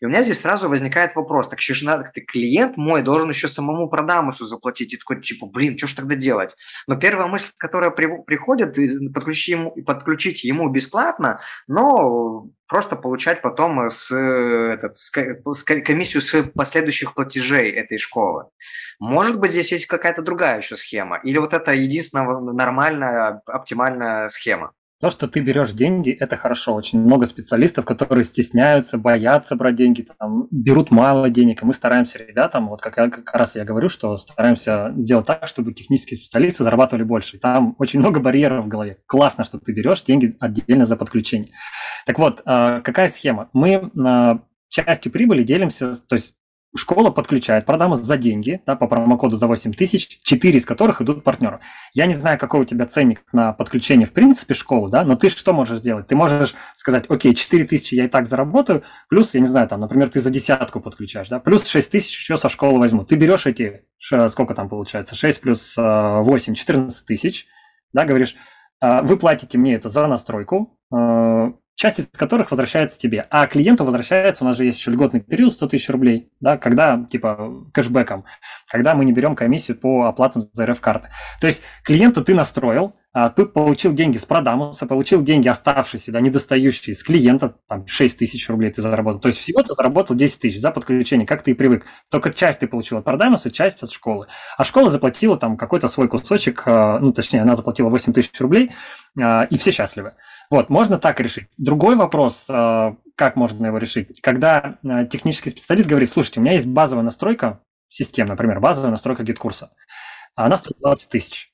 И 0.00 0.06
у 0.06 0.08
меня 0.08 0.22
здесь 0.22 0.40
сразу 0.40 0.68
возникает 0.68 1.16
вопрос, 1.16 1.48
так 1.48 1.60
же 1.60 1.84
надо, 1.84 2.10
ты 2.12 2.20
клиент 2.20 2.76
мой 2.76 3.02
должен 3.02 3.28
еще 3.28 3.48
самому 3.48 3.88
продамусу 3.88 4.44
заплатить. 4.44 4.94
И 4.94 4.96
такой, 4.96 5.20
типа, 5.20 5.46
блин, 5.46 5.76
что 5.76 5.86
ж 5.86 5.94
тогда 5.94 6.14
делать? 6.14 6.56
Но 6.86 6.96
первая 6.96 7.26
мысль, 7.26 7.50
которая 7.56 7.90
при, 7.90 8.22
приходит, 8.22 8.76
подключить 9.12 9.48
ему, 9.48 9.70
подключить 9.84 10.44
ему 10.44 10.68
бесплатно, 10.68 11.40
но 11.66 12.48
просто 12.68 12.96
получать 12.96 13.42
потом 13.42 13.90
с, 13.90 14.14
этот, 14.14 14.96
с 14.98 15.10
комиссию 15.64 16.20
с 16.20 16.42
последующих 16.54 17.14
платежей 17.14 17.72
этой 17.72 17.98
школы. 17.98 18.44
Может 19.00 19.40
быть, 19.40 19.50
здесь 19.50 19.72
есть 19.72 19.86
какая-то 19.86 20.22
другая 20.22 20.58
еще 20.58 20.76
схема? 20.76 21.18
Или 21.24 21.38
вот 21.38 21.54
это 21.54 21.72
единственная 21.72 22.38
нормальная, 22.38 23.42
оптимальная 23.46 24.28
схема? 24.28 24.72
То, 25.00 25.10
что 25.10 25.28
ты 25.28 25.38
берешь 25.38 25.72
деньги, 25.72 26.10
это 26.10 26.36
хорошо. 26.36 26.74
Очень 26.74 27.00
много 27.00 27.26
специалистов, 27.26 27.84
которые 27.84 28.24
стесняются, 28.24 28.98
боятся 28.98 29.54
брать 29.54 29.76
деньги, 29.76 30.06
там, 30.18 30.48
берут 30.50 30.90
мало 30.90 31.30
денег. 31.30 31.62
И 31.62 31.66
мы 31.66 31.72
стараемся 31.72 32.18
ребятам, 32.18 32.68
вот 32.68 32.80
как, 32.82 32.94
как 32.94 33.32
раз 33.32 33.54
я 33.54 33.64
говорю, 33.64 33.88
что 33.88 34.16
стараемся 34.16 34.92
сделать 34.96 35.26
так, 35.26 35.46
чтобы 35.46 35.72
технические 35.72 36.18
специалисты 36.18 36.64
зарабатывали 36.64 37.04
больше. 37.04 37.36
И 37.36 37.38
там 37.38 37.76
очень 37.78 38.00
много 38.00 38.18
барьеров 38.18 38.64
в 38.64 38.68
голове. 38.68 38.98
Классно, 39.06 39.44
что 39.44 39.58
ты 39.60 39.72
берешь 39.72 40.02
деньги 40.02 40.36
отдельно 40.40 40.84
за 40.84 40.96
подключение. 40.96 41.52
Так 42.04 42.18
вот, 42.18 42.42
а, 42.44 42.80
какая 42.80 43.08
схема? 43.08 43.50
Мы 43.52 43.92
а, 44.04 44.40
частью 44.68 45.12
прибыли 45.12 45.44
делимся, 45.44 45.94
то 45.94 46.16
есть 46.16 46.34
школа 46.76 47.10
подключает 47.10 47.66
продаму 47.66 47.94
за 47.94 48.16
деньги, 48.16 48.60
да, 48.66 48.76
по 48.76 48.86
промокоду 48.86 49.36
за 49.36 49.46
8 49.46 49.72
тысяч, 49.72 50.18
4 50.22 50.58
из 50.58 50.66
которых 50.66 51.00
идут 51.00 51.24
партнеру. 51.24 51.60
Я 51.94 52.06
не 52.06 52.14
знаю, 52.14 52.38
какой 52.38 52.60
у 52.60 52.64
тебя 52.64 52.86
ценник 52.86 53.22
на 53.32 53.52
подключение 53.52 54.06
в 54.06 54.12
принципе 54.12 54.54
школы, 54.54 54.90
да, 54.90 55.04
но 55.04 55.16
ты 55.16 55.30
что 55.30 55.52
можешь 55.52 55.78
сделать? 55.78 56.06
Ты 56.06 56.16
можешь 56.16 56.54
сказать, 56.76 57.06
окей, 57.08 57.34
4 57.34 57.64
тысячи 57.64 57.94
я 57.94 58.04
и 58.04 58.08
так 58.08 58.26
заработаю, 58.26 58.82
плюс, 59.08 59.34
я 59.34 59.40
не 59.40 59.46
знаю, 59.46 59.68
там, 59.68 59.80
например, 59.80 60.10
ты 60.10 60.20
за 60.20 60.30
десятку 60.30 60.80
подключаешь, 60.80 61.28
да, 61.28 61.40
плюс 61.40 61.66
6 61.66 61.90
тысяч 61.90 62.18
еще 62.18 62.36
со 62.36 62.48
школы 62.48 62.78
возьму. 62.78 63.04
Ты 63.04 63.16
берешь 63.16 63.46
эти, 63.46 63.82
сколько 64.28 64.54
там 64.54 64.68
получается, 64.68 65.14
6 65.14 65.40
плюс 65.40 65.74
8, 65.76 66.54
14 66.54 67.06
тысяч, 67.06 67.46
да, 67.92 68.04
говоришь, 68.04 68.34
«А, 68.80 69.02
вы 69.02 69.16
платите 69.16 69.58
мне 69.58 69.74
это 69.74 69.88
за 69.88 70.06
настройку, 70.06 70.78
э, 70.94 71.52
часть 71.78 72.00
из 72.00 72.08
которых 72.08 72.50
возвращается 72.50 72.98
тебе, 72.98 73.24
а 73.30 73.46
клиенту 73.46 73.84
возвращается, 73.84 74.42
у 74.42 74.46
нас 74.48 74.56
же 74.56 74.64
есть 74.64 74.80
еще 74.80 74.90
льготный 74.90 75.20
период 75.20 75.52
100 75.52 75.68
тысяч 75.68 75.88
рублей, 75.88 76.28
да, 76.40 76.58
когда, 76.58 77.04
типа, 77.04 77.68
кэшбэком, 77.72 78.24
когда 78.68 78.96
мы 78.96 79.04
не 79.04 79.12
берем 79.12 79.36
комиссию 79.36 79.78
по 79.78 80.06
оплатам 80.06 80.50
за 80.52 80.66
РФ-карты. 80.66 81.10
То 81.40 81.46
есть 81.46 81.62
клиенту 81.84 82.24
ты 82.24 82.34
настроил, 82.34 82.96
а 83.20 83.30
ты 83.30 83.46
получил 83.46 83.94
деньги 83.94 84.16
с 84.16 84.24
продамуса, 84.24 84.86
получил 84.86 85.22
деньги 85.22 85.48
оставшиеся, 85.48 86.12
да, 86.12 86.20
недостающие 86.20 86.94
с 86.94 87.02
клиента, 87.02 87.56
там 87.66 87.84
6 87.84 88.16
тысяч 88.16 88.48
рублей 88.48 88.70
ты 88.70 88.80
заработал. 88.80 89.20
То 89.20 89.26
есть 89.26 89.40
всего 89.40 89.60
ты 89.60 89.74
заработал 89.74 90.14
10 90.14 90.38
тысяч 90.38 90.60
за 90.60 90.70
подключение, 90.70 91.26
как 91.26 91.42
ты 91.42 91.50
и 91.50 91.54
привык. 91.54 91.84
Только 92.10 92.32
часть 92.32 92.60
ты 92.60 92.68
получил 92.68 92.98
от 92.98 93.04
продамуса, 93.04 93.50
часть 93.50 93.82
от 93.82 93.90
школы. 93.90 94.28
А 94.56 94.64
школа 94.64 94.90
заплатила 94.90 95.36
там 95.36 95.56
какой-то 95.56 95.88
свой 95.88 96.06
кусочек, 96.06 96.62
а, 96.66 97.00
ну, 97.00 97.12
точнее, 97.12 97.42
она 97.42 97.56
заплатила 97.56 97.88
8 97.88 98.12
тысяч 98.12 98.40
рублей, 98.40 98.70
а, 99.20 99.48
и 99.50 99.58
все 99.58 99.72
счастливы. 99.72 100.12
Вот, 100.48 100.70
можно 100.70 100.96
так 100.98 101.18
решить. 101.18 101.48
Другой 101.56 101.96
вопрос, 101.96 102.46
а, 102.48 102.94
как 103.16 103.34
можно 103.34 103.66
его 103.66 103.78
решить, 103.78 104.20
когда 104.20 104.78
технический 105.10 105.50
специалист 105.50 105.88
говорит, 105.88 106.08
слушайте, 106.08 106.38
у 106.38 106.44
меня 106.44 106.52
есть 106.52 106.66
базовая 106.66 107.02
настройка 107.02 107.62
систем, 107.88 108.28
например, 108.28 108.60
базовая 108.60 108.92
настройка 108.92 109.24
GetCourse 109.24 109.63
а, 109.63 109.72
она 110.36 110.56
стоит 110.56 110.78
20 110.78 111.10
тысяч 111.10 111.52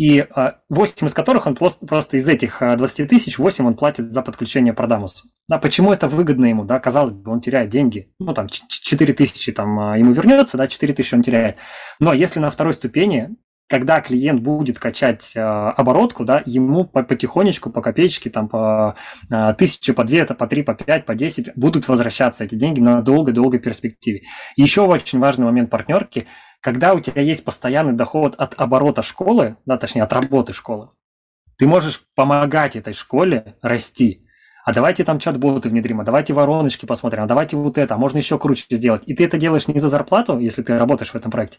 и 0.00 0.26
8 0.70 1.06
из 1.08 1.12
которых 1.12 1.46
он 1.46 1.54
просто, 1.54 1.84
просто 1.84 2.16
из 2.16 2.26
этих 2.26 2.60
20 2.60 3.06
тысяч 3.06 3.38
8 3.38 3.66
он 3.66 3.76
платит 3.76 4.10
за 4.10 4.22
подключение 4.22 4.72
продамуса. 4.72 5.24
Да, 5.46 5.58
почему 5.58 5.92
это 5.92 6.08
выгодно 6.08 6.46
ему? 6.46 6.64
Да, 6.64 6.80
казалось 6.80 7.10
бы, 7.10 7.30
он 7.30 7.42
теряет 7.42 7.68
деньги. 7.68 8.10
Ну, 8.18 8.32
там, 8.32 8.48
4 8.48 9.12
тысячи 9.12 9.52
там 9.52 9.94
ему 9.94 10.12
вернется, 10.12 10.56
да, 10.56 10.68
4 10.68 10.94
тысячи 10.94 11.14
он 11.14 11.20
теряет. 11.20 11.56
Но 12.00 12.14
если 12.14 12.40
на 12.40 12.50
второй 12.50 12.72
ступени, 12.72 13.36
когда 13.68 14.00
клиент 14.00 14.40
будет 14.40 14.78
качать 14.78 15.32
э, 15.36 15.40
оборотку, 15.40 16.24
да, 16.24 16.42
ему 16.46 16.86
по, 16.86 17.02
потихонечку, 17.02 17.68
по 17.68 17.82
копеечке, 17.82 18.30
там, 18.30 18.48
по 18.48 18.96
э, 19.30 19.54
тысяче, 19.58 19.92
по 19.92 20.04
две, 20.04 20.24
по 20.24 20.46
три, 20.46 20.62
по 20.62 20.72
пять, 20.72 21.04
по 21.04 21.14
десять 21.14 21.54
будут 21.56 21.88
возвращаться 21.88 22.42
эти 22.42 22.54
деньги 22.54 22.80
на 22.80 23.02
долгой-долгой 23.02 23.60
перспективе. 23.60 24.22
Еще 24.56 24.80
очень 24.80 25.18
важный 25.18 25.44
момент 25.44 25.68
партнерки– 25.68 26.26
когда 26.60 26.94
у 26.94 27.00
тебя 27.00 27.22
есть 27.22 27.44
постоянный 27.44 27.94
доход 27.94 28.34
от 28.36 28.54
оборота 28.60 29.02
школы, 29.02 29.56
да, 29.66 29.78
точнее, 29.78 30.02
от 30.02 30.12
работы 30.12 30.52
школы, 30.52 30.90
ты 31.58 31.66
можешь 31.66 32.02
помогать 32.14 32.76
этой 32.76 32.94
школе 32.94 33.56
расти. 33.62 34.26
а 34.64 34.72
давайте 34.74 35.04
там 35.04 35.18
чат-боты 35.18 35.68
внедрим, 35.68 36.00
а 36.00 36.04
давайте 36.04 36.32
вороночки 36.32 36.86
посмотрим, 36.86 37.22
а 37.22 37.26
давайте 37.26 37.56
вот 37.56 37.78
это, 37.78 37.94
а 37.94 37.98
можно 37.98 38.18
еще 38.18 38.38
круче 38.38 38.64
сделать. 38.70 39.02
И 39.06 39.14
ты 39.14 39.24
это 39.24 39.38
делаешь 39.38 39.68
не 39.68 39.80
за 39.80 39.88
зарплату, 39.88 40.38
если 40.38 40.62
ты 40.62 40.78
работаешь 40.78 41.10
в 41.10 41.14
этом 41.14 41.30
проекте, 41.30 41.58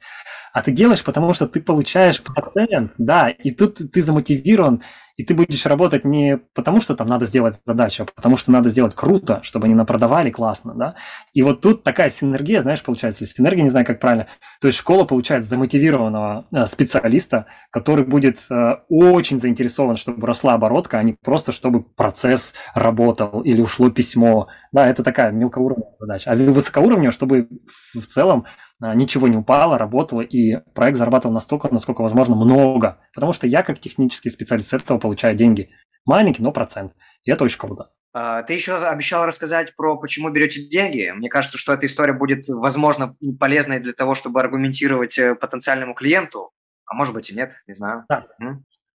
а 0.53 0.61
ты 0.61 0.71
делаешь, 0.71 1.03
потому 1.03 1.33
что 1.33 1.47
ты 1.47 1.61
получаешь 1.61 2.21
процент, 2.21 2.93
да, 2.97 3.29
и 3.29 3.51
тут 3.51 3.91
ты 3.91 4.01
замотивирован, 4.01 4.83
и 5.17 5.23
ты 5.23 5.33
будешь 5.33 5.65
работать 5.65 6.05
не 6.05 6.37
потому, 6.53 6.81
что 6.81 6.95
там 6.95 7.07
надо 7.07 7.25
сделать 7.25 7.59
задачу, 7.65 8.03
а 8.03 8.05
потому 8.13 8.37
что 8.37 8.51
надо 8.51 8.69
сделать 8.69 8.95
круто, 8.95 9.39
чтобы 9.43 9.65
они 9.65 9.75
напродавали 9.75 10.29
классно, 10.29 10.73
да. 10.73 10.95
И 11.33 11.41
вот 11.41 11.61
тут 11.61 11.83
такая 11.83 12.09
синергия, 12.09 12.61
знаешь, 12.61 12.81
получается, 12.81 13.23
или 13.23 13.31
синергия, 13.31 13.63
не 13.63 13.69
знаю, 13.69 13.85
как 13.85 13.99
правильно. 13.99 14.27
То 14.59 14.67
есть 14.67 14.79
школа 14.79 15.03
получает 15.03 15.45
замотивированного 15.45 16.47
э, 16.51 16.65
специалиста, 16.65 17.47
который 17.69 18.05
будет 18.05 18.39
э, 18.49 18.75
очень 18.89 19.39
заинтересован, 19.39 19.95
чтобы 19.95 20.25
росла 20.25 20.53
оборотка, 20.53 20.99
а 20.99 21.03
не 21.03 21.13
просто, 21.13 21.51
чтобы 21.51 21.83
процесс 21.83 22.53
работал 22.73 23.41
или 23.41 23.61
ушло 23.61 23.89
письмо. 23.89 24.47
Да, 24.71 24.87
это 24.87 25.03
такая 25.03 25.31
мелкоуровневая 25.31 25.95
задача. 25.99 26.31
А 26.31 26.35
высокоуровневая, 26.35 27.11
чтобы 27.11 27.47
в 27.93 28.05
целом 28.05 28.45
ничего 28.81 29.27
не 29.27 29.37
упало, 29.37 29.77
работало, 29.77 30.21
и 30.21 30.57
проект 30.73 30.97
зарабатывал 30.97 31.33
настолько, 31.33 31.69
насколько 31.69 32.01
возможно, 32.01 32.35
много. 32.35 32.99
Потому 33.13 33.33
что 33.33 33.47
я, 33.47 33.63
как 33.63 33.79
технический 33.79 34.29
специалист, 34.29 34.69
с 34.69 34.73
этого 34.73 34.97
получаю 34.97 35.35
деньги. 35.35 35.69
Маленький, 36.05 36.41
но 36.41 36.51
процент. 36.51 36.93
И 37.23 37.31
это 37.31 37.43
очень 37.43 37.59
круто. 37.59 37.91
А, 38.13 38.43
ты 38.43 38.53
еще 38.53 38.75
обещал 38.75 39.25
рассказать 39.25 39.75
про 39.75 39.97
почему 39.97 40.29
берете 40.29 40.67
деньги. 40.67 41.11
Мне 41.11 41.29
кажется, 41.29 41.57
что 41.57 41.73
эта 41.73 41.85
история 41.85 42.13
будет, 42.13 42.47
возможно, 42.47 43.15
полезной 43.39 43.79
для 43.79 43.93
того, 43.93 44.15
чтобы 44.15 44.41
аргументировать 44.41 45.17
э, 45.17 45.35
потенциальному 45.35 45.93
клиенту. 45.93 46.51
А 46.85 46.93
может 46.93 47.13
быть 47.13 47.29
и 47.29 47.35
нет, 47.35 47.51
не 47.67 47.73
знаю. 47.73 48.05
Да. 48.09 48.25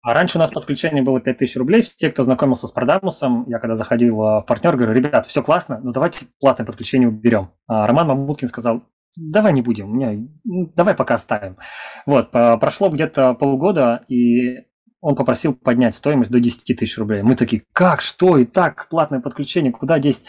А 0.03 0.13
раньше 0.13 0.37
у 0.37 0.41
нас 0.41 0.51
подключение 0.51 1.03
было 1.03 1.21
5000 1.21 1.57
рублей. 1.57 1.83
Все, 1.83 2.11
кто 2.11 2.25
знакомился 2.25 2.67
с 2.67 2.73
Продамусом, 2.73 3.49
я 3.49 3.59
когда 3.59 3.77
заходил 3.77 4.17
в 4.17 4.45
партнер, 4.47 4.77
говорю, 4.77 4.93
ребят, 4.93 5.27
все 5.27 5.43
классно, 5.43 5.81
но 5.83 5.93
давайте 5.93 6.27
платное 6.41 6.67
подключение 6.67 7.09
уберем. 7.09 7.53
А 7.67 7.87
Роман 7.87 8.09
Мамуткин 8.09 8.49
сказал, 8.49 8.83
давай 9.17 9.53
не 9.53 9.63
будем, 9.63 9.91
у 9.91 9.95
меня, 9.95 10.27
давай 10.45 10.95
пока 10.95 11.15
оставим. 11.15 11.57
Вот, 12.07 12.31
прошло 12.31 12.89
где-то 12.89 13.35
полгода, 13.35 14.05
и 14.09 14.67
он 15.01 15.17
попросил 15.17 15.55
поднять 15.55 15.95
стоимость 15.95 16.31
до 16.31 16.41
10 16.41 16.79
тысяч 16.79 16.97
рублей. 16.97 17.23
Мы 17.23 17.37
такие, 17.37 17.65
как, 17.73 18.01
что, 18.01 18.39
и 18.39 18.47
так, 18.47 18.89
платное 18.89 19.21
подключение, 19.21 19.73
куда 19.73 19.99
10? 19.99 20.25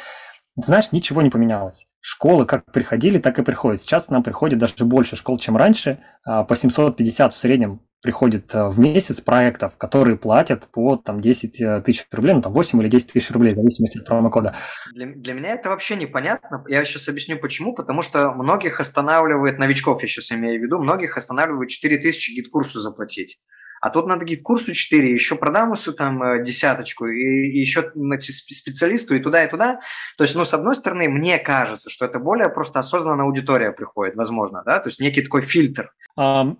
Знаешь, 0.57 0.91
ничего 0.91 1.21
не 1.21 1.29
поменялось. 1.29 1.87
Школы 2.01 2.45
как 2.45 2.71
приходили, 2.71 3.17
так 3.17 3.39
и 3.39 3.43
приходят. 3.43 3.81
Сейчас 3.81 4.09
нам 4.09 4.21
приходит 4.21 4.59
даже 4.59 4.85
больше 4.85 5.15
школ, 5.15 5.37
чем 5.37 5.57
раньше. 5.57 5.99
А, 6.23 6.43
по 6.43 6.55
750 6.55 7.33
в 7.33 7.37
среднем 7.37 7.81
приходит 8.05 8.53
э, 8.53 8.69
в 8.69 8.79
месяц 8.79 9.19
проектов, 9.19 9.77
которые 9.77 10.15
платят 10.15 10.67
по 10.71 10.95
там, 10.95 11.21
10 11.21 11.59
э, 11.59 11.81
тысяч 11.81 12.05
рублей, 12.11 12.35
ну 12.35 12.43
там 12.43 12.53
8 12.53 12.79
или 12.79 12.87
10 12.87 13.13
тысяч 13.13 13.31
рублей, 13.31 13.53
в 13.53 13.55
зависимости 13.55 13.97
от 13.97 14.05
промокода. 14.05 14.55
Для, 14.93 15.07
для 15.07 15.33
меня 15.33 15.53
это 15.55 15.69
вообще 15.69 15.95
непонятно. 15.95 16.63
Я 16.67 16.85
сейчас 16.85 17.09
объясню 17.09 17.39
почему. 17.39 17.73
Потому 17.73 18.03
что 18.03 18.31
многих 18.31 18.79
останавливает, 18.79 19.57
новичков 19.57 20.03
я 20.03 20.07
сейчас 20.07 20.31
имею 20.31 20.59
в 20.59 20.63
виду, 20.63 20.77
многих 20.77 21.17
останавливает 21.17 21.69
4 21.69 21.97
тысячи 21.97 22.35
GetCourse 22.35 22.75
у 22.75 22.79
заплатить. 22.79 23.39
А 23.81 23.89
тут 23.89 24.07
надо 24.07 24.25
GetCourse 24.25 24.68
у 24.68 24.73
4, 24.73 25.11
еще 25.11 25.35
продамусу 25.35 25.93
там 25.93 26.21
э, 26.23 26.43
десяточку, 26.43 27.05
и, 27.07 27.47
и 27.47 27.59
еще 27.59 27.91
специалисту 28.19 29.15
и 29.15 29.19
туда, 29.19 29.43
и 29.43 29.49
туда. 29.49 29.79
То 30.17 30.23
есть, 30.23 30.35
ну, 30.35 30.45
с 30.45 30.53
одной 30.53 30.75
стороны, 30.75 31.09
мне 31.09 31.37
кажется, 31.37 31.89
что 31.89 32.05
это 32.05 32.19
более 32.19 32.49
просто 32.49 32.79
осознанная 32.79 33.25
аудитория 33.25 33.71
приходит, 33.71 34.15
возможно, 34.15 34.63
да, 34.65 34.79
то 34.79 34.87
есть 34.87 34.99
некий 34.99 35.21
такой 35.21 35.41
фильтр. 35.41 35.91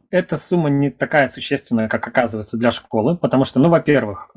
Эта 0.09 0.38
сумма 0.38 0.70
не 0.70 0.89
такая 0.89 1.28
существенная, 1.28 1.88
как 1.88 2.07
оказывается 2.07 2.57
для 2.57 2.72
школы, 2.72 3.18
потому 3.18 3.45
что, 3.45 3.59
ну, 3.59 3.70
во-первых, 3.70 4.32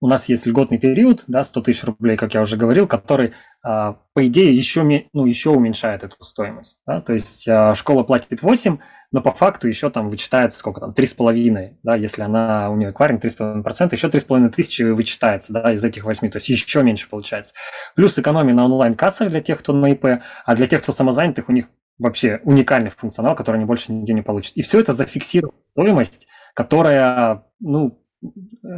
у 0.00 0.08
нас 0.08 0.28
есть 0.28 0.46
льготный 0.46 0.78
период, 0.78 1.24
да, 1.26 1.42
100 1.42 1.62
тысяч 1.62 1.84
рублей, 1.84 2.16
как 2.16 2.34
я 2.34 2.42
уже 2.42 2.56
говорил, 2.56 2.86
который, 2.86 3.32
а, 3.62 3.98
по 4.12 4.26
идее, 4.26 4.54
еще, 4.54 4.82
ну, 5.12 5.24
еще 5.24 5.50
уменьшает 5.50 6.04
эту 6.04 6.22
стоимость. 6.22 6.78
Да? 6.86 7.00
То 7.00 7.14
есть 7.14 7.48
а, 7.48 7.74
школа 7.74 8.02
платит 8.02 8.42
8, 8.42 8.78
но 9.12 9.22
по 9.22 9.32
факту 9.32 9.68
еще 9.68 9.88
там 9.88 10.10
вычитается 10.10 10.58
сколько 10.58 10.80
там, 10.80 10.90
3,5, 10.90 11.76
да, 11.82 11.96
если 11.96 12.22
она, 12.22 12.70
у 12.70 12.76
нее 12.76 12.90
эквайринг 12.90 13.24
3,5%, 13.24 13.88
еще 13.92 14.08
3,5 14.08 14.50
тысячи 14.50 14.82
вычитается 14.82 15.52
да, 15.52 15.72
из 15.72 15.82
этих 15.82 16.04
8, 16.04 16.30
то 16.30 16.36
есть 16.36 16.48
еще 16.50 16.82
меньше 16.82 17.08
получается. 17.08 17.54
Плюс 17.94 18.18
экономия 18.18 18.54
на 18.54 18.66
онлайн-кассах 18.66 19.30
для 19.30 19.40
тех, 19.40 19.60
кто 19.60 19.72
на 19.72 19.92
ИП, 19.92 20.22
а 20.44 20.54
для 20.54 20.66
тех, 20.66 20.82
кто 20.82 20.92
самозанятых, 20.92 21.48
у 21.48 21.52
них 21.52 21.70
вообще 21.98 22.40
уникальный 22.44 22.90
функционал, 22.90 23.34
который 23.34 23.56
они 23.56 23.64
больше 23.64 23.92
нигде 23.92 24.12
не 24.12 24.22
получат. 24.22 24.52
И 24.56 24.62
все 24.62 24.78
это 24.80 24.92
зафиксирует 24.92 25.54
стоимость, 25.64 26.26
которая, 26.54 27.44
ну, 27.60 28.02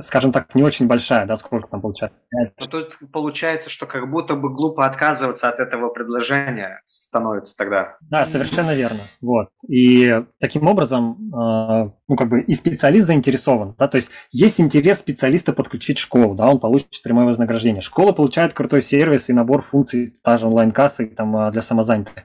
скажем 0.03 0.33
так, 0.33 0.55
не 0.55 0.63
очень 0.63 0.87
большая, 0.87 1.27
да, 1.27 1.37
сколько 1.37 1.69
там 1.69 1.81
получается? 1.81 2.19
Ну, 2.33 2.67
тут 2.67 2.99
получается, 3.13 3.71
что 3.71 3.87
как 3.87 4.11
будто 4.11 4.35
бы 4.35 4.53
глупо 4.53 4.87
отказываться 4.87 5.49
от 5.49 5.61
этого 5.61 5.89
предложения 5.89 6.81
становится 6.85 7.57
тогда. 7.57 7.97
Да, 8.01 8.27
совершенно 8.27 8.75
верно. 8.75 9.01
Вот. 9.21 9.49
И 9.69 10.23
таким 10.41 10.67
образом, 10.67 11.31
э, 11.33 11.91
ну, 12.09 12.17
как 12.17 12.29
бы 12.29 12.41
и 12.41 12.55
специалист 12.55 13.07
заинтересован, 13.07 13.75
да, 13.79 13.89
то 13.89 13.97
есть 13.97 14.11
есть 14.31 14.61
интерес 14.61 14.99
специалиста 14.99 15.53
подключить 15.53 15.99
школу, 15.99 16.35
да, 16.35 16.49
он 16.49 16.61
получит 16.61 17.03
прямое 17.03 17.27
вознаграждение. 17.27 17.83
Школа 17.83 18.13
получает 18.13 18.55
крутой 18.55 18.83
сервис 18.83 19.29
и 19.29 19.33
набор 19.33 19.63
функций, 19.63 20.15
та 20.23 20.39
же 20.39 20.47
онлайн-кассы 20.47 21.07
там 21.07 21.37
э, 21.37 21.51
для 21.51 21.63
самозанятых. 21.63 22.25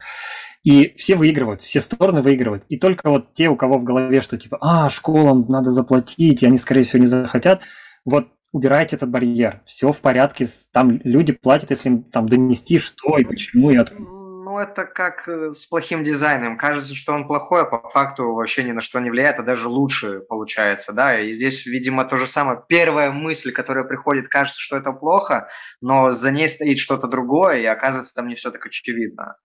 И 0.63 0.95
все 0.97 1.15
выигрывают, 1.15 1.61
все 1.61 1.81
стороны 1.81 2.21
выигрывают. 2.21 2.63
И 2.69 2.77
только 2.77 3.09
вот 3.09 3.33
те, 3.33 3.49
у 3.49 3.55
кого 3.57 3.77
в 3.77 3.83
голове, 3.83 4.21
что 4.21 4.37
типа, 4.37 4.57
а, 4.61 4.89
школам 4.89 5.45
надо 5.49 5.71
заплатить, 5.71 6.41
и 6.41 6.45
они, 6.45 6.57
скорее 6.57 6.83
всего, 6.83 7.01
не 7.01 7.07
захотят, 7.07 7.61
вот 8.05 8.29
убирайте 8.53 8.95
этот 8.95 9.09
барьер. 9.09 9.61
Все 9.65 9.91
в 9.91 9.99
порядке, 9.99 10.47
там 10.71 11.01
люди 11.03 11.33
платят, 11.33 11.71
если 11.71 11.89
им 11.89 12.03
там 12.03 12.29
донести, 12.29 12.79
что 12.79 13.17
и 13.17 13.25
почему, 13.25 13.71
и 13.71 13.77
откуда. 13.77 14.23
Ну, 14.53 14.59
это 14.59 14.85
как 14.85 15.27
э, 15.27 15.51
с 15.51 15.65
плохим 15.65 16.03
дизайном. 16.03 16.59
Кажется, 16.59 16.93
что 16.93 17.13
он 17.13 17.25
плохой, 17.25 17.63
а 17.63 17.65
по 17.65 17.89
факту 17.89 18.33
вообще 18.33 18.63
ни 18.63 18.71
на 18.71 18.81
что 18.81 18.99
не 18.99 19.09
влияет, 19.09 19.39
а 19.39 19.43
даже 19.43 19.67
лучше 19.67 20.19
получается, 20.19 20.93
да. 20.93 21.19
И 21.19 21.33
здесь, 21.33 21.65
видимо, 21.65 22.05
то 22.05 22.17
же 22.17 22.27
самое. 22.27 22.61
Первая 22.69 23.11
мысль, 23.11 23.51
которая 23.51 23.83
приходит, 23.83 24.29
кажется, 24.29 24.61
что 24.61 24.77
это 24.77 24.91
плохо, 24.91 25.49
но 25.81 26.11
за 26.11 26.29
ней 26.29 26.47
стоит 26.47 26.77
что-то 26.77 27.07
другое, 27.07 27.61
и 27.61 27.65
оказывается, 27.65 28.13
там 28.13 28.27
не 28.27 28.35
все 28.35 28.51
так 28.51 28.63
очевидно. 28.65 29.37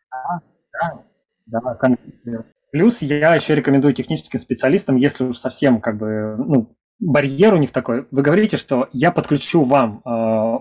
Да, 0.73 1.03
да, 1.47 1.75
конечно. 1.75 2.45
Плюс 2.71 3.01
я 3.01 3.35
еще 3.35 3.55
рекомендую 3.55 3.95
техническим 3.95 4.39
специалистам, 4.39 4.97
если 4.97 5.25
уж 5.25 5.39
совсем 5.39 5.81
как 5.81 5.97
бы, 5.97 6.37
ну, 6.37 6.77
барьер 7.01 7.55
у 7.55 7.59
них 7.59 7.71
такой, 7.71 8.07
вы 8.11 8.23
говорите, 8.23 8.57
что 8.57 8.89
я 8.93 9.11
подключу 9.11 9.63
вам 9.63 10.03
э, 10.05 10.59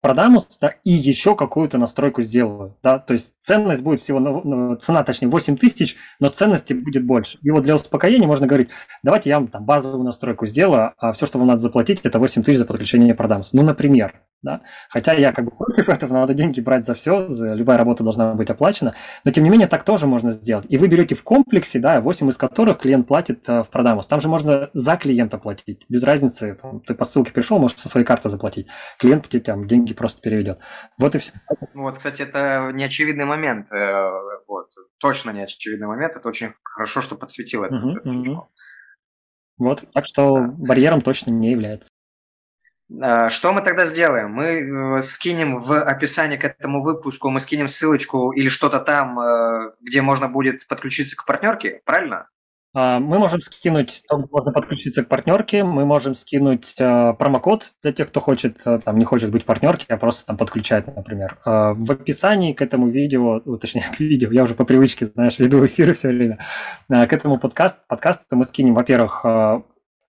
продамус, 0.00 0.58
да, 0.60 0.68
и 0.84 0.90
еще 0.90 1.36
какую-то 1.36 1.76
настройку 1.76 2.22
сделаю, 2.22 2.78
да, 2.82 2.98
то 2.98 3.12
есть 3.12 3.34
ценность 3.40 3.82
будет 3.82 4.00
всего, 4.00 4.18
ну, 4.20 4.40
ну 4.42 4.76
цена, 4.76 5.04
точнее, 5.04 5.28
8 5.28 5.56
тысяч, 5.58 5.96
но 6.18 6.30
ценности 6.30 6.72
будет 6.72 7.04
больше. 7.04 7.38
И 7.42 7.50
вот 7.50 7.64
для 7.64 7.74
успокоения 7.74 8.26
можно 8.26 8.46
говорить, 8.46 8.70
давайте 9.02 9.30
я 9.30 9.38
вам 9.38 9.48
там 9.48 9.64
базовую 9.64 10.04
настройку 10.04 10.46
сделаю, 10.46 10.94
а 10.96 11.12
все, 11.12 11.26
что 11.26 11.38
вам 11.38 11.48
надо 11.48 11.60
заплатить, 11.60 12.00
это 12.02 12.18
8 12.18 12.42
тысяч 12.42 12.58
за 12.58 12.64
подключение 12.64 13.14
продамус. 13.14 13.52
Ну, 13.52 13.62
например, 13.62 14.22
да? 14.42 14.62
Хотя 14.88 15.12
я 15.14 15.32
как 15.32 15.44
бы 15.44 15.50
против 15.50 15.88
этого, 15.88 16.12
надо 16.12 16.34
деньги 16.34 16.60
брать 16.60 16.86
за 16.86 16.94
все, 16.94 17.28
за, 17.28 17.54
любая 17.54 17.78
работа 17.78 18.02
должна 18.02 18.34
быть 18.34 18.50
оплачена, 18.50 18.94
но 19.24 19.30
тем 19.30 19.44
не 19.44 19.50
менее 19.50 19.68
так 19.68 19.84
тоже 19.84 20.06
можно 20.06 20.30
сделать. 20.30 20.66
И 20.68 20.78
вы 20.78 20.88
берете 20.88 21.14
в 21.14 21.22
комплексе, 21.22 21.78
да, 21.78 22.00
8 22.00 22.28
из 22.28 22.36
которых 22.36 22.78
клиент 22.78 23.06
платит 23.06 23.48
э, 23.48 23.62
в 23.62 23.70
продамус. 23.70 24.06
Там 24.06 24.20
же 24.20 24.28
можно 24.28 24.70
за 24.74 24.96
клиента 24.96 25.38
платить, 25.38 25.84
без 25.88 26.02
разницы, 26.02 26.56
там, 26.60 26.80
ты 26.80 26.94
по 26.94 27.04
ссылке 27.04 27.32
пришел, 27.32 27.58
можешь 27.58 27.78
со 27.78 27.88
своей 27.88 28.06
карты 28.06 28.28
заплатить. 28.28 28.66
Клиент 28.98 29.28
тебе 29.28 29.42
там 29.42 29.66
деньги 29.66 29.94
просто 29.94 30.20
переведет. 30.20 30.58
Вот 30.98 31.14
и 31.14 31.18
все. 31.18 31.32
Вот, 31.74 31.98
кстати, 31.98 32.22
это 32.22 32.70
неочевидный 32.72 33.24
момент, 33.24 33.72
э, 33.72 34.10
вот, 34.46 34.70
точно 34.98 35.30
неочевидный 35.30 35.86
момент, 35.86 36.16
это 36.16 36.28
очень 36.28 36.52
хорошо, 36.62 37.00
что 37.00 37.16
подсветил 37.16 37.64
это. 37.64 37.76
Угу. 37.76 38.48
Вот, 39.58 39.84
так 39.92 40.06
что 40.06 40.38
барьером 40.56 41.02
точно 41.02 41.32
не 41.32 41.50
является. 41.50 41.90
А, 42.98 43.30
что 43.30 43.52
мы 43.52 43.60
тогда 43.62 43.86
сделаем? 43.86 44.32
Мы 44.32 44.96
э, 44.96 45.00
скинем 45.00 45.60
в 45.62 45.80
описании 45.80 46.36
к 46.36 46.44
этому 46.44 46.82
выпуску, 46.82 47.30
мы 47.30 47.38
скинем 47.38 47.68
ссылочку 47.68 48.32
или 48.32 48.48
что-то 48.48 48.80
там, 48.80 49.18
э, 49.20 49.72
где 49.80 50.02
можно 50.02 50.28
будет 50.28 50.66
подключиться 50.66 51.16
к 51.16 51.24
партнерке, 51.24 51.82
правильно? 51.84 52.28
А, 52.74 52.98
мы 52.98 53.18
можем 53.18 53.40
скинуть, 53.42 54.02
там 54.08 54.26
можно 54.30 54.52
подключиться 54.52 55.04
к 55.04 55.08
партнерке, 55.08 55.62
мы 55.62 55.84
можем 55.84 56.14
скинуть 56.14 56.74
э, 56.78 57.14
промокод 57.14 57.72
для 57.82 57.92
тех, 57.92 58.08
кто 58.08 58.20
хочет, 58.20 58.58
там, 58.62 58.98
не 58.98 59.04
хочет 59.04 59.30
быть 59.30 59.44
партнерки, 59.44 59.86
а 59.88 59.96
просто 59.96 60.26
там 60.26 60.36
подключать, 60.36 60.86
например. 60.94 61.38
В 61.44 61.92
описании 61.92 62.54
к 62.54 62.62
этому 62.62 62.88
видео, 62.88 63.40
точнее, 63.58 63.84
к 63.96 64.00
видео, 64.00 64.32
я 64.32 64.42
уже 64.42 64.54
по 64.54 64.64
привычке, 64.64 65.06
знаешь, 65.06 65.38
веду 65.38 65.64
эфиры 65.64 65.94
все 65.94 66.08
время, 66.08 66.38
к 66.88 67.12
этому 67.12 67.38
подкаст, 67.38 67.86
подкасту 67.86 68.24
мы 68.36 68.44
скинем, 68.44 68.74
во-первых, 68.74 69.24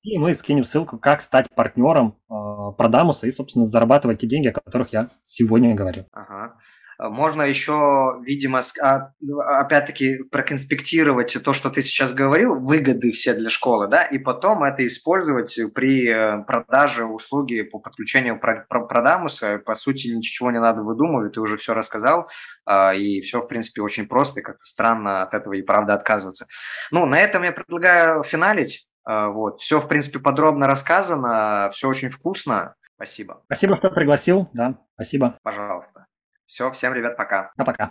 и 0.04 0.18
мы 0.18 0.34
скинем 0.34 0.64
ссылку, 0.64 0.98
как 0.98 1.22
стать 1.22 1.48
партнером 1.54 2.16
э, 2.30 2.34
Продамуса 2.72 3.28
и, 3.28 3.32
собственно, 3.32 3.68
зарабатывать 3.68 4.20
те 4.20 4.28
деньги, 4.28 4.48
о 4.48 4.54
которых 4.54 4.94
я 4.94 5.10
сегодня 5.24 5.74
говорил. 5.76 6.06
Ага. 6.12 6.56
можно 7.00 7.42
еще, 7.42 8.20
видимо, 8.24 8.62
а, 8.82 9.14
опять-таки 9.60 10.24
проконспектировать 10.30 11.36
то, 11.44 11.54
что 11.54 11.70
ты 11.70 11.82
сейчас 11.82 12.14
говорил, 12.14 12.60
выгоды 12.60 13.12
все 13.12 13.34
для 13.34 13.50
школы, 13.50 13.88
да, 13.88 14.04
и 14.04 14.20
потом 14.20 14.64
это 14.64 14.86
использовать 14.86 15.60
при 15.74 16.08
э, 16.08 16.44
продаже 16.44 17.06
услуги 17.06 17.64
по 17.64 17.80
подключению 17.80 18.40
продамуса. 18.40 19.58
По 19.58 19.74
сути, 19.74 20.10
ничего 20.10 20.52
не 20.52 20.60
надо 20.60 20.84
выдумывать, 20.84 21.34
ты 21.34 21.42
уже 21.42 21.58
все 21.58 21.74
рассказал, 21.74 22.30
а, 22.66 22.94
и 22.94 23.22
все, 23.22 23.42
в 23.42 23.48
принципе, 23.48 23.82
очень 23.82 24.08
просто, 24.08 24.42
и 24.42 24.44
как-то 24.44 24.64
странно 24.64 25.24
от 25.24 25.34
этого 25.34 25.54
и 25.54 25.64
правда 25.64 25.96
отказываться. 25.96 26.46
Ну, 26.92 27.06
на 27.06 27.20
этом 27.20 27.44
я 27.44 27.52
предлагаю 27.52 28.24
финалить. 28.24 28.88
А, 29.04 29.30
вот. 29.30 29.60
Все, 29.60 29.80
в 29.80 29.88
принципе, 29.88 30.20
подробно 30.20 30.68
рассказано, 30.68 31.70
все 31.74 31.88
очень 31.88 32.10
вкусно. 32.10 32.76
Спасибо. 32.96 33.42
Спасибо, 33.46 33.78
что 33.78 33.90
пригласил. 33.90 34.50
Да, 34.54 34.76
спасибо. 34.94 35.38
Пожалуйста. 35.42 36.06
Все, 36.46 36.70
всем, 36.72 36.94
ребят, 36.94 37.18
пока. 37.18 37.52
А 37.58 37.66
пока. 37.66 37.90